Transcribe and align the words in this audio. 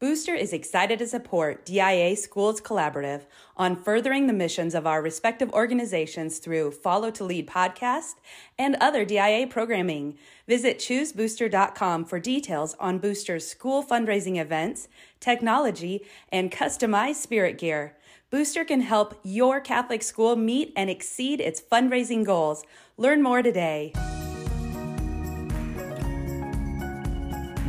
Booster 0.00 0.34
is 0.34 0.54
excited 0.54 0.98
to 1.00 1.06
support 1.06 1.66
DIA 1.66 2.16
Schools 2.16 2.58
Collaborative 2.58 3.26
on 3.54 3.76
furthering 3.76 4.26
the 4.26 4.32
missions 4.32 4.74
of 4.74 4.86
our 4.86 5.02
respective 5.02 5.52
organizations 5.52 6.38
through 6.38 6.70
Follow 6.70 7.10
to 7.10 7.22
Lead 7.22 7.46
podcast 7.46 8.14
and 8.58 8.78
other 8.80 9.04
DIA 9.04 9.46
programming. 9.46 10.16
Visit 10.48 10.78
choosebooster.com 10.78 12.06
for 12.06 12.18
details 12.18 12.74
on 12.80 12.98
Booster's 12.98 13.46
school 13.46 13.84
fundraising 13.84 14.40
events, 14.40 14.88
technology, 15.20 16.06
and 16.32 16.50
customized 16.50 17.16
spirit 17.16 17.58
gear. 17.58 17.98
Booster 18.30 18.64
can 18.64 18.80
help 18.80 19.20
your 19.22 19.60
Catholic 19.60 20.02
school 20.02 20.34
meet 20.34 20.72
and 20.74 20.88
exceed 20.88 21.42
its 21.42 21.60
fundraising 21.60 22.24
goals. 22.24 22.64
Learn 22.96 23.22
more 23.22 23.42
today. 23.42 23.92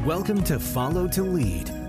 Welcome 0.05 0.43
to 0.45 0.59
Follow 0.59 1.07
to 1.09 1.21
Lead, 1.23 1.69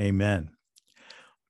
Amen. 0.00 0.50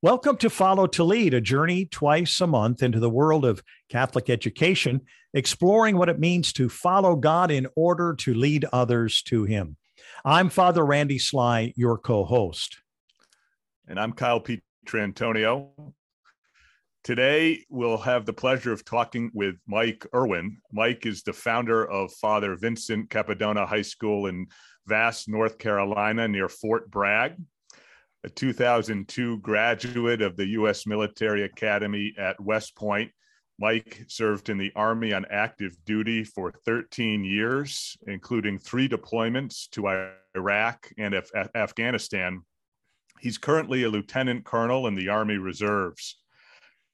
Welcome 0.03 0.37
to 0.39 0.51
Follow 0.51 0.87
to 0.89 1.03
Lead, 1.03 1.33
a 1.33 1.41
journey 1.41 1.87
twice 1.87 2.39
a 2.43 2.47
month 2.47 2.83
into 2.83 3.01
the 3.01 3.09
world 3.09 3.47
of 3.47 3.63
Catholic 3.89 4.29
education, 4.29 5.01
exploring 5.33 5.97
what 5.97 6.11
it 6.11 6.19
means 6.19 6.53
to 6.55 6.69
follow 6.69 7.17
God 7.17 7.51
in 7.51 7.67
order 7.75 8.15
to 8.17 8.35
lead 8.35 8.67
others 8.71 9.23
to 9.23 9.45
Him. 9.45 9.79
I'm 10.27 10.51
Father 10.51 10.85
Randy 10.85 11.19
Sly, 11.19 11.73
your 11.75 11.97
co 11.97 12.25
host. 12.25 12.77
And 13.89 13.99
I'm 13.99 14.13
Kyle 14.13 14.43
Pietrantonio. 14.43 15.95
Today, 17.03 17.65
we'll 17.71 17.97
have 17.97 18.27
the 18.27 18.35
pleasure 18.35 18.73
of 18.73 18.85
talking 18.85 19.31
with 19.33 19.55
Mike 19.67 20.07
Erwin. 20.15 20.59
Mike 20.71 21.07
is 21.07 21.23
the 21.23 21.33
founder 21.33 21.83
of 21.91 22.13
Father 22.13 22.57
Vincent 22.57 23.09
Capodanno 23.09 23.67
High 23.67 23.81
School 23.81 24.27
in 24.27 24.49
Vass, 24.87 25.29
North 25.29 25.57
Carolina, 25.57 26.29
near 26.29 26.51
Fort 26.51 26.91
Bragg 26.91 27.37
a 28.25 28.29
2002 28.31 29.39
graduate 29.39 30.23
of 30.23 30.37
the 30.37 30.47
U.S. 30.47 30.87
Military 30.87 31.43
Academy 31.43 32.15
at 32.19 32.41
West 32.41 32.75
Point. 32.75 33.13
Mike 33.61 34.03
served 34.09 34.49
in 34.49 34.57
the 34.57 34.73
Army 34.75 35.13
on 35.13 35.27
active 35.31 35.77
duty 35.85 36.25
for 36.25 36.53
13 36.65 37.23
years, 37.23 37.97
including 38.07 38.59
three 38.59 38.89
deployments 38.89 39.69
to 39.71 40.09
Iraq 40.35 40.91
and 40.99 41.15
Af- 41.15 41.51
Afghanistan. 41.55 42.41
He's 43.21 43.39
currently 43.39 43.85
a 43.85 43.91
lieutenant 43.91 44.45
colonel 44.45 44.87
in 44.87 44.95
the 44.95 45.11
Army 45.11 45.37
Reserves. 45.37 46.17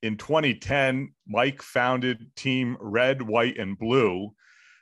In 0.02 0.16
2010, 0.16 1.14
Mike 1.28 1.62
founded 1.62 2.34
Team 2.34 2.76
Red, 2.80 3.22
White, 3.22 3.56
and 3.56 3.78
Blue, 3.78 4.34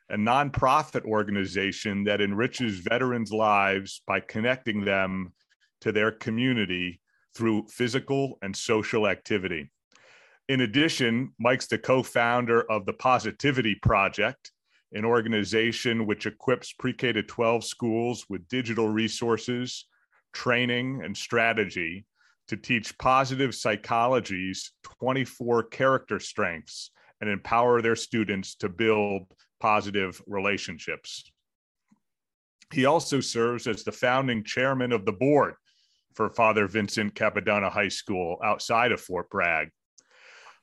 a 0.08 0.16
nonprofit 0.16 1.04
organization 1.04 2.04
that 2.04 2.22
enriches 2.22 2.78
veterans' 2.78 3.32
lives 3.32 4.00
by 4.06 4.20
connecting 4.20 4.84
them 4.84 5.32
to 5.80 5.92
their 5.92 6.10
community 6.10 7.00
through 7.34 7.66
physical 7.68 8.38
and 8.42 8.54
social 8.54 9.06
activity. 9.06 9.70
In 10.48 10.62
addition, 10.62 11.32
Mike's 11.38 11.66
the 11.66 11.78
co 11.78 12.02
founder 12.02 12.62
of 12.70 12.86
the 12.86 12.94
Positivity 12.94 13.74
Project, 13.74 14.50
an 14.92 15.04
organization 15.04 16.06
which 16.06 16.26
equips 16.26 16.72
pre 16.72 16.92
K 16.92 17.12
to 17.12 17.22
12 17.22 17.64
schools 17.64 18.24
with 18.28 18.48
digital 18.48 18.88
resources, 18.88 19.86
training, 20.32 21.02
and 21.04 21.16
strategy 21.16 22.06
to 22.48 22.56
teach 22.56 22.96
positive 22.96 23.54
psychology's 23.54 24.72
24 25.00 25.64
character 25.64 26.18
strengths 26.18 26.90
and 27.20 27.28
empower 27.28 27.82
their 27.82 27.96
students 27.96 28.54
to 28.54 28.70
build 28.70 29.26
positive 29.60 30.22
relationships. 30.26 31.30
He 32.72 32.86
also 32.86 33.20
serves 33.20 33.66
as 33.66 33.82
the 33.82 33.92
founding 33.92 34.44
chairman 34.44 34.92
of 34.92 35.04
the 35.04 35.12
board 35.12 35.54
for 36.14 36.28
Father 36.28 36.66
Vincent 36.66 37.14
Capodanno 37.14 37.70
High 37.70 37.88
School 37.88 38.38
outside 38.44 38.92
of 38.92 39.00
Fort 39.00 39.30
Bragg. 39.30 39.70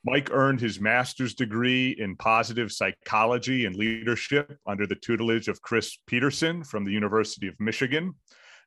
Mike 0.05 0.29
earned 0.31 0.61
his 0.61 0.79
master's 0.79 1.33
degree 1.33 1.95
in 1.97 2.15
positive 2.15 2.71
psychology 2.71 3.65
and 3.65 3.75
leadership 3.75 4.55
under 4.67 4.85
the 4.85 4.95
tutelage 4.95 5.47
of 5.47 5.63
Chris 5.63 5.97
Peterson 6.05 6.63
from 6.63 6.85
the 6.85 6.91
University 6.91 7.47
of 7.47 7.59
Michigan 7.59 8.13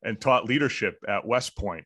and 0.03 0.21
taught 0.21 0.47
leadership 0.47 0.99
at 1.07 1.25
West 1.25 1.57
Point. 1.57 1.85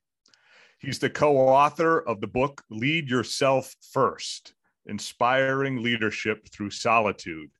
He's 0.78 0.98
the 0.98 1.10
co 1.10 1.36
author 1.36 2.00
of 2.00 2.20
the 2.20 2.26
book 2.26 2.62
Lead 2.70 3.10
Yourself 3.10 3.74
First 3.92 4.54
Inspiring 4.86 5.82
Leadership 5.82 6.48
Through 6.50 6.70
Solitude, 6.70 7.50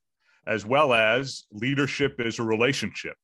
as 0.47 0.65
well 0.65 0.93
as 0.93 1.45
Leadership 1.51 2.19
is 2.19 2.39
a 2.39 2.43
Relationship 2.43 3.15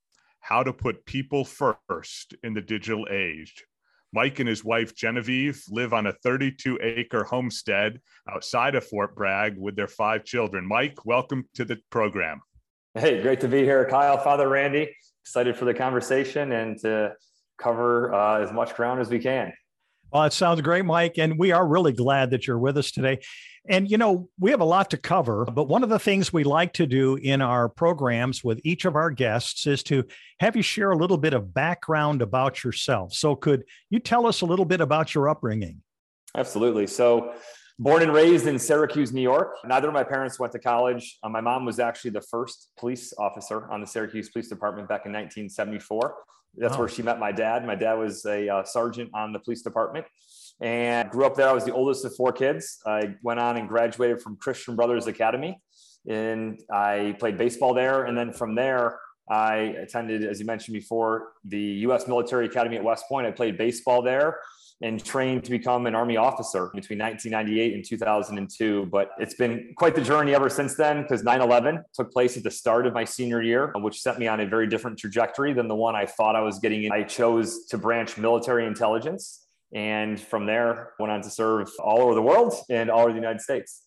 How 0.42 0.62
to 0.62 0.72
Put 0.72 1.06
People 1.06 1.44
First 1.44 2.36
in 2.44 2.54
the 2.54 2.62
Digital 2.62 3.08
Age. 3.10 3.66
Mike 4.12 4.40
and 4.40 4.50
his 4.50 4.64
wife 4.64 4.96
Genevieve 4.96 5.62
live 5.70 5.94
on 5.94 6.08
a 6.08 6.14
32 6.14 6.80
acre 6.82 7.24
homestead 7.24 8.02
outside 8.32 8.76
of 8.76 8.84
Fort 8.84 9.16
Bragg 9.16 9.58
with 9.58 9.76
their 9.76 9.88
five 9.88 10.24
children. 10.24 10.66
Mike, 10.68 11.06
welcome 11.06 11.48
to 11.54 11.64
the 11.64 11.78
program. 11.92 12.42
Hey, 12.96 13.22
great 13.22 13.40
to 13.42 13.48
be 13.48 13.60
here. 13.60 13.86
Kyle, 13.86 14.18
Father 14.18 14.50
Randy, 14.50 14.96
excited 15.24 15.56
for 15.56 15.66
the 15.66 15.74
conversation 15.74 16.52
and 16.54 16.80
to 16.80 17.14
cover 17.60 18.14
uh, 18.14 18.42
as 18.42 18.52
much 18.52 18.76
ground 18.76 19.00
as 19.00 19.10
we 19.10 19.20
can. 19.20 19.54
Well, 20.12 20.24
it 20.24 20.34
sounds 20.34 20.62
great, 20.62 20.86
Mike. 20.86 21.18
And 21.18 21.38
we 21.38 21.52
are 21.52 21.68
really 21.68 21.94
glad 21.94 22.32
that 22.32 22.48
you're 22.48 22.60
with 22.60 22.78
us 22.78 22.92
today. 22.92 23.20
And, 23.68 23.90
you 23.90 23.98
know, 23.98 24.30
we 24.40 24.52
have 24.52 24.62
a 24.62 24.66
lot 24.66 24.90
to 24.92 24.98
cover, 24.98 25.46
but 25.46 25.68
one 25.68 25.84
of 25.84 25.90
the 25.90 26.00
things 26.00 26.34
we 26.34 26.44
like 26.44 26.74
to 26.74 26.88
do 26.88 27.16
in 27.16 27.42
our 27.42 27.70
programs 27.70 28.44
with 28.44 28.60
each 28.64 28.86
of 28.86 28.96
our 28.96 29.12
guests 29.12 29.68
is 29.68 29.84
to 29.84 30.06
have 30.40 30.56
you 30.56 30.64
share 30.64 30.92
a 30.92 30.98
little 30.98 31.18
bit 31.18 31.34
of 31.34 31.54
background 31.54 32.22
about 32.22 32.64
yourself. 32.64 33.14
So, 33.14 33.36
could 33.36 33.66
you 33.90 34.00
tell 34.00 34.26
us 34.26 34.42
a 34.42 34.46
little 34.46 34.66
bit 34.66 34.82
about 34.82 35.14
your 35.14 35.30
upbringing? 35.30 35.82
Absolutely. 36.36 36.88
So, 36.88 37.34
born 37.78 38.02
and 38.02 38.14
raised 38.14 38.48
in 38.48 38.58
Syracuse, 38.58 39.14
New 39.14 39.22
York. 39.22 39.56
Neither 39.66 39.88
of 39.88 39.94
my 39.94 40.04
parents 40.04 40.40
went 40.40 40.52
to 40.54 40.60
college. 40.60 41.18
Uh, 41.22 41.30
my 41.30 41.42
mom 41.42 41.66
was 41.66 41.80
actually 41.80 42.12
the 42.12 42.22
first 42.22 42.70
police 42.78 43.14
officer 43.20 43.70
on 43.72 43.82
the 43.82 43.88
Syracuse 43.88 44.30
Police 44.30 44.50
Department 44.50 44.88
back 44.88 45.06
in 45.06 45.12
1974. 45.12 46.16
That's 46.56 46.76
oh. 46.76 46.80
where 46.80 46.88
she 46.88 47.02
met 47.02 47.20
my 47.20 47.32
dad. 47.32 47.66
My 47.66 47.76
dad 47.76 47.94
was 47.94 48.26
a 48.26 48.50
uh, 48.50 48.64
sergeant 48.64 49.12
on 49.14 49.34
the 49.34 49.40
police 49.40 49.62
department 49.62 50.06
and 50.62 51.10
grew 51.10 51.26
up 51.26 51.36
there. 51.36 51.48
I 51.48 51.54
was 51.54 51.66
the 51.66 51.74
oldest 51.74 52.06
of 52.06 52.16
four 52.16 52.32
kids. 52.32 52.80
I 52.86 53.16
went 53.24 53.40
on 53.40 53.58
and 53.58 53.68
graduated 53.68 54.22
from 54.22 54.36
Christian 54.38 54.76
Brothers 54.76 55.08
Academy, 55.08 55.62
and 56.08 56.60
I 56.72 57.16
played 57.20 57.38
baseball 57.38 57.74
there. 57.74 58.06
And 58.06 58.18
then 58.18 58.34
from 58.34 58.56
there, 58.56 59.00
I 59.30 59.56
attended, 59.82 60.26
as 60.26 60.40
you 60.40 60.46
mentioned 60.46 60.74
before, 60.74 61.34
the 61.46 61.60
U.S. 61.60 62.08
Military 62.08 62.48
Academy 62.48 62.78
at 62.78 62.84
West 62.84 63.06
Point. 63.08 63.28
I 63.28 63.32
played 63.32 63.58
baseball 63.58 64.02
there 64.02 64.40
and 64.82 65.04
trained 65.04 65.44
to 65.44 65.52
become 65.52 65.88
an 65.88 65.96
Army 65.96 66.16
officer 66.18 66.72
between 66.74 67.00
1998 67.00 67.74
and 67.74 67.86
2002. 67.86 68.88
But 68.92 69.12
it's 69.20 69.34
been 69.34 69.74
quite 69.76 69.96
the 69.96 70.02
journey 70.02 70.34
ever 70.34 70.50
since 70.50 70.76
then 70.76 71.02
because 71.02 71.24
9 71.24 71.42
11 71.42 71.84
took 71.94 72.12
place 72.12 72.38
at 72.38 72.44
the 72.44 72.52
start 72.52 72.88
of 72.88 72.94
my 72.94 73.04
senior 73.04 73.42
year, 73.42 73.74
which 73.76 74.02
set 74.02 74.20
me 74.20 74.28
on 74.28 74.40
a 74.40 74.46
very 74.46 74.68
different 74.68 74.98
trajectory 74.98 75.54
than 75.54 75.68
the 75.68 75.76
one 75.76 75.96
I 75.96 76.06
thought 76.06 76.36
I 76.36 76.42
was 76.42 76.60
getting 76.60 76.84
in. 76.84 76.92
I 76.92 77.04
chose 77.04 77.66
to 77.68 77.78
branch 77.78 78.18
military 78.18 78.66
intelligence 78.66 79.46
and 79.74 80.20
from 80.20 80.46
there, 80.46 80.94
went 81.00 81.12
on 81.12 81.22
to 81.22 81.30
serve 81.30 81.70
all 81.80 82.02
over 82.02 82.16
the 82.16 82.22
world 82.22 82.54
and 82.70 82.90
all 82.90 83.02
over 83.02 83.12
the 83.12 83.20
United 83.20 83.42
States. 83.42 83.84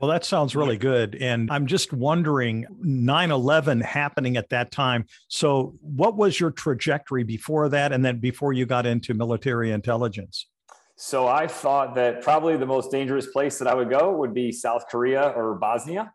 Well, 0.00 0.10
that 0.10 0.24
sounds 0.24 0.56
really 0.56 0.76
good. 0.76 1.14
And 1.14 1.50
I'm 1.50 1.66
just 1.66 1.92
wondering 1.92 2.66
9 2.80 3.30
11 3.30 3.80
happening 3.80 4.36
at 4.36 4.48
that 4.50 4.70
time. 4.70 5.06
So, 5.28 5.74
what 5.80 6.16
was 6.16 6.38
your 6.38 6.50
trajectory 6.50 7.22
before 7.22 7.68
that 7.68 7.92
and 7.92 8.04
then 8.04 8.18
before 8.18 8.52
you 8.52 8.66
got 8.66 8.86
into 8.86 9.14
military 9.14 9.70
intelligence? 9.70 10.46
So 10.96 11.26
I 11.26 11.48
thought 11.48 11.96
that 11.96 12.22
probably 12.22 12.56
the 12.56 12.66
most 12.66 12.90
dangerous 12.90 13.26
place 13.26 13.58
that 13.58 13.66
I 13.66 13.74
would 13.74 13.90
go 13.90 14.12
would 14.12 14.32
be 14.32 14.52
South 14.52 14.86
Korea 14.88 15.30
or 15.30 15.54
Bosnia. 15.54 16.12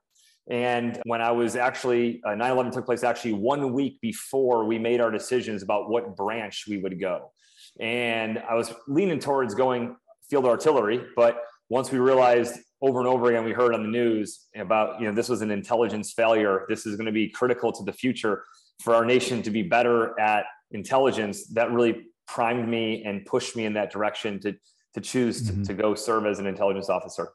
And 0.49 0.99
when 1.05 1.21
I 1.21 1.31
was 1.31 1.55
actually, 1.55 2.21
uh, 2.25 2.33
9 2.33 2.51
11 2.51 2.71
took 2.71 2.85
place 2.85 3.03
actually 3.03 3.33
one 3.33 3.73
week 3.73 3.99
before 4.01 4.65
we 4.65 4.79
made 4.79 5.01
our 5.01 5.11
decisions 5.11 5.63
about 5.63 5.89
what 5.89 6.15
branch 6.15 6.65
we 6.67 6.77
would 6.77 6.99
go. 6.99 7.31
And 7.79 8.39
I 8.39 8.55
was 8.55 8.73
leaning 8.87 9.19
towards 9.19 9.53
going 9.53 9.95
field 10.29 10.45
artillery, 10.45 11.05
but 11.15 11.39
once 11.69 11.91
we 11.91 11.99
realized 11.99 12.57
over 12.81 12.99
and 12.99 13.07
over 13.07 13.29
again, 13.29 13.43
we 13.43 13.51
heard 13.51 13.73
on 13.73 13.83
the 13.83 13.89
news 13.89 14.47
about, 14.55 14.99
you 14.99 15.07
know, 15.07 15.13
this 15.13 15.27
was 15.27 15.41
an 15.41 15.51
intelligence 15.51 16.13
failure. 16.13 16.65
This 16.69 16.85
is 16.85 16.95
going 16.95 17.07
to 17.07 17.11
be 17.11 17.29
critical 17.29 17.71
to 17.73 17.83
the 17.83 17.91
future 17.91 18.43
for 18.81 18.95
our 18.95 19.05
nation 19.05 19.41
to 19.43 19.51
be 19.51 19.63
better 19.63 20.17
at 20.19 20.45
intelligence. 20.71 21.47
That 21.49 21.71
really 21.71 22.07
primed 22.27 22.69
me 22.69 23.03
and 23.03 23.25
pushed 23.25 23.55
me 23.55 23.65
in 23.65 23.73
that 23.73 23.91
direction 23.91 24.39
to, 24.41 24.55
to 24.93 25.01
choose 25.01 25.41
mm-hmm. 25.41 25.63
to, 25.63 25.67
to 25.67 25.73
go 25.73 25.95
serve 25.95 26.25
as 26.25 26.39
an 26.39 26.47
intelligence 26.47 26.89
officer. 26.89 27.29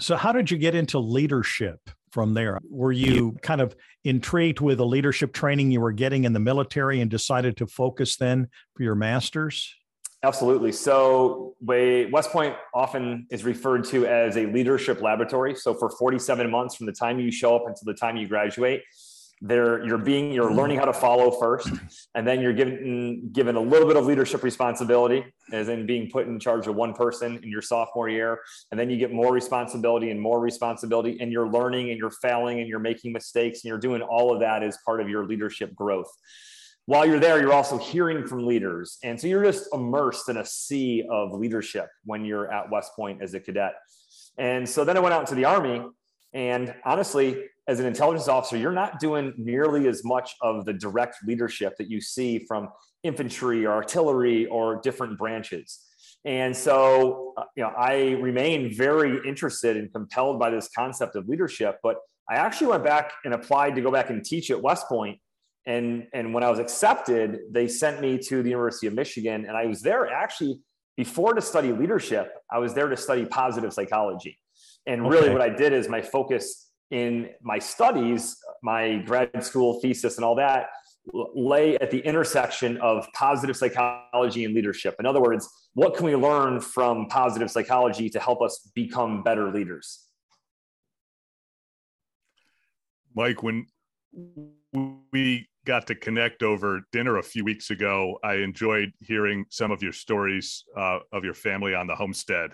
So, 0.00 0.16
how 0.16 0.32
did 0.32 0.50
you 0.50 0.56
get 0.56 0.74
into 0.74 0.98
leadership 0.98 1.90
from 2.10 2.32
there? 2.32 2.58
Were 2.70 2.92
you 2.92 3.36
kind 3.42 3.60
of 3.60 3.76
intrigued 4.04 4.60
with 4.60 4.78
the 4.78 4.86
leadership 4.86 5.34
training 5.34 5.70
you 5.70 5.82
were 5.82 5.92
getting 5.92 6.24
in 6.24 6.32
the 6.32 6.40
military 6.40 7.02
and 7.02 7.10
decided 7.10 7.58
to 7.58 7.66
focus 7.66 8.16
then 8.16 8.48
for 8.74 8.82
your 8.82 8.94
master's? 8.94 9.74
Absolutely. 10.22 10.70
So, 10.72 11.54
West 11.62 12.30
Point 12.30 12.54
often 12.74 13.26
is 13.30 13.44
referred 13.44 13.84
to 13.84 14.06
as 14.06 14.36
a 14.36 14.46
leadership 14.46 15.00
laboratory. 15.00 15.54
So, 15.54 15.72
for 15.72 15.88
47 15.88 16.50
months 16.50 16.74
from 16.74 16.86
the 16.86 16.92
time 16.92 17.18
you 17.18 17.30
show 17.30 17.56
up 17.56 17.62
until 17.66 17.86
the 17.86 17.94
time 17.94 18.18
you 18.18 18.28
graduate, 18.28 18.82
there 19.42 19.84
you're 19.86 19.98
being 19.98 20.32
you're 20.32 20.52
learning 20.52 20.78
how 20.78 20.84
to 20.84 20.92
follow 20.92 21.30
first 21.30 21.70
and 22.14 22.26
then 22.26 22.42
you're 22.42 22.52
given 22.52 23.30
given 23.32 23.56
a 23.56 23.60
little 23.60 23.88
bit 23.88 23.96
of 23.96 24.04
leadership 24.04 24.42
responsibility 24.42 25.24
as 25.52 25.70
in 25.70 25.86
being 25.86 26.10
put 26.10 26.26
in 26.26 26.38
charge 26.38 26.66
of 26.66 26.74
one 26.74 26.92
person 26.92 27.40
in 27.42 27.48
your 27.48 27.62
sophomore 27.62 28.08
year 28.08 28.38
and 28.70 28.78
then 28.78 28.90
you 28.90 28.98
get 28.98 29.12
more 29.12 29.32
responsibility 29.32 30.10
and 30.10 30.20
more 30.20 30.40
responsibility 30.40 31.16
and 31.20 31.32
you're 31.32 31.48
learning 31.48 31.88
and 31.88 31.98
you're 31.98 32.10
failing 32.10 32.60
and 32.60 32.68
you're 32.68 32.78
making 32.78 33.12
mistakes 33.12 33.60
and 33.64 33.70
you're 33.70 33.78
doing 33.78 34.02
all 34.02 34.30
of 34.30 34.40
that 34.40 34.62
as 34.62 34.76
part 34.84 35.00
of 35.00 35.08
your 35.08 35.24
leadership 35.24 35.74
growth 35.74 36.10
while 36.90 37.06
you're 37.06 37.20
there 37.20 37.40
you're 37.40 37.52
also 37.52 37.78
hearing 37.78 38.26
from 38.26 38.44
leaders 38.44 38.98
and 39.04 39.20
so 39.20 39.26
you're 39.26 39.44
just 39.44 39.68
immersed 39.72 40.28
in 40.28 40.38
a 40.38 40.44
sea 40.44 41.06
of 41.10 41.32
leadership 41.32 41.86
when 42.04 42.24
you're 42.24 42.52
at 42.52 42.68
west 42.70 42.90
point 42.96 43.22
as 43.22 43.32
a 43.34 43.40
cadet 43.40 43.74
and 44.38 44.68
so 44.68 44.84
then 44.84 44.96
i 44.96 45.00
went 45.00 45.14
out 45.14 45.20
into 45.20 45.36
the 45.36 45.44
army 45.44 45.80
and 46.32 46.74
honestly 46.84 47.44
as 47.70 47.78
an 47.78 47.86
intelligence 47.86 48.26
officer, 48.26 48.56
you're 48.56 48.72
not 48.72 48.98
doing 48.98 49.32
nearly 49.36 49.86
as 49.86 50.04
much 50.04 50.34
of 50.42 50.64
the 50.64 50.72
direct 50.72 51.18
leadership 51.24 51.76
that 51.78 51.88
you 51.88 52.00
see 52.00 52.40
from 52.48 52.68
infantry 53.04 53.64
or 53.64 53.72
artillery 53.72 54.46
or 54.46 54.80
different 54.80 55.16
branches. 55.16 55.78
And 56.24 56.54
so, 56.54 57.32
uh, 57.36 57.44
you 57.56 57.62
know, 57.62 57.72
I 57.78 58.16
remain 58.20 58.74
very 58.74 59.20
interested 59.24 59.76
and 59.76 59.90
compelled 59.92 60.40
by 60.40 60.50
this 60.50 60.68
concept 60.76 61.14
of 61.14 61.28
leadership. 61.28 61.78
But 61.80 61.98
I 62.28 62.34
actually 62.34 62.66
went 62.66 62.82
back 62.82 63.12
and 63.24 63.34
applied 63.34 63.76
to 63.76 63.80
go 63.80 63.92
back 63.92 64.10
and 64.10 64.24
teach 64.24 64.50
at 64.50 64.60
West 64.60 64.88
Point. 64.88 65.20
And, 65.70 66.08
and 66.12 66.34
when 66.34 66.42
I 66.42 66.50
was 66.50 66.58
accepted, 66.58 67.38
they 67.50 67.68
sent 67.68 68.00
me 68.00 68.18
to 68.28 68.42
the 68.42 68.50
University 68.50 68.88
of 68.88 68.94
Michigan. 68.94 69.46
And 69.46 69.56
I 69.56 69.66
was 69.66 69.82
there 69.82 70.10
actually 70.10 70.60
before 70.96 71.32
to 71.32 71.40
study 71.40 71.72
leadership, 71.72 72.26
I 72.50 72.58
was 72.58 72.74
there 72.74 72.88
to 72.88 72.96
study 72.96 73.24
positive 73.24 73.72
psychology. 73.72 74.36
And 74.86 75.08
really, 75.08 75.28
okay. 75.28 75.32
what 75.32 75.42
I 75.42 75.48
did 75.48 75.72
is 75.72 75.88
my 75.88 76.02
focus 76.02 76.70
in 76.90 77.30
my 77.40 77.60
studies, 77.60 78.36
my 78.62 78.96
grad 79.06 79.44
school 79.44 79.80
thesis 79.80 80.16
and 80.16 80.24
all 80.24 80.34
that 80.36 80.66
lay 81.34 81.76
at 81.76 81.90
the 81.90 82.00
intersection 82.00 82.76
of 82.78 83.06
positive 83.14 83.56
psychology 83.56 84.44
and 84.44 84.54
leadership. 84.54 84.96
In 84.98 85.06
other 85.06 85.20
words, 85.20 85.48
what 85.74 85.94
can 85.94 86.04
we 86.04 86.16
learn 86.16 86.60
from 86.60 87.06
positive 87.06 87.50
psychology 87.50 88.10
to 88.10 88.18
help 88.20 88.42
us 88.42 88.70
become 88.74 89.22
better 89.22 89.50
leaders? 89.50 90.06
Mike, 93.14 93.42
when 93.42 93.66
we 95.12 95.48
got 95.64 95.86
to 95.86 95.94
connect 95.94 96.42
over 96.42 96.82
dinner 96.92 97.18
a 97.18 97.22
few 97.22 97.44
weeks 97.44 97.70
ago, 97.70 98.18
I 98.22 98.34
enjoyed 98.34 98.92
hearing 99.00 99.44
some 99.50 99.70
of 99.70 99.82
your 99.82 99.92
stories 99.92 100.64
uh, 100.76 101.00
of 101.12 101.24
your 101.24 101.34
family 101.34 101.74
on 101.74 101.86
the 101.86 101.94
homestead. 101.94 102.52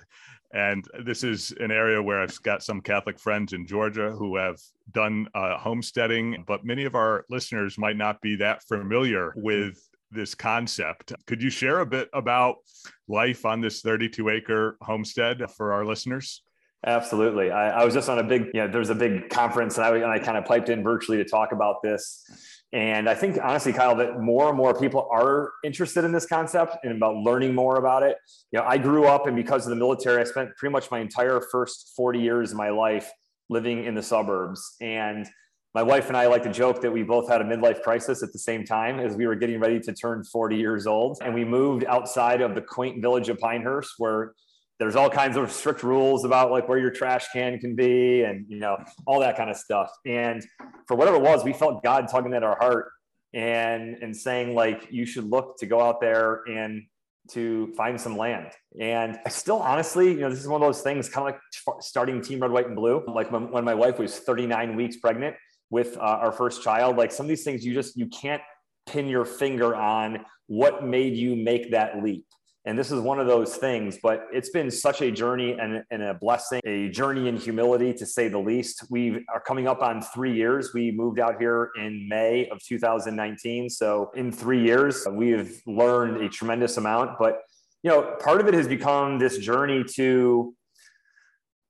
And 0.53 0.87
this 1.05 1.25
is 1.25 1.53
an 1.61 1.71
area 1.71 2.03
where 2.03 2.23
I've 2.23 2.41
got 2.43 2.63
some 2.63 2.81
Catholic 2.81 3.19
friends 3.19 3.53
in 3.53 3.67
Georgia 3.67 4.11
who 4.11 4.37
have 4.37 4.59
done 4.93 5.29
uh, 5.35 5.59
homesteading, 5.59 6.45
but 6.47 6.65
many 6.65 6.85
of 6.85 6.95
our 6.95 7.25
listeners 7.29 7.79
might 7.79 7.97
not 7.97 8.21
be 8.21 8.37
that 8.37 8.63
familiar 8.63 9.33
with 9.37 9.79
this 10.11 10.35
concept. 10.35 11.13
Could 11.27 11.43
you 11.43 11.51
share 11.51 11.81
a 11.81 11.87
bit 11.87 12.09
about 12.13 12.57
life 13.09 13.45
on 13.45 13.61
this 13.61 13.83
32 13.83 14.29
acre 14.31 14.77
homestead 14.81 15.51
for 15.51 15.73
our 15.73 15.85
listeners? 15.85 16.43
Absolutely. 16.87 17.51
I, 17.51 17.81
I, 17.81 17.85
was 17.85 17.95
just 17.95 18.09
on 18.09 18.21
a 18.21 18.23
big, 18.23 18.47
you 18.55 18.61
know, 18.61 18.69
there 18.69 18.79
was 18.79 18.91
a 18.91 18.95
big 18.95 19.29
conference 19.29 19.77
and 19.77 19.87
I, 19.87 19.97
and 19.97 20.07
I 20.07 20.19
kind 20.21 20.39
of 20.39 20.45
piped 20.45 20.69
in 20.69 20.85
virtually 20.85 21.17
to 21.19 21.25
talk 21.25 21.51
about 21.51 21.83
this. 21.83 22.25
And 22.73 23.09
I 23.09 23.15
think 23.15 23.39
honestly, 23.43 23.73
Kyle, 23.73 23.95
that 23.97 24.21
more 24.21 24.49
and 24.49 24.57
more 24.57 24.79
people 24.79 25.09
are 25.11 25.53
interested 25.65 26.05
in 26.05 26.13
this 26.13 26.27
concept 26.27 26.77
and 26.83 26.93
about 26.97 27.17
learning 27.17 27.55
more 27.55 27.77
about 27.77 28.03
it. 28.03 28.17
You 28.51 28.59
know, 28.59 28.67
I 28.67 28.77
grew 28.79 29.07
up 29.07 29.27
and 29.27 29.37
because 29.37 29.67
of 29.67 29.71
the 29.71 29.77
military, 29.77 30.21
I 30.21 30.25
spent 30.25 30.51
pretty 30.57 30.73
much 30.73 30.91
my 30.91 30.99
entire 30.99 31.41
first 31.41 31.93
40 31.97 32.19
years 32.19 32.51
of 32.51 32.59
my 32.59 32.71
life 32.71 33.11
living 33.49 33.85
in 33.85 33.95
the 33.95 34.03
suburbs. 34.03 34.77
And 34.81 35.29
my 35.75 35.83
wife 35.83 36.09
and 36.09 36.17
I 36.17 36.27
like 36.27 36.43
to 36.45 36.53
joke 36.53 36.81
that 36.81 36.91
we 36.91 37.03
both 37.03 37.29
had 37.29 37.41
a 37.41 37.45
midlife 37.45 37.83
crisis 37.83 38.23
at 38.23 38.33
the 38.33 38.39
same 38.39 38.65
time 38.65 38.99
as 38.99 39.15
we 39.15 39.27
were 39.27 39.37
getting 39.37 39.61
ready 39.61 39.79
to 39.81 39.93
turn 39.93 40.25
40 40.25 40.57
years 40.57 40.87
old. 40.87 41.19
And 41.23 41.35
we 41.35 41.45
moved 41.45 41.85
outside 41.85 42.41
of 42.41 42.55
the 42.55 42.63
quaint 42.63 43.03
village 43.03 43.29
of 43.29 43.39
Pinehurst, 43.39 43.93
where 43.99 44.33
there's 44.79 44.97
all 44.97 45.09
kinds 45.09 45.37
of 45.37 45.51
strict 45.51 45.83
rules 45.83 46.25
about 46.25 46.51
like 46.51 46.69
where 46.69 46.79
your 46.79 46.91
trash 46.91 47.27
can 47.33 47.59
can 47.59 47.75
be 47.75 48.23
and 48.23 48.47
you 48.49 48.59
know 48.59 48.77
all 49.07 49.21
that 49.21 49.37
kind 49.37 49.51
of 49.51 49.57
stuff. 49.57 49.91
And 50.05 50.47
for 50.87 50.97
whatever 50.97 51.17
it 51.17 51.23
was 51.23 51.45
we 51.45 51.53
felt 51.53 51.83
god 51.83 52.09
tugging 52.09 52.35
at 52.35 52.43
our 52.43 52.57
heart 52.59 52.91
and 53.33 53.97
and 54.03 54.17
saying 54.17 54.55
like 54.55 54.89
you 54.91 55.07
should 55.07 55.25
look 55.25 55.59
to 55.59 55.67
go 55.67 55.81
out 55.81 56.01
there 56.01 56.43
and 56.49 56.83
to 57.31 57.73
find 57.77 58.01
some 58.01 58.17
land. 58.17 58.53
And 58.81 59.19
i 59.25 59.29
still 59.29 59.59
honestly 59.59 60.11
you 60.11 60.21
know 60.21 60.31
this 60.31 60.41
is 60.41 60.49
one 60.49 60.61
of 60.61 60.67
those 60.67 60.83
things 60.83 61.09
kind 61.09 61.29
of 61.29 61.35
like 61.35 61.83
starting 61.83 62.21
team 62.21 62.41
red 62.41 62.51
white 62.51 62.67
and 62.67 62.77
blue. 62.77 63.03
Like 63.07 63.33
when, 63.33 63.51
when 63.51 63.65
my 63.65 63.75
wife 63.75 63.99
was 63.99 64.19
39 64.19 64.77
weeks 64.77 64.97
pregnant 64.99 65.37
with 65.71 65.97
uh, 65.97 66.01
our 66.01 66.33
first 66.33 66.63
child 66.63 66.97
like 66.97 67.11
some 67.11 67.27
of 67.27 67.29
these 67.29 67.43
things 67.43 67.65
you 67.65 67.75
just 67.75 67.97
you 67.97 68.07
can't 68.07 68.43
pin 68.87 69.09
your 69.09 69.25
finger 69.25 69.75
on 69.75 70.25
what 70.47 70.85
made 70.85 71.17
you 71.17 71.35
make 71.35 71.73
that 71.73 72.01
leap 72.03 72.25
and 72.67 72.77
this 72.77 72.91
is 72.91 72.99
one 72.99 73.21
of 73.21 73.29
those 73.29 73.57
things, 73.57 73.97
but 74.03 74.27
it's 74.33 74.51
been 74.51 74.73
such 74.73 75.01
a 75.01 75.13
journey 75.13 75.53
and, 75.53 75.85
and, 75.93 76.03
a 76.03 76.15
blessing, 76.15 76.61
a 76.65 76.89
journey 76.89 77.29
in 77.29 77.37
humility 77.37 77.95
to 77.95 78.05
say 78.05 78.27
the 78.27 78.39
least. 78.39 78.85
We 78.91 79.25
are 79.33 79.41
coming 79.41 79.69
up 79.69 79.83
on 79.83 80.03
three 80.03 80.35
years. 80.35 80.75
We 80.75 80.91
moved 80.91 81.21
out 81.21 81.37
here 81.39 81.71
in 81.79 82.09
May 82.09 82.49
of 82.49 82.61
2019. 82.61 83.71
So 83.71 84.11
in 84.17 84.33
three 84.33 84.65
years, 84.65 85.07
we 85.09 85.31
have 85.31 85.49
learned 85.65 86.21
a 86.25 86.29
tremendous 86.29 86.77
amount. 86.77 87.21
But, 87.21 87.39
you 87.85 87.91
know, 87.91 88.17
part 88.19 88.41
of 88.41 88.49
it 88.49 88.55
has 88.55 88.67
become 88.67 89.21
this 89.21 89.39
journey 89.39 89.85
to 89.95 90.53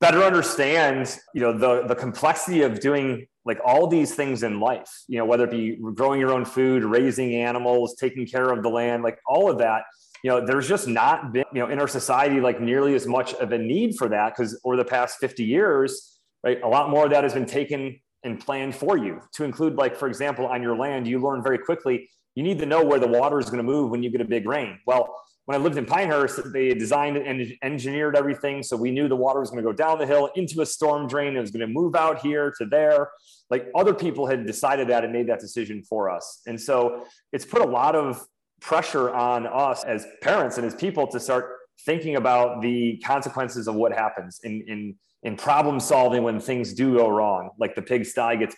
better 0.01 0.23
understand, 0.23 1.15
you 1.35 1.43
know, 1.43 1.53
the, 1.53 1.87
the 1.87 1.95
complexity 1.95 2.63
of 2.63 2.81
doing 2.81 3.27
like 3.47 3.59
all 3.65 3.87
these 3.87 4.15
things 4.15 4.43
in 4.43 4.61
life, 4.61 4.91
you 5.09 5.19
know, 5.19 5.25
whether 5.25 5.45
it 5.45 5.51
be 5.51 5.79
growing 5.95 6.21
your 6.21 6.33
own 6.33 6.45
food, 6.45 6.85
raising 6.85 7.35
animals, 7.35 7.95
taking 7.95 8.27
care 8.27 8.51
of 8.51 8.63
the 8.63 8.69
land, 8.69 9.03
like 9.03 9.19
all 9.27 9.51
of 9.51 9.59
that 9.59 9.85
you 10.23 10.31
know, 10.31 10.45
there's 10.45 10.69
just 10.69 10.89
not 10.89 11.33
been, 11.33 11.45
you 11.53 11.61
know, 11.61 11.69
in 11.69 11.79
our 11.79 11.89
society, 11.89 12.41
like 12.41 12.61
nearly 12.61 12.95
as 12.95 13.07
much 13.07 13.35
of 13.35 13.53
a 13.53 13.59
need 13.59 13.97
for 13.97 14.09
that 14.09 14.35
because 14.35 14.61
over 14.65 14.77
the 14.77 14.85
past 14.85 15.19
50 15.21 15.45
years, 15.45 16.19
right, 16.43 16.61
a 16.63 16.69
lot 16.69 16.91
more 16.91 17.05
of 17.05 17.11
that 17.11 17.23
has 17.23 17.35
been 17.35 17.47
taken 17.47 18.01
and 18.25 18.41
planned 18.41 18.75
for 18.75 18.97
you 18.97 19.21
to 19.35 19.45
include, 19.45 19.77
like, 19.77 19.97
for 19.97 20.09
example, 20.09 20.47
on 20.47 20.63
your 20.63 20.77
land, 20.77 21.07
you 21.07 21.21
learn 21.21 21.43
very 21.43 21.59
quickly, 21.59 22.11
you 22.35 22.43
need 22.43 22.59
to 22.59 22.67
know 22.67 22.83
where 22.85 22.99
the 22.99 23.07
water 23.07 23.39
is 23.39 23.47
going 23.47 23.59
to 23.59 23.63
move 23.63 23.91
when 23.91 24.03
you 24.03 24.11
get 24.11 24.21
a 24.21 24.25
big 24.25 24.49
rain. 24.49 24.79
Well, 24.87 25.15
when 25.47 25.59
I 25.59 25.63
lived 25.63 25.79
in 25.79 25.87
Pinehurst, 25.87 26.53
they 26.53 26.75
designed 26.75 27.17
and 27.17 27.53
engineered 27.63 28.17
everything. 28.17 28.65
So 28.65 28.77
we 28.77 28.91
knew 28.91 29.09
the 29.09 29.17
water 29.17 29.39
was 29.39 29.51
going 29.51 29.63
to 29.63 29.69
go 29.69 29.73
down 29.73 29.99
the 29.99 30.07
hill 30.07 30.29
into 30.35 30.61
a 30.61 30.67
storm 30.67 31.07
drain. 31.07 31.37
It 31.37 31.41
was 31.41 31.53
going 31.53 31.67
to 31.67 31.73
move 31.73 31.95
out 31.95 32.21
here 32.21 32.53
to 32.59 32.67
there. 32.67 33.11
Like 33.49 33.69
other 33.75 33.95
people 33.95 34.27
had 34.27 34.45
decided 34.45 34.89
that 34.89 35.05
and 35.05 35.13
made 35.13 35.29
that 35.29 35.39
decision 35.39 35.85
for 35.85 36.11
us. 36.11 36.43
And 36.49 36.61
so 36.61 37.05
it's 37.33 37.45
put 37.45 37.63
a 37.63 37.67
lot 37.67 37.95
of 37.95 38.27
pressure 38.61 39.15
on 39.15 39.47
us 39.47 39.85
as 39.85 40.05
parents 40.21 40.59
and 40.59 40.67
as 40.67 40.75
people 40.75 41.07
to 41.07 41.21
start 41.21 41.53
thinking 41.85 42.17
about 42.17 42.61
the 42.61 43.01
consequences 43.05 43.69
of 43.69 43.75
what 43.75 43.93
happens 43.93 44.41
in 44.43 44.63
in 44.67 44.95
in 45.23 45.37
problem 45.37 45.79
solving 45.79 46.23
when 46.23 46.41
things 46.41 46.73
do 46.73 46.97
go 46.97 47.09
wrong 47.09 47.51
like 47.59 47.75
the 47.75 47.83
pigsty 47.83 48.37
gets 48.39 48.57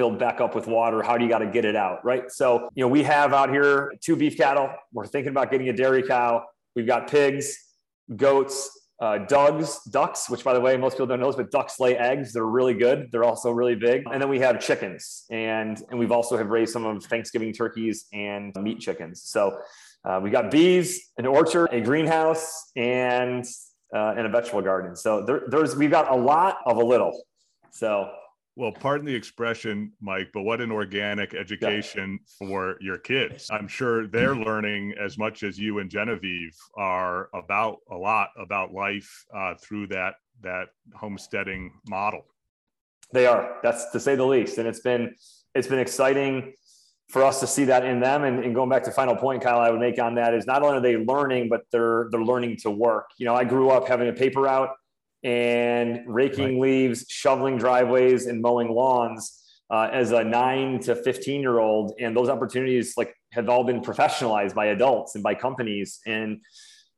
filled 0.00 0.18
back 0.18 0.40
up 0.40 0.54
with 0.54 0.66
water 0.66 1.02
how 1.02 1.18
do 1.18 1.24
you 1.24 1.28
got 1.28 1.40
to 1.40 1.46
get 1.46 1.66
it 1.66 1.76
out 1.76 2.02
right 2.06 2.30
so 2.30 2.70
you 2.74 2.82
know 2.82 2.88
we 2.88 3.02
have 3.02 3.34
out 3.34 3.50
here 3.50 3.92
two 4.00 4.16
beef 4.16 4.34
cattle 4.34 4.70
we're 4.94 5.04
thinking 5.04 5.28
about 5.28 5.50
getting 5.50 5.68
a 5.68 5.74
dairy 5.74 6.02
cow 6.02 6.42
we've 6.74 6.86
got 6.86 7.06
pigs 7.06 7.54
goats 8.16 8.78
uh, 9.00 9.16
ducks, 9.16 9.82
ducks, 9.84 10.28
which 10.28 10.44
by 10.44 10.52
the 10.52 10.60
way, 10.60 10.76
most 10.76 10.92
people 10.92 11.06
don't 11.06 11.20
know 11.20 11.28
this, 11.28 11.36
but 11.36 11.50
ducks 11.50 11.80
lay 11.80 11.96
eggs. 11.96 12.34
They're 12.34 12.44
really 12.44 12.74
good. 12.74 13.08
They're 13.10 13.24
also 13.24 13.50
really 13.50 13.74
big. 13.74 14.02
And 14.12 14.20
then 14.20 14.28
we 14.28 14.38
have 14.40 14.60
chickens 14.60 15.24
and, 15.30 15.82
and 15.88 15.98
we've 15.98 16.12
also 16.12 16.36
have 16.36 16.48
raised 16.48 16.74
some 16.74 16.84
of 16.84 17.02
Thanksgiving 17.04 17.54
turkeys 17.54 18.04
and 18.12 18.54
meat 18.60 18.78
chickens. 18.78 19.22
So 19.22 19.58
uh, 20.04 20.20
we 20.22 20.28
got 20.28 20.50
bees, 20.50 21.12
an 21.16 21.24
orchard, 21.24 21.68
a 21.72 21.80
greenhouse, 21.80 22.70
and 22.76 23.42
uh, 23.94 24.14
and 24.16 24.26
a 24.26 24.28
vegetable 24.28 24.62
garden. 24.62 24.94
So 24.94 25.24
there, 25.24 25.42
there's 25.48 25.74
we've 25.74 25.90
got 25.90 26.12
a 26.12 26.16
lot 26.16 26.58
of 26.66 26.76
a 26.76 26.84
little. 26.84 27.22
So 27.70 28.10
well, 28.60 28.72
pardon 28.72 29.06
the 29.06 29.14
expression, 29.14 29.90
Mike, 30.02 30.28
but 30.34 30.42
what 30.42 30.60
an 30.60 30.70
organic 30.70 31.32
education 31.32 32.18
yeah. 32.20 32.46
for 32.46 32.76
your 32.82 32.98
kids. 32.98 33.48
I'm 33.50 33.66
sure 33.66 34.06
they're 34.06 34.36
learning 34.36 34.94
as 35.00 35.16
much 35.16 35.42
as 35.42 35.58
you 35.58 35.78
and 35.78 35.90
Genevieve 35.90 36.54
are 36.76 37.30
about 37.32 37.78
a 37.90 37.96
lot 37.96 38.28
about 38.38 38.74
life 38.74 39.24
uh, 39.34 39.54
through 39.62 39.86
that 39.88 40.16
that 40.42 40.68
homesteading 40.94 41.72
model. 41.88 42.26
They 43.14 43.26
are. 43.26 43.56
That's 43.62 43.90
to 43.92 44.00
say 44.00 44.14
the 44.14 44.26
least. 44.26 44.58
And 44.58 44.68
it's 44.68 44.80
been 44.80 45.14
it's 45.54 45.66
been 45.66 45.78
exciting 45.78 46.52
for 47.08 47.24
us 47.24 47.40
to 47.40 47.46
see 47.46 47.64
that 47.64 47.86
in 47.86 47.98
them. 47.98 48.24
And, 48.24 48.44
and, 48.44 48.54
going 48.54 48.68
back 48.68 48.84
to 48.84 48.90
final 48.92 49.16
point, 49.16 49.42
Kyle, 49.42 49.58
I 49.58 49.70
would 49.70 49.80
make 49.80 49.98
on 49.98 50.14
that 50.16 50.32
is 50.32 50.46
not 50.46 50.62
only 50.62 50.76
are 50.76 50.80
they 50.80 50.96
learning, 50.98 51.48
but 51.48 51.62
they're 51.72 52.08
they're 52.10 52.22
learning 52.22 52.58
to 52.58 52.70
work. 52.70 53.06
You 53.16 53.24
know, 53.24 53.34
I 53.34 53.44
grew 53.44 53.70
up 53.70 53.88
having 53.88 54.08
a 54.08 54.12
paper 54.12 54.42
route 54.42 54.70
and 55.22 56.00
raking 56.06 56.60
right. 56.60 56.70
leaves, 56.70 57.06
shoveling 57.08 57.58
driveways, 57.58 58.26
and 58.26 58.40
mowing 58.40 58.68
lawns 58.70 59.40
uh, 59.70 59.88
as 59.92 60.12
a 60.12 60.24
nine 60.24 60.80
to 60.80 60.94
15 60.94 61.40
year 61.40 61.58
old. 61.58 61.92
And 62.00 62.16
those 62.16 62.28
opportunities 62.28 62.94
like 62.96 63.14
have 63.32 63.48
all 63.48 63.64
been 63.64 63.80
professionalized 63.80 64.54
by 64.54 64.66
adults 64.66 65.14
and 65.14 65.22
by 65.22 65.34
companies. 65.34 66.00
And 66.06 66.40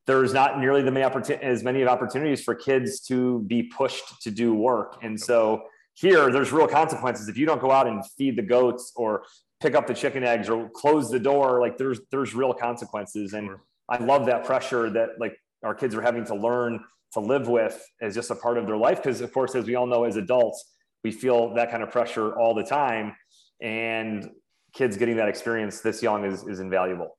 there's 0.07 0.33
not 0.33 0.59
nearly 0.59 0.83
the 0.83 0.91
many 0.91 1.07
opportun- 1.09 1.41
as 1.41 1.63
many 1.63 1.85
opportunities 1.85 2.43
for 2.43 2.55
kids 2.55 3.01
to 3.01 3.41
be 3.41 3.65
pushed 3.65 4.23
to 4.23 4.31
do 4.31 4.55
work. 4.55 4.99
And 5.03 5.21
so 5.21 5.63
here, 5.95 6.31
there's 6.31 6.53
real 6.53 6.67
consequences 6.67 7.29
if 7.29 7.37
you 7.37 7.47
don't 7.47 7.61
go 7.61 7.71
out 7.71 7.87
and 7.87 8.03
feed 8.17 8.37
the 8.37 8.43
goats 8.43 8.93
or 8.97 9.25
pick 9.61 9.75
up 9.75 9.87
the 9.87 9.95
chicken 9.95 10.25
eggs 10.25 10.49
or 10.49 10.71
close 10.75 11.11
the 11.11 11.21
door. 11.21 11.61
Like 11.61 11.77
there's 11.77 12.01
there's 12.11 12.35
real 12.35 12.55
consequences, 12.55 13.35
and 13.35 13.51
I 13.89 13.99
love 13.99 14.27
that 14.27 14.45
pressure 14.45 14.91
that 14.91 15.11
like 15.21 15.37
our 15.63 15.75
kids 15.75 15.95
are 15.95 16.03
having 16.03 16.25
to 16.27 16.35
learn 16.35 16.81
to 17.15 17.21
live 17.21 17.49
with 17.49 17.85
as 18.01 18.15
just 18.15 18.31
a 18.31 18.35
part 18.35 18.59
of 18.59 18.67
their 18.67 18.77
life. 18.77 19.03
Because 19.03 19.21
of 19.21 19.33
course, 19.33 19.55
as 19.55 19.67
we 19.67 19.75
all 19.75 19.87
know, 19.87 20.05
as 20.05 20.17
adults, 20.17 20.73
we 21.05 21.11
feel 21.11 21.55
that 21.55 21.71
kind 21.71 21.83
of 21.83 21.91
pressure 21.91 22.39
all 22.39 22.55
the 22.55 22.65
time, 22.65 23.15
and 23.61 24.31
kids 24.75 24.97
getting 24.97 25.17
that 25.17 25.29
experience 25.29 25.81
this 25.81 26.03
young 26.03 26.25
is 26.25 26.45
is 26.45 26.61
invaluable. 26.61 27.17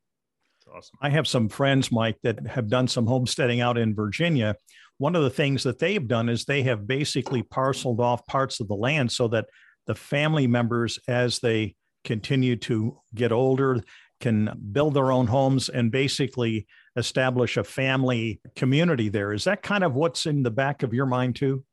Awesome. 0.74 0.98
I 1.02 1.10
have 1.10 1.28
some 1.28 1.50
friends, 1.50 1.92
Mike, 1.92 2.18
that 2.24 2.48
have 2.48 2.70
done 2.70 2.88
some 2.88 3.06
homesteading 3.06 3.62
out 3.62 3.78
in 3.78 3.94
Virginia. 3.94 4.56
One 4.98 5.16
of 5.16 5.24
the 5.24 5.30
things 5.30 5.64
that 5.64 5.80
they've 5.80 6.08
done 6.08 6.30
is 6.30 6.46
they 6.46 6.64
have 6.64 6.88
basically 6.88 7.44
parceled 7.44 8.00
off 8.00 8.26
parts 8.26 8.60
of 8.60 8.68
the 8.68 8.76
land 8.76 9.12
so 9.12 9.28
that 9.30 9.46
the 9.88 9.96
family 9.96 10.48
members, 10.48 11.00
as 11.08 11.40
they 11.40 11.76
continue 12.04 12.56
to 12.56 13.00
get 13.14 13.32
older, 13.32 13.84
can 14.22 14.58
build 14.72 14.94
their 14.94 15.12
own 15.12 15.28
homes 15.28 15.68
and 15.68 15.92
basically 15.92 16.66
establish 16.96 17.58
a 17.58 17.64
family 17.64 18.40
community 18.56 19.10
there. 19.10 19.34
Is 19.34 19.46
that 19.46 19.62
kind 19.62 19.84
of 19.84 19.96
what's 19.96 20.26
in 20.26 20.44
the 20.44 20.52
back 20.52 20.84
of 20.84 20.94
your 20.94 21.06
mind 21.06 21.36
too? 21.36 21.64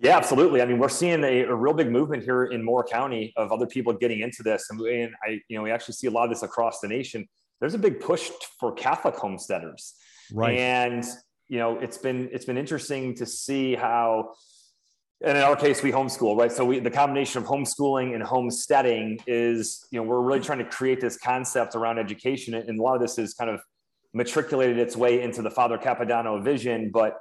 Yeah, 0.00 0.16
absolutely. 0.16 0.62
I 0.62 0.64
mean, 0.64 0.78
we're 0.78 0.88
seeing 0.88 1.24
a, 1.24 1.40
a, 1.42 1.54
real 1.54 1.74
big 1.74 1.90
movement 1.90 2.22
here 2.22 2.44
in 2.44 2.62
Moore 2.62 2.84
County 2.84 3.32
of 3.36 3.50
other 3.50 3.66
people 3.66 3.92
getting 3.92 4.20
into 4.20 4.44
this, 4.44 4.68
and, 4.70 4.80
and 4.80 5.12
I, 5.26 5.40
you 5.48 5.56
know, 5.56 5.62
we 5.62 5.72
actually 5.72 5.94
see 5.94 6.06
a 6.06 6.10
lot 6.10 6.24
of 6.24 6.30
this 6.30 6.44
across 6.44 6.78
the 6.78 6.86
nation. 6.86 7.28
There's 7.60 7.74
a 7.74 7.78
big 7.78 7.98
push 7.98 8.30
for 8.60 8.72
Catholic 8.72 9.16
homesteaders, 9.16 9.94
right? 10.32 10.56
And 10.56 11.04
you 11.48 11.58
know, 11.58 11.80
it's 11.80 11.98
been 11.98 12.28
it's 12.32 12.44
been 12.44 12.58
interesting 12.58 13.16
to 13.16 13.26
see 13.26 13.74
how 13.74 14.34
and 15.20 15.36
in 15.36 15.42
our 15.42 15.56
case 15.56 15.82
we 15.82 15.90
homeschool 15.90 16.38
right 16.38 16.52
so 16.52 16.64
we 16.64 16.78
the 16.78 16.90
combination 16.90 17.42
of 17.42 17.48
homeschooling 17.48 18.14
and 18.14 18.22
homesteading 18.22 19.18
is 19.26 19.84
you 19.90 19.98
know 19.98 20.06
we're 20.06 20.20
really 20.20 20.40
trying 20.40 20.58
to 20.58 20.64
create 20.64 21.00
this 21.00 21.18
concept 21.18 21.74
around 21.74 21.98
education 21.98 22.54
and 22.54 22.78
a 22.78 22.82
lot 22.82 22.94
of 22.94 23.00
this 23.00 23.18
is 23.18 23.34
kind 23.34 23.50
of 23.50 23.60
matriculated 24.14 24.78
its 24.78 24.96
way 24.96 25.22
into 25.22 25.42
the 25.42 25.50
father 25.50 25.78
capodanno 25.78 26.42
vision. 26.42 26.90
But 26.92 27.18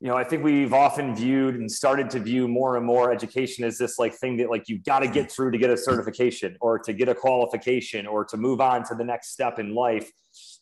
you 0.00 0.08
know 0.08 0.16
i 0.16 0.24
think 0.24 0.44
we've 0.44 0.74
often 0.74 1.14
viewed 1.14 1.54
and 1.54 1.70
started 1.70 2.10
to 2.10 2.20
view 2.20 2.48
more 2.48 2.76
and 2.76 2.84
more 2.84 3.12
education 3.12 3.64
as 3.64 3.78
this 3.78 3.98
like 3.98 4.14
thing 4.14 4.36
that 4.36 4.50
like 4.50 4.68
you've 4.68 4.84
got 4.84 5.00
to 5.00 5.08
get 5.08 5.30
through 5.30 5.50
to 5.50 5.58
get 5.58 5.70
a 5.70 5.76
certification 5.76 6.56
or 6.60 6.78
to 6.78 6.92
get 6.92 7.08
a 7.08 7.14
qualification 7.14 8.06
or 8.06 8.24
to 8.24 8.36
move 8.36 8.60
on 8.60 8.84
to 8.84 8.94
the 8.94 9.04
next 9.04 9.32
step 9.32 9.58
in 9.58 9.74
life. 9.74 10.10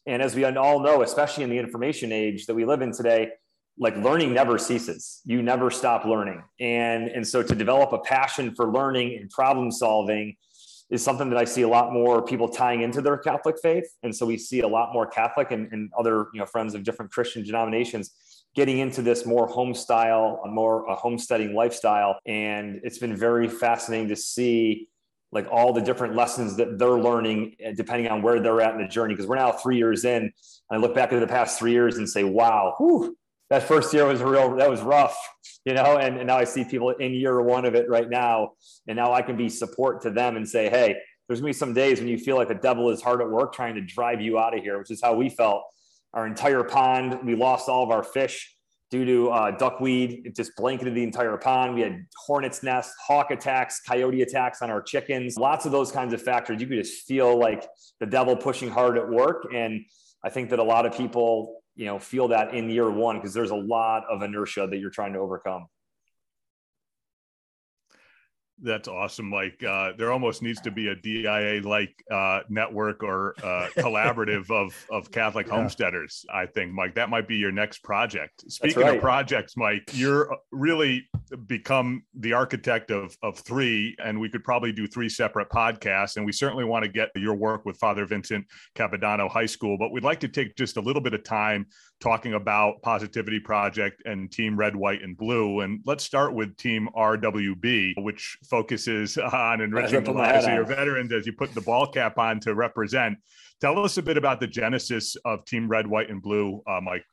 And 0.06 0.22
as 0.22 0.34
we 0.34 0.44
all 0.44 0.80
know 0.80 1.02
especially 1.02 1.44
in 1.44 1.50
the 1.50 1.58
information 1.58 2.12
age 2.12 2.46
that 2.46 2.54
we 2.54 2.64
live 2.64 2.82
in 2.82 2.92
today 2.92 3.30
like 3.76 3.96
learning 3.96 4.32
never 4.32 4.56
ceases. 4.56 5.20
You 5.24 5.42
never 5.42 5.68
stop 5.70 6.04
learning. 6.04 6.42
And 6.60 7.08
and 7.08 7.26
so 7.26 7.42
to 7.42 7.54
develop 7.54 7.92
a 7.92 7.98
passion 7.98 8.54
for 8.54 8.70
learning 8.70 9.18
and 9.20 9.28
problem 9.30 9.72
solving 9.72 10.36
is 10.90 11.02
something 11.02 11.30
that 11.30 11.38
i 11.38 11.44
see 11.44 11.62
a 11.62 11.68
lot 11.68 11.92
more 11.92 12.22
people 12.22 12.48
tying 12.48 12.82
into 12.82 13.00
their 13.00 13.16
catholic 13.16 13.56
faith. 13.62 13.86
And 14.02 14.14
so 14.14 14.26
we 14.26 14.36
see 14.38 14.60
a 14.60 14.68
lot 14.68 14.92
more 14.92 15.06
catholic 15.06 15.50
and, 15.50 15.70
and 15.72 15.90
other 15.98 16.28
you 16.32 16.40
know 16.40 16.46
friends 16.46 16.74
of 16.74 16.84
different 16.84 17.10
christian 17.10 17.42
denominations 17.44 18.10
getting 18.54 18.78
into 18.78 19.02
this 19.02 19.26
more 19.26 19.46
home 19.46 19.74
style 19.74 20.40
a 20.44 20.48
more 20.48 20.86
a 20.86 20.94
homesteading 20.94 21.54
lifestyle. 21.54 22.18
And 22.26 22.80
it's 22.84 22.98
been 22.98 23.16
very 23.16 23.48
fascinating 23.48 24.08
to 24.08 24.16
see 24.16 24.88
like 25.32 25.48
all 25.50 25.72
the 25.72 25.80
different 25.80 26.14
lessons 26.14 26.56
that 26.56 26.78
they're 26.78 26.90
learning 26.90 27.56
eh, 27.58 27.72
depending 27.76 28.10
on 28.10 28.22
where 28.22 28.38
they're 28.38 28.60
at 28.60 28.74
in 28.74 28.80
the 28.80 28.88
journey. 28.88 29.14
Because 29.14 29.26
we're 29.26 29.36
now 29.36 29.52
three 29.52 29.76
years 29.76 30.04
in 30.04 30.22
And 30.22 30.32
i 30.70 30.76
look 30.76 30.94
back 30.94 31.12
at 31.12 31.20
the 31.20 31.26
past 31.26 31.58
three 31.58 31.72
years 31.72 31.96
and 31.96 32.08
say 32.08 32.24
wow 32.24 32.74
whew, 32.78 33.16
that 33.50 33.62
first 33.62 33.92
year 33.92 34.06
was 34.06 34.22
real 34.22 34.56
that 34.56 34.70
was 34.70 34.80
rough 34.80 35.16
you 35.64 35.74
know 35.74 35.96
and, 35.98 36.16
and 36.16 36.26
now 36.26 36.36
i 36.36 36.44
see 36.44 36.64
people 36.64 36.90
in 36.90 37.12
year 37.12 37.40
one 37.42 37.64
of 37.64 37.74
it 37.74 37.88
right 37.88 38.10
now 38.10 38.52
and 38.88 38.96
now 38.96 39.12
i 39.12 39.22
can 39.22 39.36
be 39.36 39.48
support 39.48 40.02
to 40.02 40.10
them 40.10 40.36
and 40.36 40.48
say 40.48 40.68
hey 40.68 40.96
there's 41.28 41.40
gonna 41.40 41.48
be 41.48 41.54
some 41.54 41.72
days 41.72 42.00
when 42.00 42.08
you 42.08 42.18
feel 42.18 42.36
like 42.36 42.48
the 42.48 42.54
devil 42.54 42.90
is 42.90 43.00
hard 43.00 43.20
at 43.20 43.28
work 43.28 43.54
trying 43.54 43.74
to 43.74 43.80
drive 43.80 44.20
you 44.20 44.38
out 44.38 44.56
of 44.56 44.62
here 44.62 44.78
which 44.78 44.90
is 44.90 45.00
how 45.02 45.14
we 45.14 45.28
felt. 45.28 45.62
Our 46.12 46.26
entire 46.26 46.62
pond 46.62 47.20
we 47.24 47.34
lost 47.34 47.68
all 47.68 47.82
of 47.82 47.90
our 47.90 48.02
fish 48.02 48.50
due 48.90 49.04
to 49.04 49.30
uh, 49.30 49.50
duckweed. 49.56 50.22
It 50.24 50.36
just 50.36 50.54
blanketed 50.56 50.94
the 50.94 51.02
entire 51.02 51.36
pond. 51.36 51.74
We 51.74 51.80
had 51.80 52.06
hornets 52.26 52.62
nests 52.62 52.94
hawk 53.04 53.30
attacks 53.30 53.80
coyote 53.80 54.22
attacks 54.22 54.62
on 54.62 54.70
our 54.70 54.82
chickens 54.82 55.36
lots 55.36 55.66
of 55.66 55.72
those 55.72 55.90
kinds 55.90 56.12
of 56.12 56.22
factors. 56.22 56.60
You 56.60 56.66
could 56.66 56.78
just 56.78 57.06
feel 57.06 57.38
like 57.38 57.66
the 58.00 58.06
devil 58.06 58.36
pushing 58.36 58.70
hard 58.70 58.98
at 58.98 59.08
work 59.08 59.46
and 59.54 59.84
i 60.22 60.30
think 60.30 60.50
that 60.50 60.58
a 60.58 60.62
lot 60.62 60.86
of 60.86 60.96
people 60.96 61.62
you 61.76 61.86
know 61.86 61.98
feel 61.98 62.28
that 62.28 62.54
in 62.54 62.70
year 62.70 62.90
one 62.90 63.16
because 63.16 63.34
there's 63.34 63.50
a 63.50 63.56
lot 63.56 64.04
of 64.10 64.22
inertia 64.22 64.66
that 64.68 64.78
you're 64.78 64.90
trying 64.90 65.12
to 65.12 65.18
overcome 65.18 65.66
that's 68.62 68.88
awesome, 68.88 69.28
Mike. 69.28 69.62
Uh, 69.62 69.92
there 69.98 70.12
almost 70.12 70.42
needs 70.42 70.60
to 70.62 70.70
be 70.70 70.88
a 70.88 70.94
DIA 70.94 71.60
like 71.62 72.04
uh, 72.10 72.40
network 72.48 73.02
or 73.02 73.34
uh, 73.42 73.68
collaborative 73.76 74.50
of 74.50 74.74
of 74.90 75.10
Catholic 75.10 75.46
yeah. 75.46 75.54
homesteaders. 75.54 76.24
I 76.32 76.46
think, 76.46 76.72
Mike, 76.72 76.94
that 76.94 77.10
might 77.10 77.26
be 77.26 77.36
your 77.36 77.52
next 77.52 77.82
project. 77.82 78.44
Speaking 78.50 78.82
right. 78.82 78.96
of 78.96 79.00
projects, 79.00 79.56
Mike, 79.56 79.90
you're 79.92 80.32
uh, 80.32 80.36
really 80.52 81.06
become 81.46 82.04
the 82.14 82.32
architect 82.32 82.90
of 82.90 83.16
of 83.22 83.38
three, 83.38 83.96
and 84.02 84.18
we 84.20 84.28
could 84.28 84.44
probably 84.44 84.72
do 84.72 84.86
three 84.86 85.08
separate 85.08 85.48
podcasts. 85.50 86.16
And 86.16 86.24
we 86.24 86.32
certainly 86.32 86.64
want 86.64 86.84
to 86.84 86.90
get 86.90 87.10
your 87.16 87.34
work 87.34 87.64
with 87.64 87.76
Father 87.78 88.06
Vincent 88.06 88.46
Capodanno 88.76 89.28
High 89.28 89.46
School, 89.46 89.76
but 89.78 89.90
we'd 89.90 90.04
like 90.04 90.20
to 90.20 90.28
take 90.28 90.56
just 90.56 90.76
a 90.76 90.80
little 90.80 91.02
bit 91.02 91.14
of 91.14 91.24
time 91.24 91.66
talking 92.00 92.34
about 92.34 92.82
Positivity 92.82 93.40
Project 93.40 94.02
and 94.04 94.30
Team 94.30 94.56
Red, 94.56 94.76
White, 94.76 95.02
and 95.02 95.16
Blue. 95.16 95.60
And 95.60 95.80
let's 95.86 96.04
start 96.04 96.34
with 96.34 96.56
Team 96.56 96.88
RWB, 96.94 97.94
which 98.02 98.36
focuses 98.46 99.18
on 99.18 99.60
enriching 99.60 100.04
the 100.04 100.12
lives 100.12 100.46
of 100.46 100.52
your 100.52 100.64
veterans 100.64 101.12
as 101.12 101.26
you 101.26 101.32
put 101.32 101.54
the 101.54 101.60
ball 101.60 101.86
cap 101.86 102.18
on 102.18 102.40
to 102.40 102.54
represent. 102.54 103.18
Tell 103.60 103.78
us 103.78 103.96
a 103.98 104.02
bit 104.02 104.16
about 104.16 104.40
the 104.40 104.46
genesis 104.46 105.16
of 105.24 105.44
Team 105.44 105.68
Red, 105.68 105.86
White, 105.86 106.10
and 106.10 106.20
Blue, 106.20 106.62
uh, 106.66 106.80
Mike. 106.82 107.04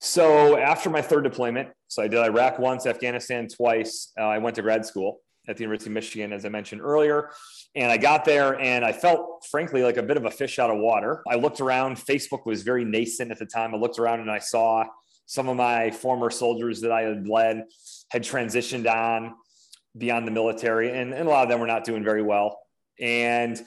So 0.00 0.56
after 0.56 0.90
my 0.90 1.02
third 1.02 1.24
deployment, 1.24 1.70
so 1.88 2.02
I 2.02 2.08
did 2.08 2.18
Iraq 2.18 2.58
once, 2.58 2.86
Afghanistan 2.86 3.48
twice. 3.48 4.12
Uh, 4.18 4.24
I 4.24 4.38
went 4.38 4.56
to 4.56 4.62
grad 4.62 4.84
school 4.84 5.20
at 5.48 5.56
the 5.56 5.62
University 5.62 5.90
of 5.90 5.94
Michigan, 5.94 6.32
as 6.32 6.44
I 6.44 6.48
mentioned 6.48 6.80
earlier. 6.80 7.30
And 7.74 7.90
I 7.90 7.96
got 7.96 8.24
there 8.24 8.58
and 8.60 8.84
I 8.84 8.92
felt, 8.92 9.46
frankly, 9.50 9.82
like 9.82 9.96
a 9.96 10.02
bit 10.02 10.16
of 10.16 10.24
a 10.24 10.30
fish 10.30 10.58
out 10.58 10.70
of 10.70 10.78
water. 10.78 11.22
I 11.28 11.36
looked 11.36 11.60
around, 11.60 11.96
Facebook 11.96 12.46
was 12.46 12.62
very 12.62 12.84
nascent 12.84 13.30
at 13.30 13.38
the 13.38 13.46
time. 13.46 13.74
I 13.74 13.78
looked 13.78 13.98
around 13.98 14.20
and 14.20 14.30
I 14.30 14.38
saw 14.38 14.84
some 15.26 15.48
of 15.48 15.56
my 15.56 15.90
former 15.90 16.30
soldiers 16.30 16.80
that 16.80 16.92
I 16.92 17.02
had 17.02 17.28
led 17.28 17.64
had 18.10 18.22
transitioned 18.22 18.90
on 18.90 19.34
beyond 19.96 20.26
the 20.26 20.30
military, 20.30 20.90
and, 20.90 21.12
and 21.12 21.26
a 21.26 21.30
lot 21.30 21.44
of 21.44 21.48
them 21.48 21.60
were 21.60 21.66
not 21.66 21.84
doing 21.84 22.04
very 22.04 22.22
well. 22.22 22.58
And 23.00 23.62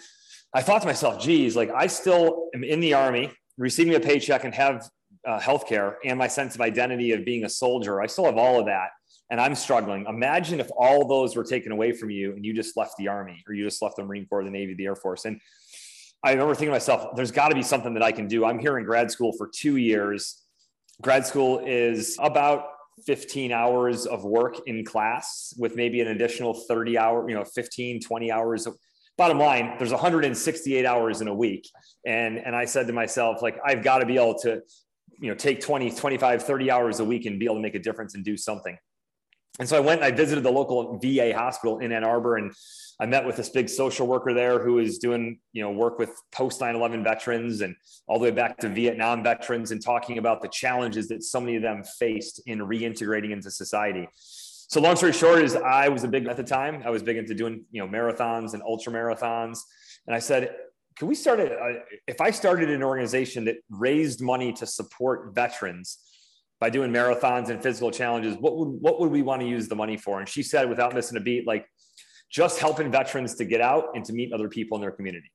I 0.53 0.61
thought 0.61 0.81
to 0.81 0.87
myself, 0.87 1.21
geez, 1.21 1.55
like 1.55 1.69
I 1.71 1.87
still 1.87 2.49
am 2.55 2.63
in 2.63 2.79
the 2.79 2.93
army, 2.93 3.31
receiving 3.57 3.95
a 3.95 3.99
paycheck 3.99 4.43
and 4.43 4.53
have 4.53 4.89
uh, 5.27 5.39
healthcare 5.39 5.95
and 6.03 6.17
my 6.17 6.27
sense 6.27 6.55
of 6.55 6.61
identity 6.61 7.11
of 7.11 7.25
being 7.25 7.45
a 7.45 7.49
soldier. 7.49 8.01
I 8.01 8.07
still 8.07 8.25
have 8.25 8.37
all 8.37 8.59
of 8.59 8.65
that 8.65 8.89
and 9.29 9.39
I'm 9.39 9.55
struggling. 9.55 10.05
Imagine 10.07 10.59
if 10.59 10.69
all 10.75 11.07
those 11.07 11.35
were 11.35 11.43
taken 11.43 11.71
away 11.71 11.91
from 11.91 12.09
you 12.09 12.33
and 12.33 12.43
you 12.43 12.53
just 12.53 12.75
left 12.75 12.93
the 12.97 13.07
army 13.07 13.43
or 13.47 13.53
you 13.53 13.63
just 13.63 13.81
left 13.81 13.97
the 13.97 14.03
Marine 14.03 14.25
Corps, 14.25 14.43
the 14.43 14.49
Navy, 14.49 14.73
the 14.73 14.85
Air 14.85 14.95
Force. 14.95 15.25
And 15.25 15.39
I 16.23 16.31
remember 16.31 16.53
thinking 16.55 16.69
to 16.69 16.73
myself, 16.73 17.15
there's 17.15 17.31
got 17.31 17.49
to 17.49 17.55
be 17.55 17.61
something 17.61 17.93
that 17.93 18.03
I 18.03 18.11
can 18.11 18.27
do. 18.27 18.43
I'm 18.43 18.59
here 18.59 18.77
in 18.77 18.85
grad 18.85 19.11
school 19.11 19.33
for 19.33 19.47
two 19.47 19.77
years. 19.77 20.41
Grad 21.01 21.25
school 21.25 21.59
is 21.59 22.17
about 22.19 22.65
15 23.05 23.51
hours 23.51 24.05
of 24.05 24.23
work 24.23 24.55
in 24.67 24.85
class 24.85 25.53
with 25.57 25.75
maybe 25.75 26.01
an 26.01 26.07
additional 26.07 26.53
30 26.53 26.97
hour, 26.97 27.29
you 27.29 27.35
know, 27.35 27.43
15, 27.43 28.01
20 28.01 28.31
hours 28.31 28.67
bottom 29.19 29.37
line, 29.37 29.75
there's 29.77 29.91
168 29.91 30.85
hours 30.85 31.19
in 31.19 31.27
a 31.27 31.33
week. 31.33 31.69
And, 32.05 32.37
and 32.37 32.55
I 32.55 32.63
said 32.63 32.87
to 32.87 32.93
myself, 32.93 33.41
like, 33.41 33.59
I've 33.63 33.83
got 33.83 33.99
to 33.99 34.05
be 34.05 34.15
able 34.15 34.39
to, 34.39 34.61
you 35.19 35.27
know, 35.27 35.35
take 35.35 35.59
20, 35.59 35.91
25, 35.91 36.41
30 36.41 36.71
hours 36.71 37.01
a 37.01 37.05
week 37.05 37.25
and 37.25 37.37
be 37.37 37.45
able 37.45 37.55
to 37.55 37.61
make 37.61 37.75
a 37.75 37.79
difference 37.79 38.15
and 38.15 38.23
do 38.23 38.37
something. 38.37 38.77
And 39.57 39.67
so 39.67 39.75
I 39.75 39.79
went 39.79 40.01
and 40.01 40.13
I 40.13 40.15
visited 40.15 40.43
the 40.43 40.51
local 40.51 40.99
VA 40.99 41.33
hospital 41.35 41.79
in 41.79 41.91
Ann 41.91 42.03
Arbor 42.03 42.37
and 42.37 42.53
I 43.01 43.05
met 43.05 43.25
with 43.25 43.37
this 43.37 43.49
big 43.49 43.69
social 43.69 44.07
worker 44.07 44.33
there 44.33 44.59
who 44.59 44.79
is 44.79 44.97
doing, 44.97 45.39
you 45.53 45.61
know, 45.61 45.71
work 45.71 45.99
with 45.99 46.11
post 46.33 46.59
9/11 46.59 47.01
veterans 47.03 47.61
and 47.61 47.75
all 48.07 48.19
the 48.19 48.23
way 48.23 48.31
back 48.31 48.57
to 48.57 48.67
Vietnam 48.67 49.23
veterans 49.23 49.71
and 49.71 49.81
talking 49.81 50.17
about 50.17 50.41
the 50.41 50.49
challenges 50.49 51.07
that 51.07 51.23
so 51.23 51.39
many 51.39 51.55
of 51.55 51.61
them 51.61 51.83
faced 51.83 52.41
in 52.45 52.59
reintegrating 52.59 53.31
into 53.31 53.49
society. 53.49 54.07
So 54.15 54.81
long 54.81 54.97
story 54.97 55.13
short 55.13 55.41
is 55.41 55.55
I 55.55 55.87
was 55.87 56.03
a 56.03 56.09
big 56.09 56.27
at 56.27 56.35
the 56.35 56.43
time, 56.43 56.83
I 56.85 56.89
was 56.89 57.01
big 57.01 57.17
into 57.17 57.33
doing, 57.33 57.63
you 57.71 57.81
know, 57.81 57.87
marathons 57.87 58.53
and 58.53 58.61
ultra 58.63 58.91
marathons. 58.91 59.59
And 60.05 60.15
I 60.15 60.19
said, 60.19 60.53
can 60.97 61.07
we 61.07 61.15
start 61.15 61.39
a, 61.39 61.79
if 62.05 62.19
I 62.19 62.31
started 62.31 62.69
an 62.69 62.83
organization 62.83 63.45
that 63.45 63.55
raised 63.69 64.21
money 64.21 64.51
to 64.53 64.65
support 64.65 65.33
veterans 65.33 65.99
by 66.59 66.69
doing 66.69 66.91
marathons 66.91 67.49
and 67.49 67.61
physical 67.61 67.91
challenges, 67.91 68.35
what 68.37 68.57
would 68.57 68.67
what 68.67 68.99
would 68.99 69.11
we 69.11 69.21
want 69.21 69.41
to 69.41 69.47
use 69.47 69.67
the 69.67 69.75
money 69.75 69.97
for? 69.97 70.19
And 70.19 70.27
she 70.27 70.43
said, 70.43 70.69
without 70.69 70.93
missing 70.93 71.17
a 71.17 71.21
beat, 71.21 71.47
like 71.47 71.65
just 72.29 72.59
helping 72.59 72.91
veterans 72.91 73.35
to 73.35 73.45
get 73.45 73.61
out 73.61 73.85
and 73.95 74.05
to 74.05 74.13
meet 74.13 74.33
other 74.33 74.49
people 74.49 74.77
in 74.77 74.81
their 74.81 74.91
community. 74.91 75.31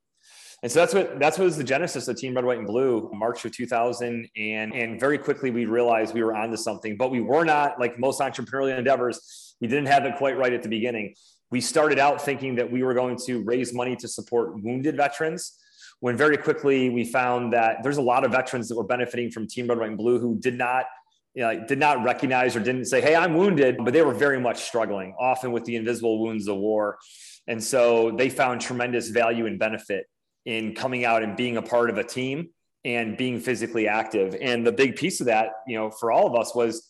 And 0.62 0.70
so 0.70 0.80
that's 0.80 0.94
what 0.94 1.18
that's 1.18 1.38
what 1.38 1.44
was 1.44 1.56
the 1.56 1.64
genesis 1.64 2.08
of 2.08 2.16
Team 2.16 2.34
Red, 2.34 2.44
White, 2.44 2.58
and 2.58 2.66
Blue, 2.66 3.10
March 3.12 3.44
of 3.44 3.52
2000. 3.52 4.28
And 4.36 4.74
and 4.74 5.00
very 5.00 5.18
quickly 5.18 5.50
we 5.50 5.66
realized 5.66 6.14
we 6.14 6.22
were 6.22 6.34
onto 6.34 6.56
something, 6.56 6.96
but 6.96 7.10
we 7.10 7.20
were 7.20 7.44
not 7.44 7.78
like 7.78 7.98
most 7.98 8.20
entrepreneurial 8.20 8.78
endeavors. 8.78 9.56
We 9.60 9.68
didn't 9.68 9.86
have 9.86 10.04
it 10.04 10.16
quite 10.16 10.38
right 10.38 10.52
at 10.52 10.62
the 10.62 10.68
beginning. 10.68 11.14
We 11.50 11.60
started 11.60 11.98
out 11.98 12.20
thinking 12.20 12.56
that 12.56 12.70
we 12.70 12.82
were 12.82 12.94
going 12.94 13.18
to 13.26 13.42
raise 13.44 13.74
money 13.74 13.94
to 13.96 14.08
support 14.08 14.62
wounded 14.62 14.96
veterans 14.96 15.58
when 16.00 16.16
very 16.16 16.36
quickly 16.36 16.90
we 16.90 17.04
found 17.04 17.52
that 17.52 17.82
there's 17.82 17.98
a 17.98 18.02
lot 18.02 18.24
of 18.24 18.32
veterans 18.32 18.68
that 18.68 18.76
were 18.76 18.84
benefiting 18.84 19.30
from 19.30 19.46
Team 19.46 19.68
Red, 19.68 19.78
White, 19.78 19.88
and 19.88 19.98
Blue 19.98 20.18
who 20.18 20.38
did 20.38 20.56
not 20.56 20.86
you 21.34 21.42
know, 21.42 21.66
did 21.66 21.78
not 21.78 22.04
recognize 22.04 22.54
or 22.54 22.60
didn't 22.60 22.86
say, 22.86 23.00
Hey, 23.00 23.16
I'm 23.16 23.34
wounded, 23.34 23.78
but 23.84 23.92
they 23.92 24.02
were 24.02 24.14
very 24.14 24.40
much 24.40 24.62
struggling, 24.62 25.14
often 25.18 25.52
with 25.52 25.64
the 25.64 25.76
invisible 25.76 26.22
wounds 26.22 26.48
of 26.48 26.56
war. 26.56 26.98
And 27.46 27.62
so 27.62 28.12
they 28.12 28.30
found 28.30 28.60
tremendous 28.60 29.08
value 29.08 29.46
and 29.46 29.58
benefit 29.58 30.06
in 30.46 30.74
coming 30.74 31.04
out 31.04 31.22
and 31.22 31.36
being 31.36 31.56
a 31.56 31.62
part 31.62 31.90
of 31.90 31.98
a 31.98 32.04
team 32.04 32.50
and 32.84 33.16
being 33.16 33.40
physically 33.40 33.88
active. 33.88 34.36
And 34.40 34.66
the 34.66 34.72
big 34.72 34.96
piece 34.96 35.20
of 35.20 35.26
that, 35.26 35.48
you 35.66 35.76
know, 35.76 35.90
for 35.90 36.12
all 36.12 36.26
of 36.26 36.38
us 36.40 36.54
was 36.54 36.88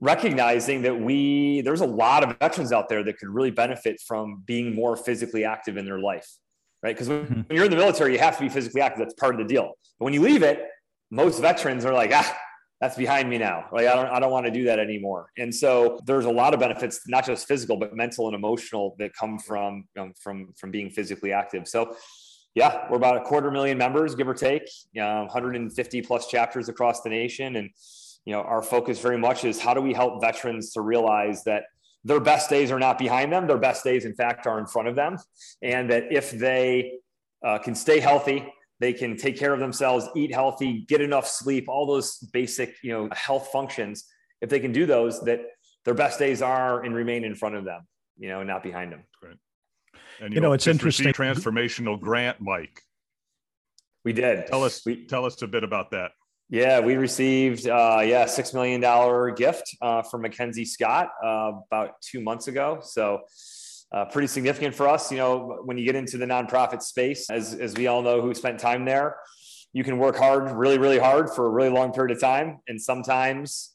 recognizing 0.00 0.82
that 0.82 0.98
we, 0.98 1.60
there's 1.62 1.80
a 1.80 1.86
lot 1.86 2.22
of 2.22 2.38
veterans 2.38 2.72
out 2.72 2.88
there 2.88 3.02
that 3.02 3.18
could 3.18 3.28
really 3.28 3.50
benefit 3.50 4.00
from 4.06 4.42
being 4.46 4.74
more 4.74 4.96
physically 4.96 5.44
active 5.44 5.76
in 5.76 5.84
their 5.84 5.98
life, 5.98 6.28
right? 6.82 6.94
Because 6.94 7.08
when, 7.08 7.24
mm-hmm. 7.24 7.40
when 7.40 7.56
you're 7.56 7.64
in 7.64 7.70
the 7.70 7.76
military, 7.76 8.12
you 8.12 8.18
have 8.20 8.36
to 8.36 8.44
be 8.44 8.48
physically 8.48 8.80
active. 8.80 9.00
That's 9.00 9.14
part 9.14 9.34
of 9.34 9.40
the 9.40 9.52
deal. 9.52 9.72
But 9.98 10.04
when 10.04 10.14
you 10.14 10.22
leave 10.22 10.42
it, 10.42 10.64
most 11.10 11.40
veterans 11.40 11.84
are 11.84 11.92
like, 11.92 12.12
ah, 12.14 12.38
that's 12.80 12.96
behind 12.96 13.28
me 13.28 13.38
now. 13.38 13.64
Like 13.72 13.86
I 13.86 13.94
don't, 13.94 14.06
I 14.06 14.20
don't 14.20 14.30
want 14.30 14.46
to 14.46 14.52
do 14.52 14.64
that 14.64 14.78
anymore. 14.78 15.30
And 15.36 15.52
so 15.52 15.98
there's 16.06 16.26
a 16.26 16.30
lot 16.30 16.54
of 16.54 16.60
benefits, 16.60 17.00
not 17.08 17.26
just 17.26 17.48
physical, 17.48 17.76
but 17.76 17.94
mental 17.94 18.26
and 18.26 18.36
emotional 18.36 18.94
that 18.98 19.12
come 19.14 19.38
from, 19.38 19.84
from, 20.20 20.52
from 20.56 20.70
being 20.70 20.90
physically 20.90 21.32
active. 21.32 21.66
So 21.66 21.96
yeah, 22.54 22.86
we're 22.88 22.96
about 22.96 23.16
a 23.16 23.20
quarter 23.20 23.50
million 23.50 23.78
members, 23.78 24.14
give 24.14 24.28
or 24.28 24.34
take, 24.34 24.68
you 24.92 25.00
know, 25.00 25.22
150 25.22 26.02
plus 26.02 26.28
chapters 26.28 26.68
across 26.68 27.02
the 27.02 27.08
nation. 27.08 27.56
And, 27.56 27.70
you 28.24 28.32
know, 28.32 28.42
our 28.42 28.62
focus 28.62 29.00
very 29.00 29.18
much 29.18 29.44
is 29.44 29.60
how 29.60 29.74
do 29.74 29.80
we 29.80 29.92
help 29.92 30.20
veterans 30.20 30.72
to 30.72 30.80
realize 30.80 31.44
that 31.44 31.64
their 32.04 32.20
best 32.20 32.48
days 32.48 32.70
are 32.70 32.78
not 32.78 32.98
behind 32.98 33.32
them. 33.32 33.46
Their 33.46 33.58
best 33.58 33.84
days, 33.84 34.04
in 34.04 34.14
fact, 34.14 34.46
are 34.46 34.58
in 34.58 34.66
front 34.66 34.88
of 34.88 34.94
them. 34.94 35.18
And 35.62 35.90
that 35.90 36.04
if 36.10 36.30
they 36.30 36.92
uh, 37.44 37.58
can 37.58 37.74
stay 37.74 38.00
healthy, 38.00 38.46
they 38.80 38.92
can 38.92 39.16
take 39.16 39.36
care 39.36 39.52
of 39.52 39.60
themselves 39.60 40.08
eat 40.14 40.32
healthy 40.32 40.84
get 40.88 41.00
enough 41.00 41.26
sleep 41.26 41.68
all 41.68 41.86
those 41.86 42.18
basic 42.32 42.76
you 42.82 42.92
know 42.92 43.08
health 43.12 43.48
functions. 43.52 44.04
If 44.40 44.50
they 44.50 44.60
can 44.60 44.72
do 44.72 44.86
those 44.86 45.20
that 45.24 45.40
their 45.84 45.94
best 45.94 46.18
days 46.18 46.42
are 46.42 46.82
and 46.84 46.94
remain 46.94 47.24
in 47.24 47.34
front 47.34 47.56
of 47.56 47.64
them 47.64 47.86
you 48.18 48.28
know 48.28 48.42
not 48.42 48.62
behind 48.62 48.92
them. 48.92 49.04
Great. 49.20 49.36
and 50.20 50.32
you, 50.32 50.36
you 50.36 50.40
know, 50.40 50.48
know 50.48 50.52
it's 50.52 50.66
interesting. 50.66 51.12
Transformational 51.12 52.00
grant 52.00 52.40
mike. 52.40 52.82
We 54.04 54.12
did. 54.12 54.46
Tell 54.46 54.64
us 54.64 54.84
we, 54.86 55.06
tell 55.06 55.24
us 55.24 55.40
a 55.42 55.46
bit 55.46 55.64
about 55.64 55.90
that. 55.90 56.12
Yeah 56.50 56.80
we 56.80 56.96
received 56.96 57.68
uh, 57.68 58.00
yeah 58.04 58.26
six 58.26 58.54
million 58.54 58.80
dollar 58.80 59.30
gift 59.30 59.76
uh, 59.82 60.02
from 60.02 60.22
mackenzie 60.22 60.64
scott 60.64 61.10
uh, 61.22 61.52
about 61.70 62.00
two 62.00 62.20
months 62.20 62.48
ago. 62.48 62.80
So 62.82 63.22
uh, 63.92 64.04
pretty 64.06 64.28
significant 64.28 64.74
for 64.74 64.88
us. 64.88 65.10
You 65.10 65.18
know, 65.18 65.60
when 65.64 65.78
you 65.78 65.84
get 65.84 65.94
into 65.94 66.18
the 66.18 66.26
nonprofit 66.26 66.82
space, 66.82 67.30
as, 67.30 67.54
as 67.54 67.74
we 67.74 67.86
all 67.86 68.02
know 68.02 68.20
who 68.20 68.34
spent 68.34 68.58
time 68.58 68.84
there, 68.84 69.16
you 69.72 69.84
can 69.84 69.98
work 69.98 70.16
hard, 70.16 70.50
really, 70.52 70.78
really 70.78 70.98
hard 70.98 71.30
for 71.30 71.46
a 71.46 71.50
really 71.50 71.70
long 71.70 71.92
period 71.92 72.16
of 72.16 72.20
time. 72.20 72.58
And 72.68 72.80
sometimes, 72.80 73.74